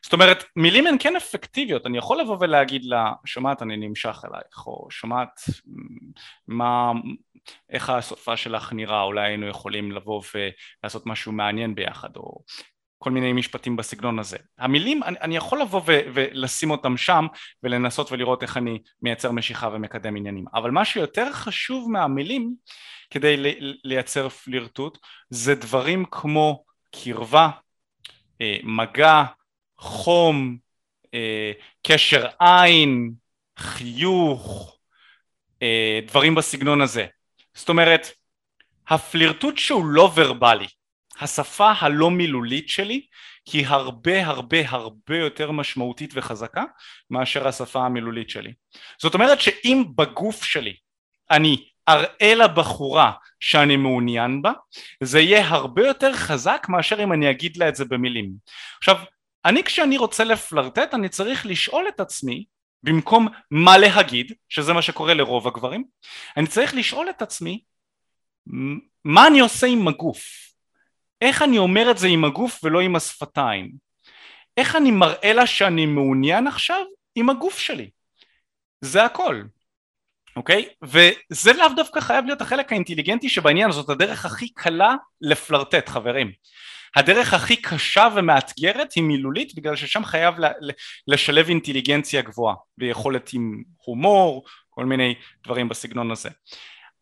זאת 0.02 0.12
אומרת, 0.12 0.44
מילים 0.56 0.86
הן 0.86 0.96
כן 1.00 1.16
אפקטיביות, 1.16 1.86
אני 1.86 1.98
יכול 1.98 2.20
לבוא 2.20 2.36
ולהגיד 2.40 2.84
לה, 2.84 3.12
שומעת 3.24 3.62
אני 3.62 3.76
נמשך 3.76 4.22
אלייך, 4.24 4.66
או 4.66 4.88
שומעת 4.90 5.40
מה, 6.48 6.92
איך 7.70 7.90
הסופה 7.90 8.36
שלך 8.36 8.72
נראה, 8.72 9.02
אולי 9.02 9.28
היינו 9.28 9.48
יכולים 9.48 9.92
לבוא 9.92 10.22
ולעשות 10.34 11.06
משהו 11.06 11.32
מעניין 11.32 11.74
ביחד, 11.74 12.16
או 12.16 12.42
כל 12.98 13.10
מיני 13.10 13.32
משפטים 13.32 13.76
בסגנון 13.76 14.18
הזה. 14.18 14.36
המילים, 14.58 15.02
אני, 15.02 15.16
אני 15.20 15.36
יכול 15.36 15.60
לבוא 15.60 15.80
ו, 15.86 16.00
ולשים 16.14 16.70
אותם 16.70 16.96
שם 16.96 17.26
ולנסות 17.62 18.12
ולראות 18.12 18.42
איך 18.42 18.56
אני 18.56 18.78
מייצר 19.02 19.32
משיכה 19.32 19.68
ומקדם 19.72 20.16
עניינים, 20.16 20.44
אבל 20.54 20.70
מה 20.70 20.84
שיותר 20.84 21.32
חשוב 21.32 21.90
מהמילים 21.90 22.54
כדי 23.10 23.36
לייצר 23.84 24.28
פלירטוט 24.28 24.98
זה 25.30 25.54
דברים 25.54 26.04
כמו 26.10 26.64
קרבה, 26.90 27.50
אה, 28.40 28.56
מגע, 28.62 29.22
חום, 29.78 30.56
אה, 31.14 31.52
קשר 31.86 32.26
עין, 32.40 33.12
חיוך, 33.58 34.76
אה, 35.62 36.00
דברים 36.06 36.34
בסגנון 36.34 36.80
הזה. 36.80 37.06
זאת 37.54 37.68
אומרת, 37.68 38.06
הפלירטוט 38.88 39.58
שהוא 39.58 39.86
לא 39.86 40.12
ורבלי, 40.14 40.66
השפה 41.20 41.72
הלא 41.80 42.10
מילולית 42.10 42.68
שלי 42.68 43.06
היא 43.52 43.66
הרבה 43.66 44.26
הרבה 44.26 44.58
הרבה 44.68 45.16
יותר 45.16 45.50
משמעותית 45.50 46.10
וחזקה 46.14 46.64
מאשר 47.10 47.48
השפה 47.48 47.86
המילולית 47.86 48.30
שלי. 48.30 48.52
זאת 48.98 49.14
אומרת 49.14 49.40
שאם 49.40 49.84
בגוף 49.96 50.44
שלי 50.44 50.74
אני 51.30 51.64
אראה 51.88 52.34
לבחורה 52.34 53.12
שאני 53.40 53.76
מעוניין 53.76 54.42
בה, 54.42 54.52
זה 55.02 55.20
יהיה 55.20 55.48
הרבה 55.48 55.86
יותר 55.86 56.12
חזק 56.12 56.66
מאשר 56.68 57.02
אם 57.02 57.12
אני 57.12 57.30
אגיד 57.30 57.56
לה 57.56 57.68
את 57.68 57.76
זה 57.76 57.84
במילים. 57.84 58.32
עכשיו, 58.78 58.96
אני 59.44 59.64
כשאני 59.64 59.98
רוצה 59.98 60.24
לפלרטט 60.24 60.94
אני 60.94 61.08
צריך 61.08 61.46
לשאול 61.46 61.84
את 61.88 62.00
עצמי 62.00 62.44
במקום 62.82 63.28
מה 63.50 63.78
להגיד, 63.78 64.32
שזה 64.48 64.72
מה 64.72 64.82
שקורה 64.82 65.14
לרוב 65.14 65.48
הגברים, 65.48 65.84
אני 66.36 66.46
צריך 66.46 66.74
לשאול 66.74 67.10
את 67.10 67.22
עצמי 67.22 67.60
מה 69.04 69.26
אני 69.26 69.40
עושה 69.40 69.66
עם 69.66 69.88
הגוף 69.88 70.42
איך 71.22 71.42
אני 71.42 71.58
אומר 71.58 71.90
את 71.90 71.98
זה 71.98 72.06
עם 72.06 72.24
הגוף 72.24 72.60
ולא 72.64 72.80
עם 72.80 72.96
השפתיים? 72.96 73.72
איך 74.56 74.76
אני 74.76 74.90
מראה 74.90 75.32
לה 75.32 75.46
שאני 75.46 75.86
מעוניין 75.86 76.46
עכשיו 76.46 76.84
עם 77.14 77.30
הגוף 77.30 77.58
שלי? 77.58 77.90
זה 78.80 79.04
הכל, 79.04 79.42
אוקיי? 80.36 80.68
וזה 80.82 81.52
לאו 81.52 81.68
דווקא 81.76 82.00
חייב 82.00 82.24
להיות 82.24 82.40
החלק 82.40 82.72
האינטליגנטי 82.72 83.28
שבעניין 83.28 83.72
זאת 83.72 83.88
הדרך 83.88 84.24
הכי 84.24 84.48
קלה 84.48 84.94
לפלרטט 85.20 85.88
חברים. 85.88 86.32
הדרך 86.96 87.34
הכי 87.34 87.56
קשה 87.56 88.08
ומאתגרת 88.14 88.92
היא 88.92 89.04
מילולית 89.04 89.54
בגלל 89.54 89.76
ששם 89.76 90.04
חייב 90.04 90.34
לשלב 91.06 91.48
אינטליגנציה 91.48 92.22
גבוהה 92.22 92.54
ויכולת 92.78 93.30
עם 93.32 93.62
הומור, 93.84 94.44
כל 94.70 94.84
מיני 94.84 95.14
דברים 95.44 95.68
בסגנון 95.68 96.10
הזה. 96.10 96.28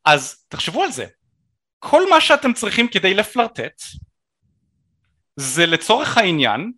אז 0.05 0.45
תחשבו 0.49 0.83
על 0.83 0.91
זה, 0.91 1.07
כל 1.79 2.11
מה 2.11 2.21
שאתם 2.21 2.53
צריכים 2.53 2.89
כדי 2.89 3.15
לפלרטט 3.15 3.83
זה 5.37 5.67
לצורך 5.67 6.19
העניין, 6.19 6.73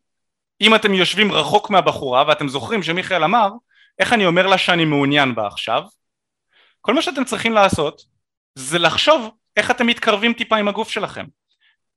אם 0.61 0.75
אתם 0.75 0.95
יושבים 0.95 1.33
רחוק 1.33 1.71
מהבחורה 1.71 2.25
ואתם 2.29 2.49
זוכרים 2.49 2.83
שמיכאל 2.83 3.25
אמר 3.25 3.49
איך 3.99 4.13
אני 4.13 4.27
אומר 4.27 4.47
לה 4.47 4.59
שאני 4.59 4.85
מעוניין 4.85 5.35
בה 5.35 5.47
עכשיו, 5.47 5.83
כל 6.81 6.95
מה 6.95 7.03
שאתם 7.03 7.25
צריכים 7.25 7.53
לעשות 7.53 8.03
זה 8.55 8.79
לחשוב 8.79 9.31
איך 9.57 9.71
אתם 9.71 9.87
מתקרבים 9.87 10.33
טיפה 10.33 10.57
עם 10.57 10.69
הגוף 10.69 10.91
שלכם, 10.91 11.27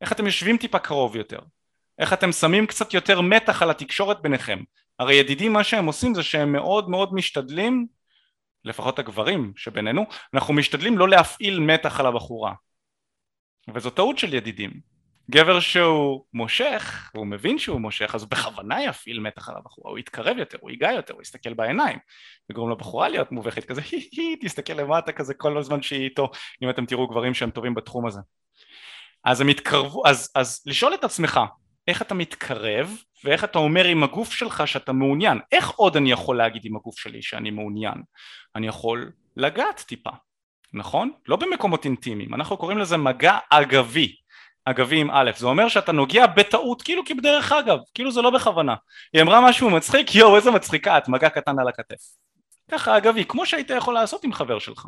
איך 0.01 0.11
אתם 0.11 0.25
יושבים 0.25 0.57
טיפה 0.57 0.79
קרוב 0.79 1.15
יותר, 1.15 1.39
איך 1.99 2.13
אתם 2.13 2.31
שמים 2.31 2.67
קצת 2.67 2.93
יותר 2.93 3.21
מתח 3.21 3.61
על 3.61 3.69
התקשורת 3.69 4.21
ביניכם, 4.21 4.59
הרי 4.99 5.15
ידידים 5.15 5.53
מה 5.53 5.63
שהם 5.63 5.85
עושים 5.85 6.15
זה 6.15 6.23
שהם 6.23 6.51
מאוד 6.51 6.89
מאוד 6.89 7.13
משתדלים, 7.13 7.87
לפחות 8.63 8.99
הגברים 8.99 9.53
שבינינו, 9.55 10.05
אנחנו 10.33 10.53
משתדלים 10.53 10.97
לא 10.97 11.09
להפעיל 11.09 11.59
מתח 11.59 11.99
על 11.99 12.05
הבחורה. 12.05 12.53
וזו 13.73 13.89
טעות 13.89 14.17
של 14.17 14.33
ידידים. 14.33 14.95
גבר 15.31 15.59
שהוא 15.59 16.25
מושך, 16.33 17.11
והוא 17.13 17.27
מבין 17.27 17.59
שהוא 17.59 17.81
מושך, 17.81 18.15
אז 18.15 18.21
הוא 18.21 18.29
בכוונה 18.29 18.83
יפעיל 18.83 19.19
מתח 19.19 19.49
על 19.49 19.55
הבחורה, 19.57 19.91
הוא 19.91 19.99
יתקרב 19.99 20.37
יותר, 20.37 20.57
הוא 20.61 20.71
ייגע 20.71 20.91
יותר, 20.91 21.13
הוא 21.13 21.21
יסתכל 21.21 21.53
בעיניים, 21.53 21.99
וגורם 22.49 22.71
לבחורה 22.71 23.09
להיות 23.09 23.31
מובכת 23.31 23.65
כזה, 23.65 23.81
הי 23.91 24.09
הי, 24.11 24.35
תסתכל 24.41 24.73
למטה 24.73 25.11
כזה 25.11 25.33
כל 25.33 25.57
הזמן 25.57 25.81
שהיא 25.81 26.03
איתו, 26.03 26.31
אם 26.61 26.69
אתם 26.69 26.85
תראו 26.85 27.07
גברים 27.07 27.33
שהם 27.33 27.51
טובים 27.51 27.73
בתחום 27.73 28.05
הזה. 28.07 28.19
אז 29.25 29.41
הם 29.41 29.49
יתקרבו, 29.49 30.07
אז, 30.07 30.31
אז 30.35 30.63
לשאול 30.65 30.93
את 30.93 31.03
עצמך, 31.03 31.39
איך 31.87 32.01
אתה 32.01 32.13
מתקרב, 32.13 32.97
ואיך 33.23 33.43
אתה 33.43 33.59
אומר 33.59 33.85
עם 33.85 34.03
הגוף 34.03 34.33
שלך 34.33 34.67
שאתה 34.67 34.93
מעוניין, 34.93 35.39
איך 35.51 35.69
עוד 35.69 35.97
אני 35.97 36.11
יכול 36.11 36.37
להגיד 36.37 36.61
עם 36.65 36.75
הגוף 36.75 36.99
שלי 36.99 37.21
שאני 37.21 37.51
מעוניין? 37.51 38.01
אני 38.55 38.67
יכול 38.67 39.11
לגעת 39.37 39.83
טיפה, 39.87 40.09
נכון? 40.73 41.11
לא 41.27 41.35
במקומות 41.35 41.85
אינטימיים, 41.85 42.33
אנחנו 42.33 42.57
קוראים 42.57 42.77
לזה 42.77 42.97
מגע 42.97 43.37
אגבי, 43.49 44.15
אגבי 44.65 45.01
עם 45.01 45.11
א', 45.11 45.31
זה 45.37 45.47
אומר 45.47 45.67
שאתה 45.67 45.91
נוגע 45.91 46.27
בטעות, 46.27 46.81
כאילו 46.81 47.05
כבדרך 47.05 47.51
אגב, 47.51 47.77
כאילו 47.93 48.11
זה 48.11 48.21
לא 48.21 48.29
בכוונה. 48.29 48.75
היא 49.13 49.21
אמרה 49.21 49.49
משהו 49.49 49.69
מצחיק, 49.69 50.15
יואו 50.15 50.35
איזה 50.35 50.51
מצחיקה 50.51 50.97
את, 50.97 51.07
מגע 51.07 51.29
קטן 51.29 51.59
על 51.59 51.67
הכתף. 51.67 52.01
ככה 52.71 52.97
אגבי, 52.97 53.25
כמו 53.25 53.45
שהיית 53.45 53.69
יכול 53.69 53.93
לעשות 53.93 54.23
עם 54.23 54.33
חבר 54.33 54.59
שלך. 54.59 54.87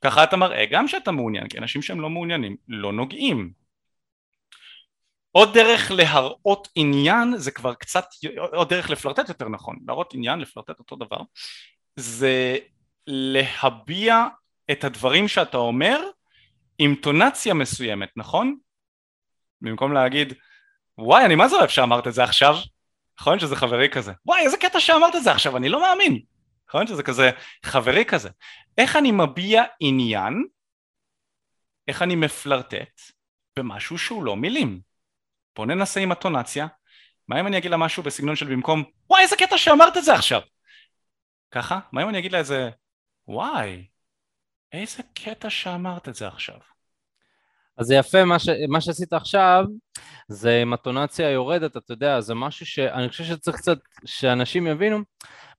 ככה 0.00 0.24
אתה 0.24 0.36
מראה 0.36 0.66
גם 0.70 0.88
שאתה 0.88 1.10
מעוניין, 1.10 1.48
כי 1.48 1.58
אנשים 1.58 1.82
שהם 1.82 2.00
לא 2.00 2.10
מעוניינים 2.10 2.56
לא 2.68 2.92
נוגעים. 2.92 3.52
עוד 5.30 5.54
דרך 5.54 5.90
להראות 5.90 6.68
עניין 6.74 7.36
זה 7.36 7.50
כבר 7.50 7.74
קצת, 7.74 8.04
עוד 8.52 8.68
דרך 8.68 8.90
לפלרטט 8.90 9.28
יותר 9.28 9.48
נכון, 9.48 9.76
להראות 9.86 10.14
עניין, 10.14 10.40
לפלרטט 10.40 10.78
אותו 10.78 10.96
דבר, 10.96 11.20
זה 11.96 12.56
להביע 13.06 14.26
את 14.70 14.84
הדברים 14.84 15.28
שאתה 15.28 15.56
אומר 15.56 16.00
עם 16.78 16.94
טונציה 16.94 17.54
מסוימת, 17.54 18.08
נכון? 18.16 18.56
במקום 19.60 19.92
להגיד 19.92 20.34
וואי 20.98 21.24
אני 21.24 21.34
מה 21.34 21.48
זה 21.48 21.56
אוהב 21.56 21.68
שאמרת 21.68 22.06
את 22.06 22.14
זה 22.14 22.24
עכשיו 22.24 22.56
נכון 23.20 23.38
שזה 23.38 23.56
חברי 23.56 23.88
כזה 23.88 24.12
וואי 24.26 24.40
איזה 24.40 24.56
קטע 24.56 24.80
שאמרת 24.80 25.16
את 25.16 25.22
זה 25.22 25.32
עכשיו 25.32 25.56
אני 25.56 25.68
לא 25.68 25.82
מאמין 25.82 26.20
נכון? 26.74 26.86
שזה 26.86 27.02
כזה 27.02 27.30
חברי 27.64 28.04
כזה. 28.04 28.28
איך 28.78 28.96
אני 28.96 29.12
מביע 29.12 29.62
עניין? 29.80 30.44
איך 31.88 32.02
אני 32.02 32.16
מפלרטט 32.16 33.00
במשהו 33.58 33.98
שהוא 33.98 34.24
לא 34.24 34.36
מילים? 34.36 34.80
בוא 35.56 35.66
ננסה 35.66 36.00
עם 36.00 36.12
הטונציה. 36.12 36.66
מה 37.28 37.40
אם 37.40 37.46
אני 37.46 37.58
אגיד 37.58 37.70
לה 37.70 37.76
משהו 37.76 38.02
בסגנון 38.02 38.36
של 38.36 38.46
במקום 38.46 38.84
וואי 39.10 39.22
איזה 39.22 39.36
קטע 39.36 39.58
שאמרת 39.58 39.96
את 39.96 40.04
זה 40.04 40.14
עכשיו. 40.14 40.40
ככה? 41.50 41.78
מה 41.92 42.02
אם 42.02 42.08
אני 42.08 42.18
אגיד 42.18 42.32
לה 42.32 42.38
איזה 42.38 42.70
וואי 43.28 43.86
איזה 44.72 45.02
קטע 45.14 45.50
שאמרת 45.50 46.08
את 46.08 46.14
זה 46.14 46.28
עכשיו. 46.28 46.56
אז 47.76 47.86
זה 47.86 47.94
יפה, 47.94 48.24
מה, 48.24 48.38
ש, 48.38 48.48
מה 48.68 48.80
שעשית 48.80 49.12
עכשיו 49.12 49.64
זה 50.28 50.62
עם 50.62 50.72
הטונציה 50.72 51.30
יורדת, 51.30 51.76
אתה 51.76 51.92
יודע, 51.92 52.20
זה 52.20 52.34
משהו 52.34 52.66
שאני 52.66 53.08
חושב 53.08 53.24
שצריך 53.24 53.56
קצת, 53.56 53.78
שאנשים 54.04 54.66
יבינו, 54.66 54.98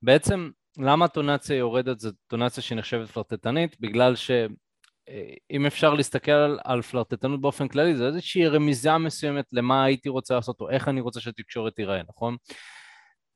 בעצם 0.02 0.50
למה 0.78 1.04
הטונציה 1.04 1.56
יורדת 1.56 2.00
זה 2.00 2.10
טונציה 2.26 2.62
שנחשבת 2.62 3.08
פלרטטנית, 3.08 3.80
בגלל 3.80 4.16
שאם 4.16 5.66
אפשר 5.66 5.94
להסתכל 5.94 6.32
על, 6.32 6.58
על 6.64 6.82
פלרטטנות 6.82 7.40
באופן 7.40 7.68
כללי, 7.68 7.96
זה 7.96 8.06
איזושהי 8.06 8.48
רמיזה 8.48 8.98
מסוימת 8.98 9.44
למה 9.52 9.84
הייתי 9.84 10.08
רוצה 10.08 10.34
לעשות 10.34 10.60
או 10.60 10.70
איך 10.70 10.88
אני 10.88 11.00
רוצה 11.00 11.20
שהתקשורת 11.20 11.74
תיראה, 11.74 12.02
נכון? 12.08 12.36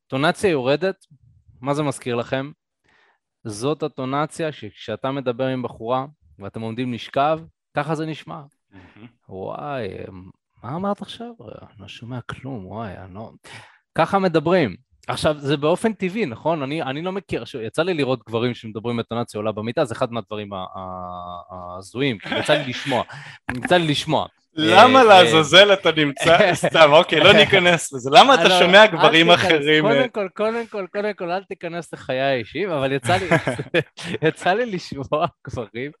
טונציה 0.07 0.49
יורדת, 0.49 0.95
מה 1.61 1.73
זה 1.73 1.83
מזכיר 1.83 2.15
לכם? 2.15 2.51
זאת 3.43 3.83
הטונציה 3.83 4.51
שכשאתה 4.51 5.11
מדבר 5.11 5.47
עם 5.47 5.63
בחורה 5.63 6.05
ואתם 6.39 6.61
עומדים 6.61 6.93
לשכב, 6.93 7.39
ככה 7.77 7.95
זה 7.95 8.05
נשמע. 8.05 8.41
וואי, 9.29 9.87
מה 10.63 10.75
אמרת 10.75 11.01
עכשיו? 11.01 11.31
אני 11.39 11.79
לא 11.79 11.87
שומע 11.87 12.21
כלום, 12.21 12.65
וואי, 12.65 12.97
אני 12.97 13.13
לא... 13.13 13.31
ככה 13.95 14.19
מדברים. 14.19 14.88
עכשיו, 15.09 15.35
זה 15.39 15.57
באופן 15.57 15.93
טבעי, 15.93 16.25
נכון? 16.25 16.61
אני, 16.61 16.81
אני 16.81 17.01
לא 17.01 17.11
מכיר, 17.11 17.45
ש... 17.45 17.55
יצא 17.55 17.83
לי 17.83 17.93
לראות 17.93 18.19
גברים 18.27 18.53
שמדברים 18.53 18.97
בטונציה 18.97 19.37
עולה 19.37 19.51
במיטה, 19.51 19.85
זה 19.85 19.93
אחד 19.93 20.11
מהדברים 20.11 20.49
ההזויים, 21.51 22.17
יצא 22.39 22.53
לי 22.53 22.69
לשמוע, 22.69 23.03
יצא 23.57 23.77
לי 23.77 23.87
לשמוע. 23.87 24.27
למה 24.53 24.99
אה, 24.99 25.03
לעזאזל 25.03 25.73
אתה 25.73 25.89
נמצא, 25.91 26.53
סתם, 26.53 26.89
אוקיי, 26.91 27.19
לא 27.19 27.33
ניכנס 27.33 27.93
לזה, 27.93 28.09
למה 28.13 28.33
אתה 28.33 28.43
לא, 28.43 28.59
שומע 28.59 28.83
אל 28.83 28.87
גברים 28.87 29.31
אחרים? 29.31 29.85
אה? 29.85 29.91
קודם 29.91 30.09
כל, 30.09 30.27
קודם 30.33 30.67
כל, 30.67 30.85
קודם 30.91 31.13
כל, 31.13 31.31
אל 31.31 31.43
תיכנס 31.43 31.93
לחיי 31.93 32.21
האישיים, 32.21 32.69
אבל 32.69 32.91
יצא 32.91 33.15
לי, 33.15 33.27
יצא 34.27 34.53
לי 34.53 34.65
לשמוע 34.65 35.27
גברים, 35.47 35.91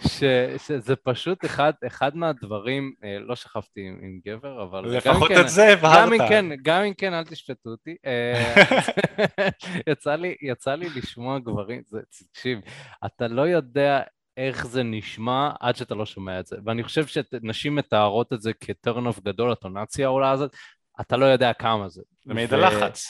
שזה 0.00 0.96
פשוט 0.96 1.44
אחד, 1.44 1.72
אחד 1.86 2.16
מהדברים, 2.16 2.92
אה, 3.04 3.16
לא 3.20 3.36
שכבתי 3.36 3.80
עם, 3.80 3.98
עם 4.02 4.20
גבר, 4.26 4.62
אבל... 4.62 4.96
לפחות 4.96 5.28
כן- 5.28 5.40
את 5.40 5.48
זה 5.48 5.74
גם 5.82 6.12
אם 6.12 6.12
הבהרת. 6.12 6.28
כן, 6.28 6.46
גם 6.62 6.82
אם 6.82 6.94
כן, 6.94 7.14
אל 7.14 7.24
תשפטו 7.24 7.70
אותי. 7.70 7.96
אה, 8.06 8.54
יצא 9.90 10.14
לי, 10.14 10.34
יצא 10.42 10.74
לי 10.74 10.88
לשמוע 10.96 11.38
גברים, 11.38 11.82
תקשיב, 12.32 12.58
אתה 13.06 13.28
לא 13.28 13.42
יודע 13.42 14.02
איך 14.36 14.66
זה 14.66 14.82
נשמע 14.82 15.50
עד 15.60 15.76
שאתה 15.76 15.94
לא 15.94 16.06
שומע 16.06 16.40
את 16.40 16.46
זה. 16.46 16.56
ואני 16.64 16.82
חושב 16.82 17.06
שנשים 17.06 17.74
מתארות 17.74 18.32
את 18.32 18.42
זה 18.42 18.52
כטרן 18.52 19.06
אוף 19.06 19.20
גדול, 19.20 19.52
הטונציה 19.52 20.06
העולה 20.06 20.30
הזאת, 20.30 20.54
אתה 21.00 21.16
לא 21.16 21.24
יודע 21.24 21.52
כמה 21.52 21.88
זה. 21.88 22.02
מעיד 22.26 22.54
על 22.54 22.66
לחץ. 22.66 23.06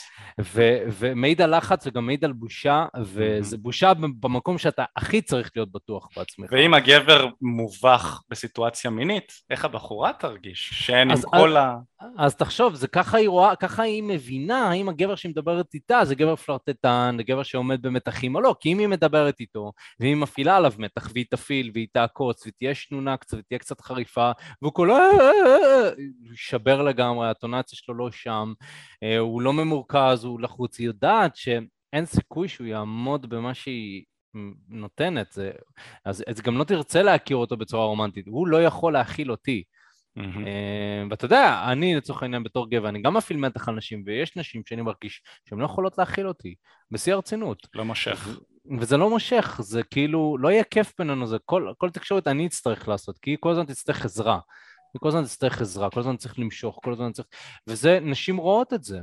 ומעיד 0.99 1.41
על 1.41 1.57
לחץ 1.57 1.87
וגם 1.87 2.05
מעיד 2.05 2.25
על 2.25 2.33
בושה, 2.33 2.85
וזה 3.01 3.57
בושה 3.57 3.93
במקום 3.93 4.57
שאתה 4.57 4.85
הכי 4.95 5.21
צריך 5.21 5.51
להיות 5.55 5.71
בטוח 5.71 6.07
בעצמך. 6.17 6.49
ואם 6.51 6.73
הגבר 6.73 7.27
מובך 7.41 8.21
בסיטואציה 8.29 8.91
מינית, 8.91 9.33
איך 9.49 9.65
הבחורה 9.65 10.13
תרגיש? 10.13 10.69
שאין 10.73 11.11
עם 11.11 11.17
כל 11.21 11.57
ה... 11.57 11.75
אז 12.17 12.35
תחשוב, 12.35 12.75
זה 12.75 12.87
ככה 12.87 13.17
היא 13.17 13.29
רואה, 13.29 13.55
ככה 13.55 13.83
היא 13.83 14.03
מבינה 14.03 14.69
האם 14.69 14.89
הגבר 14.89 15.15
שהיא 15.15 15.29
מדברת 15.29 15.73
איתה 15.73 16.05
זה 16.05 16.15
גבר 16.15 16.35
פלרטטן, 16.35 17.15
זה 17.17 17.23
גבר 17.23 17.43
שעומד 17.43 17.81
במתחים 17.81 18.35
או 18.35 18.41
לא, 18.41 18.55
כי 18.59 18.73
אם 18.73 18.79
היא 18.79 18.87
מדברת 18.87 19.39
איתו, 19.39 19.71
והיא 19.99 20.15
מפעילה 20.15 20.57
עליו 20.57 20.73
מתח, 20.77 21.09
והיא 21.13 21.25
תפעיל, 21.29 21.71
והיא 21.73 21.87
תעקוץ, 21.93 22.47
והיא 22.61 22.73
שנונה 22.73 23.17
קצת, 23.17 23.37
ותהיה 23.37 23.59
קצת 23.59 23.81
חריפה, 23.81 24.31
והוא 24.61 24.73
כולו 24.73 24.95
יישבר 26.29 26.81
לגמרי, 26.81 27.29
הטונציה 27.29 27.77
שלו 27.77 27.95
לא 27.95 28.11
שם, 28.11 28.53
אה, 29.03 29.06
הוא 29.19 29.41
לא 29.41 29.53
ממורכז, 29.53 30.23
הוא 30.23 30.41
לחוץ, 30.41 30.79
היא 30.79 30.87
יודעת 30.87 31.35
שאין 31.35 32.05
סיכוי 32.05 32.47
שהוא 32.47 32.67
יעמוד 32.67 33.29
במה 33.29 33.53
שהיא 33.53 34.03
נותנת, 34.69 35.31
זה, 35.31 35.51
אז, 36.05 36.23
אז 36.27 36.41
גם 36.41 36.57
לא 36.57 36.63
תרצה 36.63 37.03
להכיר 37.03 37.37
אותו 37.37 37.57
בצורה 37.57 37.85
רומנטית, 37.85 38.27
הוא 38.27 38.47
לא 38.47 38.63
יכול 38.63 38.93
להכיל 38.93 39.31
אותי. 39.31 39.63
אה, 40.17 41.03
ואתה 41.09 41.25
יודע, 41.25 41.63
אני 41.71 41.95
לצורך 41.95 42.23
העניין 42.23 42.43
בתור 42.43 42.69
גבר, 42.69 42.89
אני 42.89 43.01
גם 43.01 43.13
מפעיל 43.13 43.39
מתח 43.39 43.69
על 43.69 43.75
נשים, 43.75 44.03
ויש 44.05 44.37
נשים 44.37 44.61
שאני 44.65 44.81
מרגיש 44.81 45.21
שהן 45.49 45.59
לא 45.59 45.65
יכולות 45.65 45.97
להכיל 45.97 46.27
אותי, 46.27 46.55
בשיא 46.91 47.13
הרצינות. 47.13 47.67
לא 47.75 47.85
מושך. 47.85 48.39
וזה 48.79 48.97
לא 48.97 49.09
מושך, 49.09 49.59
זה 49.63 49.83
כאילו, 49.83 50.37
לא 50.39 50.51
יהיה 50.51 50.63
כיף 50.63 50.93
בינינו, 50.99 51.27
זה 51.27 51.37
כל, 51.45 51.71
כל 51.77 51.89
תקשורת 51.89 52.27
אני 52.27 52.47
אצטרך 52.47 52.87
לעשות, 52.87 53.19
כי 53.19 53.29
היא 53.29 53.37
כל 53.39 53.51
הזמן 53.51 53.65
תצטרך 53.65 54.05
עזרה. 54.05 54.39
היא 54.97 55.01
כל 55.01 55.07
הזמן 55.07 55.23
תצטרך 55.23 55.61
עזרה, 55.61 55.89
כל 55.89 55.99
הזמן 55.99 56.17
צריך 56.17 56.39
למשוך, 56.39 56.79
כל 56.83 56.93
הזמן 56.93 57.11
צריך... 57.11 57.27
וזה, 57.67 57.99
נשים 58.01 58.37
רואות 58.37 58.73
את 58.73 58.83
זה, 58.83 58.99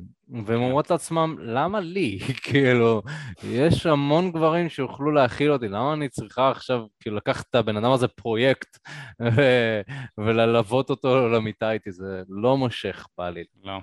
והן 0.47 0.59
אומרות 0.59 0.91
לעצמם, 0.91 1.37
למה 1.41 1.81
לי? 1.81 2.19
כאילו, 2.45 3.03
יש 3.45 3.87
המון 3.87 4.33
גברים 4.33 4.69
שיוכלו 4.69 5.11
להכיל 5.11 5.53
אותי, 5.53 5.69
למה 5.69 5.93
אני 5.93 6.09
צריכה 6.09 6.51
עכשיו, 6.51 6.81
כאילו, 7.01 7.17
לקחת 7.17 7.47
את 7.51 7.55
הבן 7.55 7.77
אדם 7.77 7.93
הזה 7.93 8.09
פרויקט 8.09 8.79
ו- 9.23 9.81
וללוות 10.19 10.91
אותו 10.91 11.29
למיטה 11.29 11.73
איתי, 11.73 11.93
זה 11.93 12.23
לא 12.29 12.57
מושך 12.57 13.07
בעליל. 13.19 13.47
לא. 13.65 13.79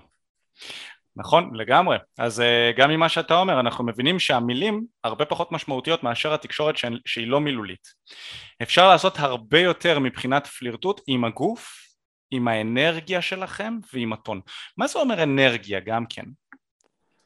נכון, 1.16 1.56
לגמרי. 1.56 1.98
אז 2.20 2.40
uh, 2.40 2.78
גם 2.78 2.90
ממה 2.90 3.10
שאתה 3.10 3.36
אומר, 3.36 3.60
אנחנו 3.60 3.86
מבינים 3.86 4.20
שהמילים 4.20 4.86
הרבה 5.04 5.26
פחות 5.26 5.52
משמעותיות 5.52 6.04
מאשר 6.04 6.34
התקשורת 6.34 6.76
שהיא 7.06 7.28
לא 7.28 7.42
מילולית. 7.42 7.88
אפשר 8.62 8.90
לעשות 8.90 9.20
הרבה 9.20 9.60
יותר 9.60 10.00
מבחינת 10.00 10.48
פלירטוט 10.48 11.02
עם 11.08 11.26
הגוף, 11.26 11.91
עם 12.32 12.48
האנרגיה 12.48 13.22
שלכם 13.22 13.78
ועם 13.94 14.14
הטון. 14.14 14.42
מה 14.78 14.88
זה 14.88 15.00
אומר 15.00 15.24
אנרגיה 15.24 15.80
גם 15.80 16.06
כן? 16.06 16.26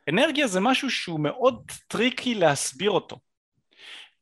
אנרגיה 0.09 0.47
זה 0.47 0.59
משהו 0.59 0.89
שהוא 0.89 1.19
מאוד 1.19 1.71
tricky 1.87 2.35
להסביר 2.35 2.91
אותו. 2.91 3.19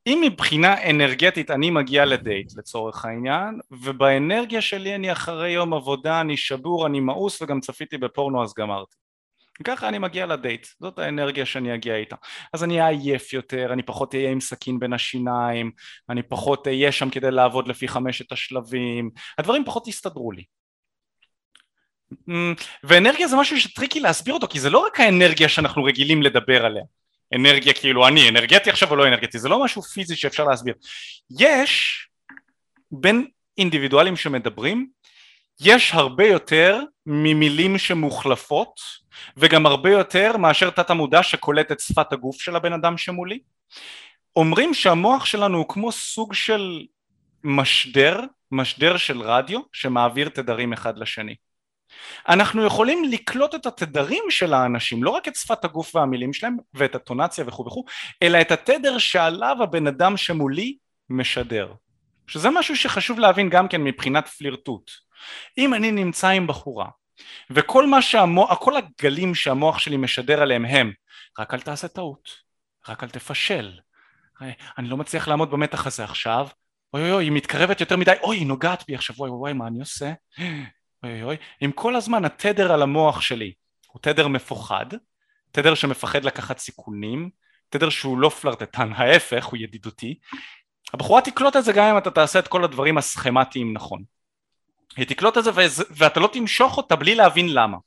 אם 0.07 0.21
מבחינה 0.25 0.89
אנרגטית 0.89 1.51
אני 1.51 1.69
מגיע 1.69 2.05
לדייט 2.05 2.57
לצורך 2.57 3.05
העניין 3.05 3.59
ובאנרגיה 3.71 4.61
שלי 4.61 4.95
אני 4.95 5.11
אחרי 5.11 5.51
יום 5.51 5.73
עבודה 5.73 6.21
אני 6.21 6.37
שבור 6.37 6.87
אני 6.87 6.99
מאוס 6.99 7.41
וגם 7.41 7.59
צפיתי 7.59 7.97
בפורנו 7.97 8.43
אז 8.43 8.53
גמרתי 8.57 8.95
ככה 9.63 9.89
אני 9.89 9.99
מגיע 9.99 10.25
לדייט, 10.25 10.67
זאת 10.79 10.99
האנרגיה 10.99 11.45
שאני 11.45 11.75
אגיע 11.75 11.95
איתה. 11.95 12.15
אז 12.53 12.63
אני 12.63 12.81
אהיה 12.81 12.99
עייף 12.99 13.33
יותר, 13.33 13.73
אני 13.73 13.83
פחות 13.83 14.15
אהיה 14.15 14.31
עם 14.31 14.39
סכין 14.39 14.79
בין 14.79 14.93
השיניים, 14.93 15.71
אני 16.09 16.23
פחות 16.23 16.67
אהיה 16.67 16.91
שם 16.91 17.09
כדי 17.09 17.31
לעבוד 17.31 17.67
לפי 17.67 17.87
חמשת 17.87 18.31
השלבים, 18.31 19.09
הדברים 19.37 19.65
פחות 19.65 19.87
יסתדרו 19.87 20.31
לי. 20.31 20.43
אמ, 22.29 22.53
ואנרגיה 22.83 23.27
זה 23.27 23.35
משהו 23.35 23.59
שטריקי 23.59 23.99
להסביר 23.99 24.33
אותו, 24.33 24.47
כי 24.47 24.59
זה 24.59 24.69
לא 24.69 24.79
רק 24.79 24.99
האנרגיה 24.99 25.49
שאנחנו 25.49 25.83
רגילים 25.83 26.23
לדבר 26.23 26.65
עליה. 26.65 26.83
אנרגיה 27.35 27.73
כאילו 27.73 28.07
אני 28.07 28.29
אנרגטי 28.29 28.69
עכשיו 28.69 28.91
או 28.91 28.95
לא 28.95 29.07
אנרגטי, 29.07 29.39
זה 29.39 29.49
לא 29.49 29.63
משהו 29.63 29.81
פיזי 29.81 30.15
שאפשר 30.15 30.43
להסביר. 30.43 30.73
יש 31.39 32.03
בין 32.91 33.27
אינדיבידואלים 33.57 34.15
שמדברים, 34.15 34.87
יש 35.61 35.93
הרבה 35.93 36.27
יותר 36.27 36.79
ממילים 37.05 37.77
שמוחלפות 37.77 38.79
וגם 39.37 39.65
הרבה 39.65 39.91
יותר 39.91 40.37
מאשר 40.37 40.69
תת 40.69 40.89
המודע 40.89 41.23
שקולט 41.23 41.71
את 41.71 41.79
שפת 41.79 42.13
הגוף 42.13 42.41
של 42.41 42.55
הבן 42.55 42.73
אדם 42.73 42.97
שמולי. 42.97 43.39
אומרים 44.35 44.73
שהמוח 44.73 45.25
שלנו 45.25 45.57
הוא 45.57 45.69
כמו 45.69 45.91
סוג 45.91 46.33
של 46.33 46.85
משדר, 47.43 48.19
משדר 48.51 48.97
של 48.97 49.21
רדיו 49.21 49.59
שמעביר 49.73 50.29
תדרים 50.29 50.73
אחד 50.73 50.97
לשני. 50.97 51.35
אנחנו 52.29 52.65
יכולים 52.65 53.03
לקלוט 53.03 53.55
את 53.55 53.65
התדרים 53.65 54.23
של 54.29 54.53
האנשים, 54.53 55.03
לא 55.03 55.09
רק 55.09 55.27
את 55.27 55.35
שפת 55.35 55.65
הגוף 55.65 55.95
והמילים 55.95 56.33
שלהם 56.33 56.57
ואת 56.73 56.95
הטונציה 56.95 57.43
וכו' 57.47 57.65
וכו', 57.65 57.85
אלא 58.23 58.41
את 58.41 58.51
התדר 58.51 58.97
שעליו 58.97 59.57
הבן 59.63 59.87
אדם 59.87 60.17
שמולי 60.17 60.77
משדר. 61.09 61.73
שזה 62.27 62.49
משהו 62.49 62.75
שחשוב 62.75 63.19
להבין 63.19 63.49
גם 63.49 63.67
כן 63.67 63.83
מבחינת 63.83 64.27
פלירטוט. 64.27 64.91
אם 65.57 65.73
אני 65.73 65.91
נמצא 65.91 66.27
עם 66.27 66.47
בחורה 66.47 66.87
וכל 67.49 67.87
מה 67.87 68.01
שהמוח, 68.01 68.57
כל 68.59 68.73
הגלים 68.77 69.35
שהמוח 69.35 69.79
שלי 69.79 69.97
משדר 69.97 70.41
עליהם 70.41 70.65
הם 70.65 70.91
רק 71.39 71.53
אל 71.53 71.59
תעשה 71.59 71.87
טעות, 71.87 72.29
רק 72.87 73.03
אל 73.03 73.09
תפשל, 73.09 73.79
אני 74.77 74.89
לא 74.89 74.97
מצליח 74.97 75.27
לעמוד 75.27 75.51
במתח 75.51 75.87
הזה 75.87 76.03
עכשיו, 76.03 76.47
אוי 76.93 77.01
אוי 77.01 77.11
אוי 77.11 77.25
היא 77.25 77.31
מתקרבת 77.31 77.81
יותר 77.81 77.97
מדי, 77.97 78.11
אוי 78.23 78.37
היא 78.37 78.47
נוגעת 78.47 78.83
בי 78.87 78.95
עכשיו, 78.95 79.15
וואי 79.19 79.29
וואי 79.31 79.53
מה 79.53 79.67
אני 79.67 79.79
עושה, 79.79 80.13
אוי 81.03 81.23
אוי, 81.23 81.37
אם 81.65 81.71
כל 81.71 81.95
הזמן 81.95 82.25
התדר 82.25 82.71
על 82.71 82.81
המוח 82.81 83.21
שלי 83.21 83.53
הוא 83.87 84.01
תדר 84.01 84.27
מפוחד, 84.27 84.85
תדר 85.51 85.75
שמפחד 85.75 86.25
לקחת 86.25 86.57
סיכונים, 86.57 87.29
תדר 87.69 87.89
שהוא 87.89 88.17
לא 88.17 88.29
פלרטטן, 88.29 88.91
ההפך 88.93 89.45
הוא 89.45 89.57
ידידותי, 89.57 90.19
הבחורה 90.93 91.21
תקלוט 91.21 91.55
את 91.55 91.63
זה 91.63 91.73
גם 91.73 91.85
אם 91.85 91.97
אתה 91.97 92.11
תעשה 92.11 92.39
את 92.39 92.47
כל 92.47 92.63
הדברים 92.63 92.97
הסכמטיים 92.97 93.73
נכון. 93.73 94.03
היא 94.97 95.05
תקלוט 95.05 95.37
את 95.37 95.43
זה 95.43 95.51
ואתה 95.89 96.19
לא 96.19 96.29
תמשוך 96.33 96.77
אותה 96.77 96.95
בלי 96.95 97.15
להבין 97.15 97.53
למה. 97.53 97.77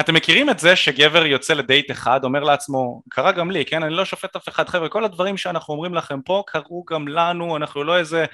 אתם 0.00 0.14
מכירים 0.14 0.50
את 0.50 0.58
זה 0.58 0.76
שגבר 0.76 1.26
יוצא 1.26 1.54
לדייט 1.54 1.90
אחד 1.90 2.24
אומר 2.24 2.40
לעצמו 2.40 3.02
קרה 3.10 3.32
גם 3.32 3.50
לי 3.50 3.64
כן? 3.64 3.82
אני 3.82 3.94
לא 3.94 4.04
שופט 4.04 4.36
אף 4.36 4.48
אחד 4.48 4.68
חבר'ה 4.68 4.88
כל 4.88 5.04
הדברים 5.04 5.36
שאנחנו 5.36 5.74
אומרים 5.74 5.94
לכם 5.94 6.20
פה 6.22 6.42
קרו 6.46 6.84
גם 6.90 7.08
לנו 7.08 7.56
אנחנו 7.56 7.84
לא 7.84 7.98
איזה 7.98 8.24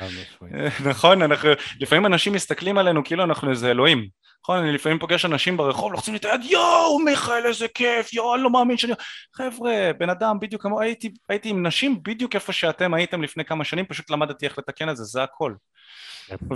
נכון? 0.91 1.23
אנחנו 1.23 1.49
לפעמים 1.81 2.07
אנשים 2.07 2.33
מסתכלים 2.33 2.79
עלינו 2.79 3.05
כאילו 3.05 3.25
אנחנו 3.25 3.51
איזה 3.51 3.71
אלוהים 3.71 4.09
נכון 4.45 4.59
אני 4.59 4.73
לפעמים 4.73 4.99
פוגש 4.99 5.25
אנשים 5.25 5.57
ברחוב 5.57 5.93
לוחצים 5.93 6.15
לי 6.15 6.19
את 6.19 6.25
היד 6.25 6.45
יואו 6.45 6.99
מיכאל 6.99 7.47
איזה 7.47 7.69
כיף 7.69 8.13
יואו 8.13 8.35
אני 8.35 8.43
לא 8.43 8.51
מאמין 8.51 8.77
שאני 8.77 8.93
חבר'ה 9.37 9.91
בן 9.99 10.11
אדם 10.11 10.41
בדיוק 10.41 10.63
כמו 10.63 10.81
הייתי, 10.81 11.13
הייתי 11.29 11.49
עם 11.49 11.67
נשים 11.67 12.03
בדיוק 12.03 12.35
איפה 12.35 12.53
שאתם 12.53 12.95
הייתם 12.95 13.23
לפני 13.23 13.45
כמה 13.45 13.65
שנים 13.65 13.87
פשוט 13.87 14.11
למדתי 14.11 14.47
איך 14.47 14.59
לתקן 14.59 14.89
את 14.89 14.97
זה 14.97 15.05
זה 15.05 15.23
הכל 15.23 15.55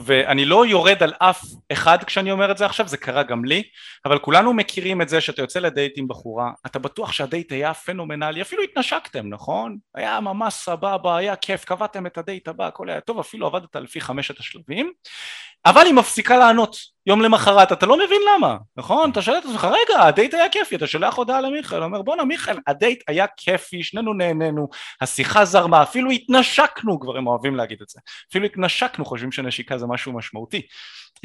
ואני 0.05 0.45
לא 0.45 0.67
יורד 0.67 1.03
על 1.03 1.13
אף 1.19 1.45
אחד 1.73 2.05
כשאני 2.05 2.33
אומר 2.33 2.51
את 2.51 2.59
זה 2.59 2.67
עכשיו, 2.67 2.89
זה 2.89 2.97
קרה 2.97 3.23
גם 3.23 3.45
לי, 3.45 3.63
אבל 4.05 4.19
כולנו 4.19 4.53
מכירים 4.53 5.03
את 5.03 5.09
זה 5.09 5.21
שאתה 5.21 5.43
יוצא 5.43 5.59
לדייט 5.61 5.93
עם 5.97 6.09
בחורה, 6.09 6.51
אתה 6.67 6.79
בטוח 6.79 7.13
שהדייט 7.13 7.53
היה 7.53 7.75
פנומנלי, 7.75 8.43
אפילו 8.43 8.63
התנשקתם, 8.63 9.29
נכון? 9.29 9.77
היה 9.95 10.21
ממש 10.21 10.55
סבבה, 10.55 11.17
היה 11.17 11.37
כיף, 11.37 11.65
קבעתם 11.65 12.07
את 12.07 12.19
הדייט 12.19 12.49
הבא, 12.49 12.67
הכל 12.67 12.91
היה 12.91 13.01
טוב, 13.01 13.19
אפילו 13.19 13.47
עבדת 13.47 13.77
לפי 13.77 14.01
חמשת 14.01 14.41
השלבים, 14.41 14.93
אבל 15.67 15.87
היא 15.87 15.95
מפסיקה 15.95 16.37
לענות 16.37 16.77
יום 17.07 17.23
למחרת, 17.23 17.73
אתה 17.73 17.87
לא 17.87 17.97
מבין 17.97 18.21
למה, 18.35 18.57
נכון? 18.77 19.11
אתה 19.11 19.23
שואל 19.23 19.39
את 19.39 19.45
עצמך, 19.45 19.65
רגע, 19.65 20.03
הדייט 20.03 20.35
היה 20.35 20.49
כיפי, 20.49 20.77
אתה 20.77 20.87
שולח 20.87 21.15
הודעה 21.15 21.41
למיכאל, 21.41 21.83
אומר 21.83 22.03
בואנה 22.03 22.25
מיכאל, 22.25 22.57
הדייט 22.67 23.03
היה 23.09 23.27
כיפי, 23.37 23.83
שנינו 23.83 24.15
נהנינו, 24.15 24.69
השיחה 25.01 25.45
זרמה, 25.45 25.83
אפילו 25.83 26.11
התנשקנו, 26.11 27.01
כבר 27.01 27.17
הם 27.17 27.27
אוהבים 27.27 27.57
להגיד 27.57 27.79
את 27.83 27.89
זה, 27.89 28.01
אפילו 28.31 28.45
התנשקנו, 28.45 29.05
חושבים 29.05 29.33
שנשיקה 29.33 29.79
זה 29.79 29.87
משהו 29.87 30.13
משמעותי, 30.13 30.63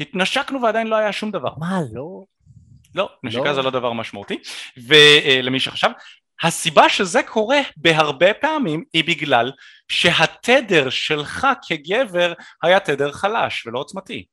התנשקנו 0.00 0.62
ועדיין 0.62 0.86
לא 0.86 0.96
היה 0.96 1.12
שום 1.12 1.30
דבר. 1.30 1.50
מה, 1.58 1.80
לא? 1.92 2.24
לא, 2.94 3.08
נשיקה 3.24 3.44
לא. 3.44 3.54
זה 3.54 3.62
לא 3.62 3.70
דבר 3.70 3.92
משמעותי, 3.92 4.38
ולמי 4.86 5.60
שחשב, 5.60 5.90
הסיבה 6.42 6.88
שזה 6.88 7.22
קורה 7.22 7.58
בהרבה 7.76 8.34
פעמים 8.34 8.84
היא 8.92 9.04
בגלל 9.04 9.52
שהתדר 9.88 10.90
שלך 10.90 11.46
כגבר 11.68 12.32
היה 12.62 12.80
תדר 12.80 13.12
חלש 13.12 13.66
ולא 13.66 13.78
עוצמתי 13.78 14.26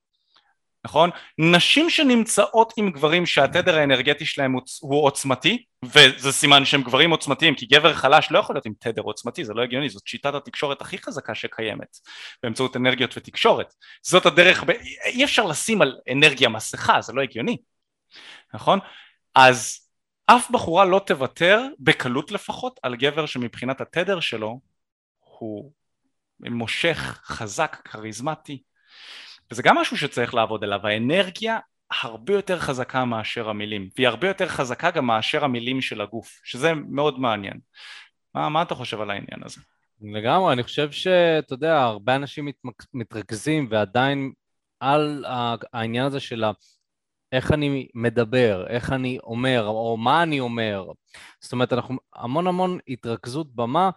נכון? 0.86 1.10
נשים 1.38 1.89
שנמצאות 1.89 2.74
עם 2.78 2.91
גברים 2.91 3.26
שהתדר 3.26 3.78
האנרגטי 3.78 4.26
שלהם 4.26 4.55
הוא 4.82 5.03
עוצמתי 5.03 5.64
וזה 5.86 6.32
סימן 6.32 6.66
שהם 6.66 6.82
גברים 6.82 7.12
עוצמתיים 7.12 7.55
כי 7.55 7.66
גבר 7.66 7.93
חלש 7.93 8.32
לא 8.32 8.39
יכול 8.39 8.55
להיות 8.55 8.66
עם 8.66 8.74
תדר 8.80 9.01
עוצמתי 9.01 9.45
זה 9.45 9.53
לא 9.53 9.62
הגיוני 9.62 9.89
זאת 9.89 10.08
שיטת 10.08 10.34
התקשורת 10.34 10.82
הכי 10.82 10.97
חזקה 10.97 11.36
שקיימת 11.36 11.97
באמצעות 12.43 12.76
אנרגיות 12.76 13.18
ותקשורת 13.18 13.74
זאת 14.01 14.26
הדרך 14.26 14.64
ב... 14.64 14.70
אי 15.05 15.24
אפשר 15.24 15.45
לשים 15.45 15.82
על 15.82 15.97
אנרגיה 16.12 16.49
מסכה 16.49 17.01
זה 17.01 17.14
לא 17.14 17.22
הגיוני 17.22 17.58
נכון? 18.53 18.80
אז 19.36 19.86
אף 20.28 20.51
בחורה 20.51 20.86
לא 20.86 21.01
תוותר 21.05 21.61
בקלות 21.80 22.32
לפחות 22.32 22.80
על 22.84 22.95
גבר 22.95 23.25
שמבחינת 23.25 23.82
התדר 23.82 24.19
שלו 24.19 24.59
הוא 25.19 25.71
מושך 26.39 27.21
חזק 27.23 27.78
כריזמטי 27.84 28.63
וזה 29.51 29.63
גם 29.63 29.78
משהו 29.78 29.97
שצריך 29.97 30.34
לעבוד 30.34 30.63
עליו, 30.63 30.88
האנרגיה 30.88 31.59
הרבה 32.01 32.34
יותר 32.34 32.59
חזקה 32.59 33.05
מאשר 33.05 33.49
המילים, 33.49 33.89
והיא 33.95 34.07
הרבה 34.07 34.28
יותר 34.28 34.47
חזקה 34.47 34.91
גם 34.91 35.05
מאשר 35.05 35.43
המילים 35.43 35.82
של 35.82 36.01
הגוף, 36.01 36.41
שזה 36.43 36.73
מאוד 36.73 37.19
מעניין. 37.19 37.59
מה, 38.36 38.49
מה 38.49 38.61
אתה 38.61 38.75
חושב 38.75 39.01
על 39.01 39.11
העניין 39.11 39.43
הזה? 39.43 39.61
לגמרי, 40.01 40.53
אני 40.53 40.63
חושב 40.63 40.91
שאתה 40.91 41.53
יודע, 41.53 41.82
הרבה 41.82 42.15
אנשים 42.15 42.45
מתמק... 42.45 42.84
מתרכזים 42.93 43.67
ועדיין 43.71 44.32
על 44.80 45.25
העניין 45.73 46.05
הזה 46.05 46.19
של. 46.19 46.43
איך 47.32 47.51
אני 47.51 47.88
מדבר, 47.95 48.65
איך 48.67 48.93
אני 48.93 49.17
אומר, 49.23 49.67
או 49.67 49.97
מה 49.97 50.23
אני 50.23 50.39
אומר. 50.39 50.86
זאת 51.41 51.51
אומרת, 51.51 51.73
אנחנו 51.73 51.97
המון 52.15 52.47
המון 52.47 52.80
התרכזות 52.88 53.55
במה, 53.55 53.89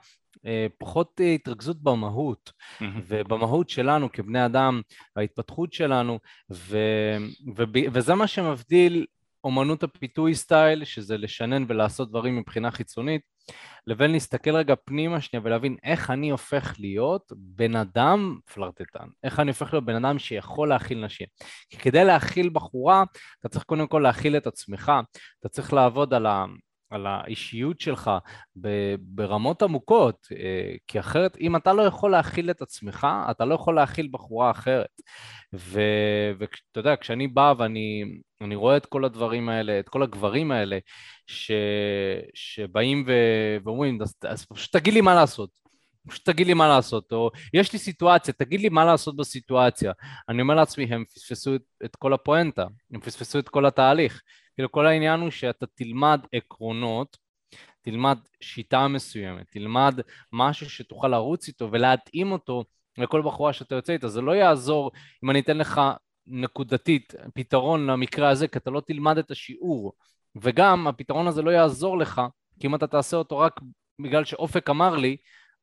אה, 0.47 0.67
פחות 0.79 1.21
התרכזות 1.35 1.83
במהות, 1.83 2.53
mm-hmm. 2.53 2.85
ובמהות 3.07 3.71
שלנו 3.71 4.13
כבני 4.13 4.47
אדם, 4.47 4.81
ההתפתחות 5.17 5.73
שלנו, 5.73 6.19
ו, 6.53 6.79
ו, 7.57 7.63
וזה 7.93 8.15
מה 8.15 8.27
שמבדיל 8.27 9.07
אומנות 9.45 9.83
הפיתוי 9.83 10.35
סטייל, 10.35 10.85
שזה 10.85 11.19
לשנן 11.19 11.65
ולעשות 11.69 12.11
דברים 12.11 12.37
מבחינה 12.37 12.71
חיצונית, 12.71 13.23
לבין 13.87 14.11
להסתכל 14.11 14.57
רגע 14.57 14.75
פנימה 14.85 15.21
שנייה 15.21 15.43
ולהבין 15.45 15.77
איך 15.85 16.11
אני 16.11 16.31
הופך 16.31 16.75
להיות 16.79 17.33
בן 17.37 17.77
אדם 17.77 18.39
פלרטטן, 18.55 19.09
איך 19.25 19.41
אני 19.41 19.51
הופך 19.51 19.73
להיות 19.73 19.85
בן 19.85 20.05
אדם 20.05 20.19
שיכול 20.19 20.69
להכיל 20.69 21.05
נשים. 21.05 21.27
כי 21.71 21.77
כדי 21.77 22.05
להכיל 22.05 22.51
בחורה, 22.53 23.05
אתה 23.41 23.49
צריך 23.49 23.65
קודם 23.65 23.87
כל 23.87 23.99
להכיל 23.99 24.37
את 24.37 24.47
עצמך, 24.47 24.93
אתה 25.41 25.49
צריך 25.49 25.73
לעבוד 25.73 26.15
על 26.15 26.27
ה... 26.27 26.45
על 26.91 27.07
האישיות 27.07 27.81
שלך 27.81 28.11
ברמות 29.01 29.63
עמוקות, 29.63 30.27
אה, 30.33 30.75
כי 30.87 31.01
אחרת 31.01 31.37
אם 31.41 31.57
אתה 31.57 31.73
לא 31.73 31.83
יכול 31.83 32.11
להכיל 32.11 32.51
את 32.51 32.63
עצמך, 32.63 33.07
אתה 33.31 33.45
לא 33.45 33.55
יכול 33.55 33.77
להכיל 33.77 34.09
בחורה 34.11 34.51
אחרת. 34.51 35.01
ואתה 35.53 36.81
יודע, 36.81 36.95
כשאני 37.01 37.29
בא 37.29 37.55
ואני 37.59 38.55
רואה 38.55 38.77
את 38.77 38.87
כל 38.87 39.05
הדברים 39.05 39.49
האלה, 39.49 39.81
את 39.81 39.89
כל 39.89 40.03
הגברים 40.03 40.53
האלה, 40.53 40.79
ש, 41.27 41.53
שבאים 42.35 43.05
ו, 43.07 43.13
ואומרים, 43.65 44.03
אז, 44.03 44.15
אז 44.25 44.47
פשוט 44.47 44.77
תגיד 44.77 44.95
לי 44.95 45.01
מה 45.01 45.15
לעשות. 45.15 45.51
פשוט 46.09 46.27
תגיד 46.27 46.47
לי 46.47 46.55
מה 46.55 46.69
לעשות, 46.69 47.13
או 47.13 47.31
יש 47.55 47.73
לי 47.73 47.79
סיטואציה, 47.79 48.35
תגיד 48.35 48.61
לי 48.61 48.69
מה 48.69 48.85
לעשות 48.85 49.17
בסיטואציה. 49.17 49.93
אני 50.29 50.43
אומר 50.43 50.55
לעצמי, 50.55 50.85
הם 50.85 51.05
פספסו 51.05 51.55
את, 51.55 51.63
את 51.85 51.97
כל 51.97 52.13
הפואנטה, 52.13 52.67
הם 52.93 53.01
פספסו 53.01 53.39
את 53.39 53.49
כל 53.49 53.67
התהליך. 53.67 54.23
כאילו 54.61 54.73
כל 54.73 54.87
העניין 54.87 55.21
הוא 55.21 55.31
שאתה 55.31 55.67
תלמד 55.67 56.21
עקרונות, 56.33 57.17
תלמד 57.83 58.19
שיטה 58.41 58.89
מסוימת, 58.89 59.47
תלמד 59.51 60.01
משהו 60.33 60.71
שתוכל 60.71 61.09
לרוץ 61.09 61.49
איתו 61.49 61.69
ולהתאים 61.73 62.33
אותו 62.33 62.65
לכל 62.99 63.23
בחורה 63.23 63.53
שאתה 63.53 63.75
יוצא 63.75 63.93
איתה. 63.93 64.09
זה 64.09 64.21
לא 64.21 64.33
יעזור 64.33 64.91
אם 65.25 65.31
אני 65.31 65.41
אתן 65.41 65.57
לך 65.59 65.81
נקודתית 66.27 67.15
פתרון 67.35 67.87
למקרה 67.87 68.29
הזה, 68.29 68.49
כי 68.49 68.59
אתה 68.59 68.71
לא 68.71 68.81
תלמד 68.81 69.19
את 69.19 69.31
השיעור. 69.31 69.93
וגם 70.37 70.87
הפתרון 70.87 71.27
הזה 71.27 71.43
לא 71.43 71.51
יעזור 71.51 71.99
לך, 71.99 72.23
כי 72.61 72.67
אם 72.67 72.75
אתה 72.75 72.87
תעשה 72.87 73.17
אותו 73.17 73.39
רק 73.39 73.61
בגלל 74.03 74.25
שאופק 74.25 74.71
אמר 74.71 74.97
לי, 74.97 75.17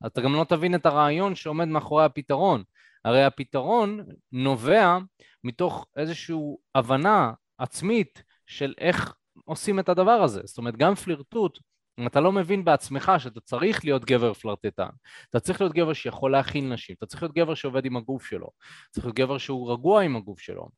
אתה 0.05 0.21
גם 0.21 0.33
לא 0.33 0.43
תבין 0.43 0.75
את 0.75 0.85
הרעיון 0.85 1.35
שעומד 1.35 1.67
מאחורי 1.67 2.05
הפתרון. 2.05 2.63
הרי 3.05 3.23
הפתרון 3.23 3.99
נובע 4.31 4.97
מתוך 5.43 5.85
איזושהי 5.97 6.35
הבנה 6.75 7.31
עצמית 7.57 8.26
של 8.47 8.73
איך 8.77 9.13
עושים 9.45 9.79
את 9.79 9.89
הדבר 9.89 10.11
הזה. 10.11 10.41
זאת 10.45 10.57
אומרת, 10.57 10.77
גם 10.77 10.95
פלירטוט, 10.95 11.59
אם 11.99 12.07
אתה 12.07 12.19
לא 12.19 12.31
מבין 12.31 12.65
בעצמך 12.65 13.11
שאתה 13.17 13.39
צריך 13.39 13.85
להיות 13.85 14.05
גבר 14.05 14.33
פלרטטן, 14.33 14.89
אתה 15.29 15.39
צריך 15.39 15.61
להיות 15.61 15.73
גבר 15.73 15.93
שיכול 15.93 16.31
להכיל 16.31 16.65
נשים, 16.65 16.95
אתה 16.97 17.05
צריך 17.05 17.23
להיות 17.23 17.35
גבר 17.35 17.53
שעובד 17.53 17.85
עם 17.85 17.97
הגוף 17.97 18.25
שלו, 18.25 18.49
צריך 18.91 19.05
להיות 19.05 19.15
גבר 19.15 19.37
שהוא 19.37 19.71
רגוע 19.71 20.01
עם 20.01 20.15
הגוף 20.15 20.39
שלו. 20.39 20.69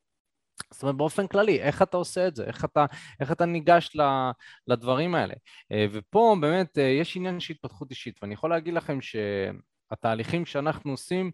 זאת 0.72 0.82
אומרת, 0.82 0.96
באופן 0.96 1.26
כללי, 1.26 1.60
איך 1.62 1.82
אתה 1.82 1.96
עושה 1.96 2.28
את 2.28 2.36
זה? 2.36 2.44
איך 2.44 2.64
אתה, 2.64 2.86
איך 3.20 3.32
אתה 3.32 3.46
ניגש 3.46 3.96
לדברים 4.66 5.14
האלה? 5.14 5.34
אה, 5.72 5.86
ופה 5.92 6.36
באמת 6.40 6.78
אה, 6.78 6.82
יש 6.82 7.16
עניין 7.16 7.40
של 7.40 7.54
התפתחות 7.54 7.90
אישית, 7.90 8.18
ואני 8.22 8.34
יכול 8.34 8.50
להגיד 8.50 8.74
לכם 8.74 8.98
שהתהליכים 9.00 10.46
שאנחנו 10.46 10.90
עושים 10.90 11.30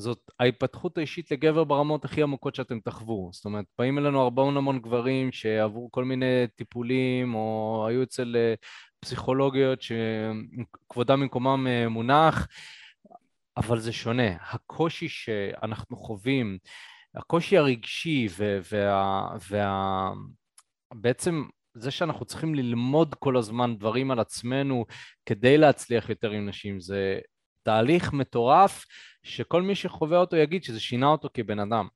זאת 0.00 0.30
ההתפתחות 0.38 0.98
האישית 0.98 1.30
לגבר 1.30 1.64
ברמות 1.64 2.04
הכי 2.04 2.22
עמוקות 2.22 2.54
שאתם 2.54 2.80
תחוו. 2.80 3.30
זאת 3.32 3.44
אומרת, 3.44 3.64
באים 3.78 3.98
אלינו 3.98 4.20
הרבה 4.20 4.42
המון 4.42 4.78
גברים 4.80 5.32
שעברו 5.32 5.90
כל 5.90 6.04
מיני 6.04 6.46
טיפולים, 6.56 7.34
או 7.34 7.84
היו 7.88 8.02
אצל 8.02 8.36
אה, 8.36 8.54
פסיכולוגיות 9.00 9.78
שכבודם 9.82 11.20
במקומם 11.20 11.66
אה, 11.66 11.88
מונח, 11.88 12.48
אבל 13.56 13.78
זה 13.78 13.92
שונה. 13.92 14.30
הקושי 14.50 15.08
שאנחנו 15.08 15.96
חווים, 15.96 16.58
הקושי 17.14 17.58
הרגשי 17.58 18.28
וה... 18.70 19.28
וה... 19.50 20.10
זה 21.74 21.90
שאנחנו 21.90 22.24
צריכים 22.24 22.54
ללמוד 22.54 23.14
כל 23.14 23.36
הזמן 23.36 23.76
דברים 23.76 24.10
על 24.10 24.20
עצמנו 24.20 24.86
כדי 25.26 25.58
להצליח 25.58 26.10
יותר 26.10 26.30
עם 26.30 26.48
נשים, 26.48 26.80
זה 26.80 27.20
תהליך 27.62 28.12
מטורף 28.12 28.84
שכל 29.22 29.62
מי 29.62 29.74
שחווה 29.74 30.18
אותו 30.18 30.36
יגיד 30.36 30.64
שזה 30.64 30.80
שינה 30.80 31.06
אותו 31.06 31.28
כבן 31.34 31.58
אדם. 31.58 31.88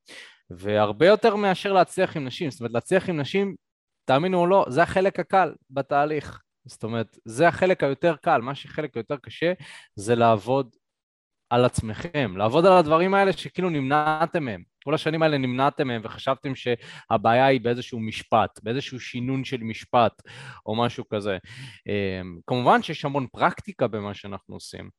והרבה 0.50 1.06
יותר 1.06 1.36
מאשר 1.36 1.72
להצליח 1.72 2.16
עם 2.16 2.24
נשים, 2.24 2.50
זאת 2.50 2.60
אומרת 2.60 2.72
להצליח 2.72 3.08
עם 3.08 3.20
נשים, 3.20 3.54
תאמינו 4.04 4.38
או 4.38 4.46
לא, 4.46 4.64
זה 4.68 4.82
החלק 4.82 5.20
הקל 5.20 5.54
בתהליך. 5.70 6.40
זאת 6.64 6.84
אומרת, 6.84 7.18
זה 7.24 7.48
החלק 7.48 7.82
היותר 7.82 8.16
קל, 8.16 8.40
מה 8.40 8.54
שחלק 8.54 8.96
היותר 8.96 9.16
קשה 9.16 9.52
זה 9.94 10.14
לעבוד 10.14 10.76
על 11.50 11.64
עצמכם, 11.64 12.36
לעבוד 12.36 12.66
על 12.66 12.72
הדברים 12.72 13.14
האלה 13.14 13.32
שכאילו 13.32 13.70
נמנעתם 13.70 14.44
מהם. 14.44 14.62
כל 14.84 14.94
השנים 14.94 15.22
האלה 15.22 15.38
נמנעתם 15.38 15.88
מהם 15.88 16.00
וחשבתם 16.04 16.52
שהבעיה 16.54 17.46
היא 17.46 17.60
באיזשהו 17.60 18.00
משפט, 18.00 18.60
באיזשהו 18.62 19.00
שינון 19.00 19.44
של 19.44 19.62
משפט 19.62 20.22
או 20.66 20.76
משהו 20.76 21.08
כזה. 21.08 21.38
אמ, 21.86 22.38
כמובן 22.46 22.82
שיש 22.82 23.04
המון 23.04 23.26
פרקטיקה 23.32 23.86
במה 23.86 24.14
שאנחנו 24.14 24.54
עושים, 24.54 24.90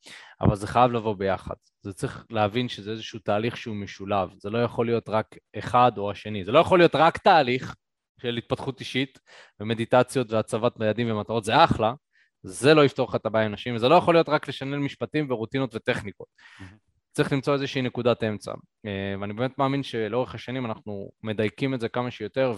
אבל 0.41 0.55
זה 0.55 0.67
חייב 0.67 0.91
לבוא 0.91 1.15
ביחד. 1.15 1.55
זה 1.81 1.93
צריך 1.93 2.25
להבין 2.29 2.69
שזה 2.69 2.91
איזשהו 2.91 3.19
תהליך 3.19 3.57
שהוא 3.57 3.75
משולב, 3.75 4.29
זה 4.37 4.49
לא 4.49 4.57
יכול 4.57 4.85
להיות 4.85 5.09
רק 5.09 5.35
אחד 5.57 5.91
או 5.97 6.11
השני, 6.11 6.45
זה 6.45 6.51
לא 6.51 6.59
יכול 6.59 6.79
להיות 6.79 6.95
רק 6.95 7.17
תהליך 7.17 7.75
של 8.21 8.37
התפתחות 8.37 8.79
אישית 8.79 9.19
ומדיטציות 9.59 10.31
והצבת 10.31 10.77
ביעדים 10.77 11.11
ומטרות, 11.11 11.43
זה 11.43 11.63
אחלה, 11.63 11.93
זה 12.43 12.73
לא 12.73 12.85
יפתור 12.85 13.09
לך 13.09 13.15
את 13.15 13.25
הבעיה 13.25 13.45
עם 13.45 13.51
נשים, 13.51 13.75
וזה 13.75 13.87
לא 13.89 13.95
יכול 13.95 14.15
להיות 14.15 14.29
רק 14.29 14.47
לשנן 14.47 14.77
משפטים 14.77 15.31
ורוטינות 15.31 15.75
וטכניקות. 15.75 16.27
Mm-hmm. 16.27 16.84
צריך 17.15 17.33
למצוא 17.33 17.53
איזושהי 17.53 17.81
נקודת 17.81 18.23
אמצע. 18.23 18.51
אה, 18.85 19.15
ואני 19.21 19.33
באמת 19.33 19.57
מאמין 19.57 19.83
שלאורך 19.83 20.35
השנים 20.35 20.65
אנחנו 20.65 21.09
מדייקים 21.23 21.73
את 21.73 21.79
זה 21.79 21.89
כמה 21.89 22.11
שיותר 22.11 22.53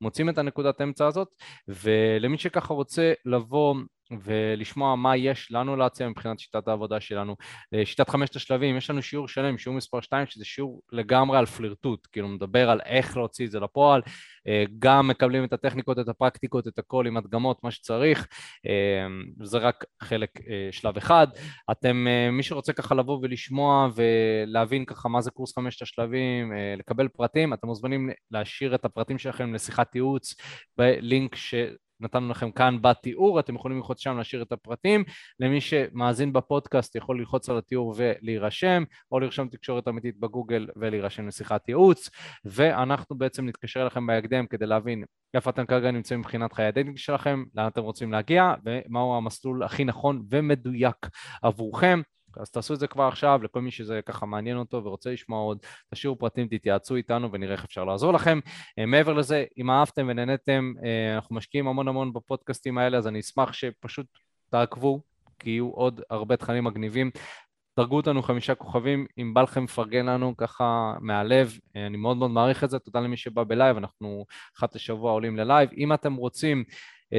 ומוצאים 0.00 0.28
את 0.28 0.38
הנקודת 0.38 0.80
אמצע 0.80 1.06
הזאת, 1.06 1.28
ולמי 1.68 2.38
שככה 2.38 2.74
רוצה 2.74 3.12
לבוא 3.24 3.74
ולשמוע 4.10 4.96
מה 4.96 5.16
יש 5.16 5.52
לנו 5.52 5.76
להציע 5.76 6.08
מבחינת 6.08 6.38
שיטת 6.38 6.68
העבודה 6.68 7.00
שלנו. 7.00 7.36
אה, 7.74 7.86
שיטת 7.86 8.08
חמשת 8.08 8.36
השלבים, 8.36 8.76
יש 8.76 8.90
לנו 8.90 9.02
שיעור 9.02 9.28
שלם, 9.28 9.58
שיעור 9.58 9.76
מספר 9.76 10.00
2, 10.00 10.26
שזה 10.26 10.44
שיעור 10.44 10.82
לגמרי 10.92 11.38
על 11.38 11.46
פלירטוט, 11.46 12.06
כאילו 12.12 12.28
מדבר 12.28 12.70
על 12.70 12.80
איך 12.84 13.16
להוציא 13.16 13.46
את 13.46 13.50
זה 13.50 13.60
לפועל, 13.60 14.02
אה, 14.48 14.64
גם 14.78 15.08
מקבלים 15.08 15.44
את 15.44 15.52
הטכניקות, 15.52 15.98
את 15.98 16.08
הפרקטיקות, 16.08 16.68
את 16.68 16.78
הכל 16.78 17.06
עם 17.06 17.16
הדגמות, 17.16 17.64
מה 17.64 17.70
שצריך, 17.70 18.26
אה, 18.66 19.06
זה 19.42 19.58
רק 19.58 19.84
חלק, 20.02 20.30
שלב 20.70 20.96
אחד. 20.96 21.26
אתם, 21.70 22.06
מי 22.32 22.42
שרוצה 22.42 22.72
ככה 22.72 22.94
לבוא 22.94 23.18
ולשמוע 23.22 23.88
ולהבין 23.96 24.84
ככה 24.84 25.08
מה 25.08 25.20
זה 25.20 25.30
קורס 25.30 25.54
חמשת 25.54 25.82
השלבים, 25.82 26.52
לקבל 26.78 27.08
פרטים, 27.08 27.52
אתם 27.54 27.66
מוזמנים 27.66 28.10
להשאיר 28.30 28.74
את 28.74 28.84
הפרטים 28.84 29.18
שלכם 29.18 29.54
לשיחת 29.54 29.94
ייעוץ 29.94 30.34
בלינק 30.78 31.34
ש... 31.34 31.54
נתנו 32.00 32.28
לכם 32.28 32.50
כאן 32.50 32.82
בתיאור, 32.82 33.40
אתם 33.40 33.54
יכולים 33.54 33.76
ללחוץ 33.76 34.00
שם 34.00 34.16
להשאיר 34.16 34.42
את 34.42 34.52
הפרטים. 34.52 35.04
למי 35.40 35.60
שמאזין 35.60 36.32
בפודקאסט 36.32 36.96
יכול 36.96 37.18
ללחוץ 37.18 37.48
על 37.48 37.58
התיאור 37.58 37.94
ולהירשם, 37.96 38.84
או 39.12 39.20
לרשום 39.20 39.48
תקשורת 39.48 39.88
אמיתית 39.88 40.20
בגוגל 40.20 40.66
ולהירשם 40.76 41.26
לשיחת 41.26 41.68
ייעוץ, 41.68 42.10
ואנחנו 42.44 43.18
בעצם 43.18 43.46
נתקשר 43.46 43.82
אליכם 43.82 44.06
בהקדם 44.06 44.46
כדי 44.46 44.66
להבין 44.66 45.04
איפה 45.34 45.50
אתם 45.50 45.66
כרגע 45.66 45.90
נמצאים 45.90 46.20
מבחינת 46.20 46.52
חיי 46.52 46.66
ה 46.66 46.70
dating 46.70 46.96
שלכם, 46.96 47.44
לאן 47.54 47.66
אתם 47.66 47.82
רוצים 47.82 48.12
להגיע, 48.12 48.54
ומהו 48.64 49.16
המסלול 49.16 49.62
הכי 49.62 49.84
נכון 49.84 50.22
ומדויק 50.30 50.96
עבורכם. 51.42 52.00
אז 52.40 52.50
תעשו 52.50 52.74
את 52.74 52.78
זה 52.78 52.86
כבר 52.86 53.04
עכשיו, 53.04 53.40
לכל 53.42 53.60
מי 53.60 53.70
שזה 53.70 54.00
ככה 54.06 54.26
מעניין 54.26 54.56
אותו 54.56 54.84
ורוצה 54.84 55.10
לשמוע 55.10 55.40
עוד, 55.40 55.58
תשאירו 55.94 56.18
פרטים, 56.18 56.48
תתייעצו 56.50 56.96
איתנו 56.96 57.32
ונראה 57.32 57.52
איך 57.52 57.64
אפשר 57.64 57.84
לעזור 57.84 58.12
לכם. 58.12 58.38
אה, 58.78 58.86
מעבר 58.86 59.12
לזה, 59.12 59.44
אם 59.58 59.70
אהבתם 59.70 60.06
ונהנתם, 60.10 60.72
אה, 60.84 61.14
אנחנו 61.14 61.36
משקיעים 61.36 61.68
המון 61.68 61.88
המון 61.88 62.12
בפודקאסטים 62.12 62.78
האלה, 62.78 62.98
אז 62.98 63.06
אני 63.06 63.20
אשמח 63.20 63.52
שפשוט 63.52 64.06
תעקבו, 64.50 65.00
כי 65.38 65.50
יהיו 65.50 65.68
עוד 65.70 66.00
הרבה 66.10 66.36
תכנים 66.36 66.64
מגניבים. 66.64 67.10
דרגו 67.78 67.96
אותנו 67.96 68.22
חמישה 68.22 68.54
כוכבים, 68.54 69.06
אם 69.18 69.34
בא 69.34 69.42
לכם 69.42 69.64
לפרגן 69.64 70.06
לנו 70.06 70.36
ככה 70.36 70.94
מהלב, 71.00 71.58
אה, 71.76 71.86
אני 71.86 71.96
מאוד 71.96 72.16
מאוד 72.16 72.30
מעריך 72.30 72.64
את 72.64 72.70
זה, 72.70 72.78
תודה 72.78 73.00
למי 73.00 73.16
שבא 73.16 73.44
בלייב, 73.44 73.76
אנחנו 73.76 74.26
אחת 74.58 74.74
לשבוע 74.74 75.12
עולים 75.12 75.36
ללייב. 75.36 75.70
אם 75.76 75.92
אתם 75.92 76.14
רוצים 76.14 76.64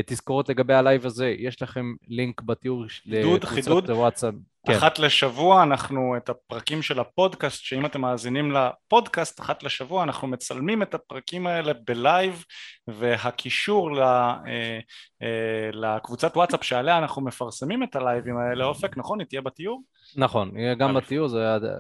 תזכורות 0.06 0.50
לגבי 0.50 0.74
הלייב 0.74 1.06
הזה, 1.06 1.28
יש 1.28 1.62
לכם 1.62 1.94
לינק 2.08 2.42
בתיאור 2.42 2.86
לקבוצות 3.06 3.90
וואטסאפ. 3.90 4.34
כן. 4.68 4.74
אחת 4.74 5.00
לשבוע 5.00 5.64
אנחנו, 5.64 6.18
את 6.18 6.30
הפרקים 6.30 6.82
של 6.82 7.00
הפודקאסט, 7.00 7.64
שאם 7.64 7.86
אתם 7.86 8.02
מאזינים 8.02 8.52
לפודקאסט, 8.52 9.40
אחת 9.40 9.64
לשבוע 9.64 10.04
אנחנו 10.04 10.28
מצלמים 10.28 10.82
את 10.82 10.94
הפרקים 10.94 11.48
האלה 11.48 11.74
בלייב, 11.88 12.44
והקישור 12.88 13.96
ל, 13.96 14.00
אה, 14.00 14.80
אה, 15.24 15.70
לקבוצת 15.74 16.38
וואטסאפ 16.38 16.64
שעליה 16.64 16.98
אנחנו 16.98 17.22
מפרסמים 17.22 17.84
את 17.84 17.96
הלייבים 17.96 18.38
האלה, 18.38 18.66
אופק, 18.66 18.98
נכון? 18.98 19.20
היא 19.20 19.28
תהיה 19.28 19.42
בתיאור? 19.42 19.82
נכון, 20.16 20.52
גם 20.80 20.94
בתיאור, 20.94 21.28
זה 21.28 21.40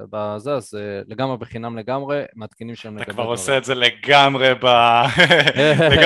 בזה, 0.09 0.53
אז 0.53 0.75
אה, 0.75 1.01
לגמרי 1.07 1.37
בחינם 1.37 1.77
לגמרי, 1.77 2.23
מעדכנים 2.35 2.75
שם 2.75 2.89
לגבי... 2.89 3.03
אתה 3.03 3.13
כבר 3.13 3.23
עושה 3.23 3.57
את 3.57 3.63
זה 3.63 3.75
לגמרי 3.75 4.53
ב... 4.61 4.67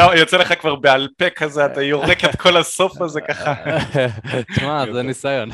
יוצא 0.19 0.37
לך 0.37 0.53
כבר 0.59 0.75
בעל 0.75 1.07
פה 1.17 1.29
כזה, 1.29 1.65
אתה 1.65 1.81
יורק 1.81 2.25
את 2.25 2.35
כל 2.35 2.57
הסוף 2.57 3.01
הזה 3.01 3.21
ככה. 3.21 3.53
תשמע, 4.51 4.83
זה 4.93 5.01
ניסיון. 5.01 5.49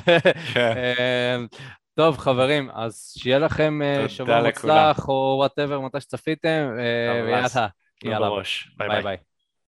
כן. 1.51 1.57
טוב 1.95 2.17
חברים, 2.17 2.69
אז 2.73 3.13
שיהיה 3.17 3.39
לכם 3.39 3.81
אה, 3.81 4.09
שבוע 4.09 4.43
מוצלח 4.43 5.07
או 5.09 5.35
whatever 5.37 5.79
מתי 5.79 6.01
שצפיתם, 6.01 6.67
ויאללה, 7.25 7.67
יאללה, 8.03 8.29
ביי 8.77 9.01
ביי. 9.03 9.17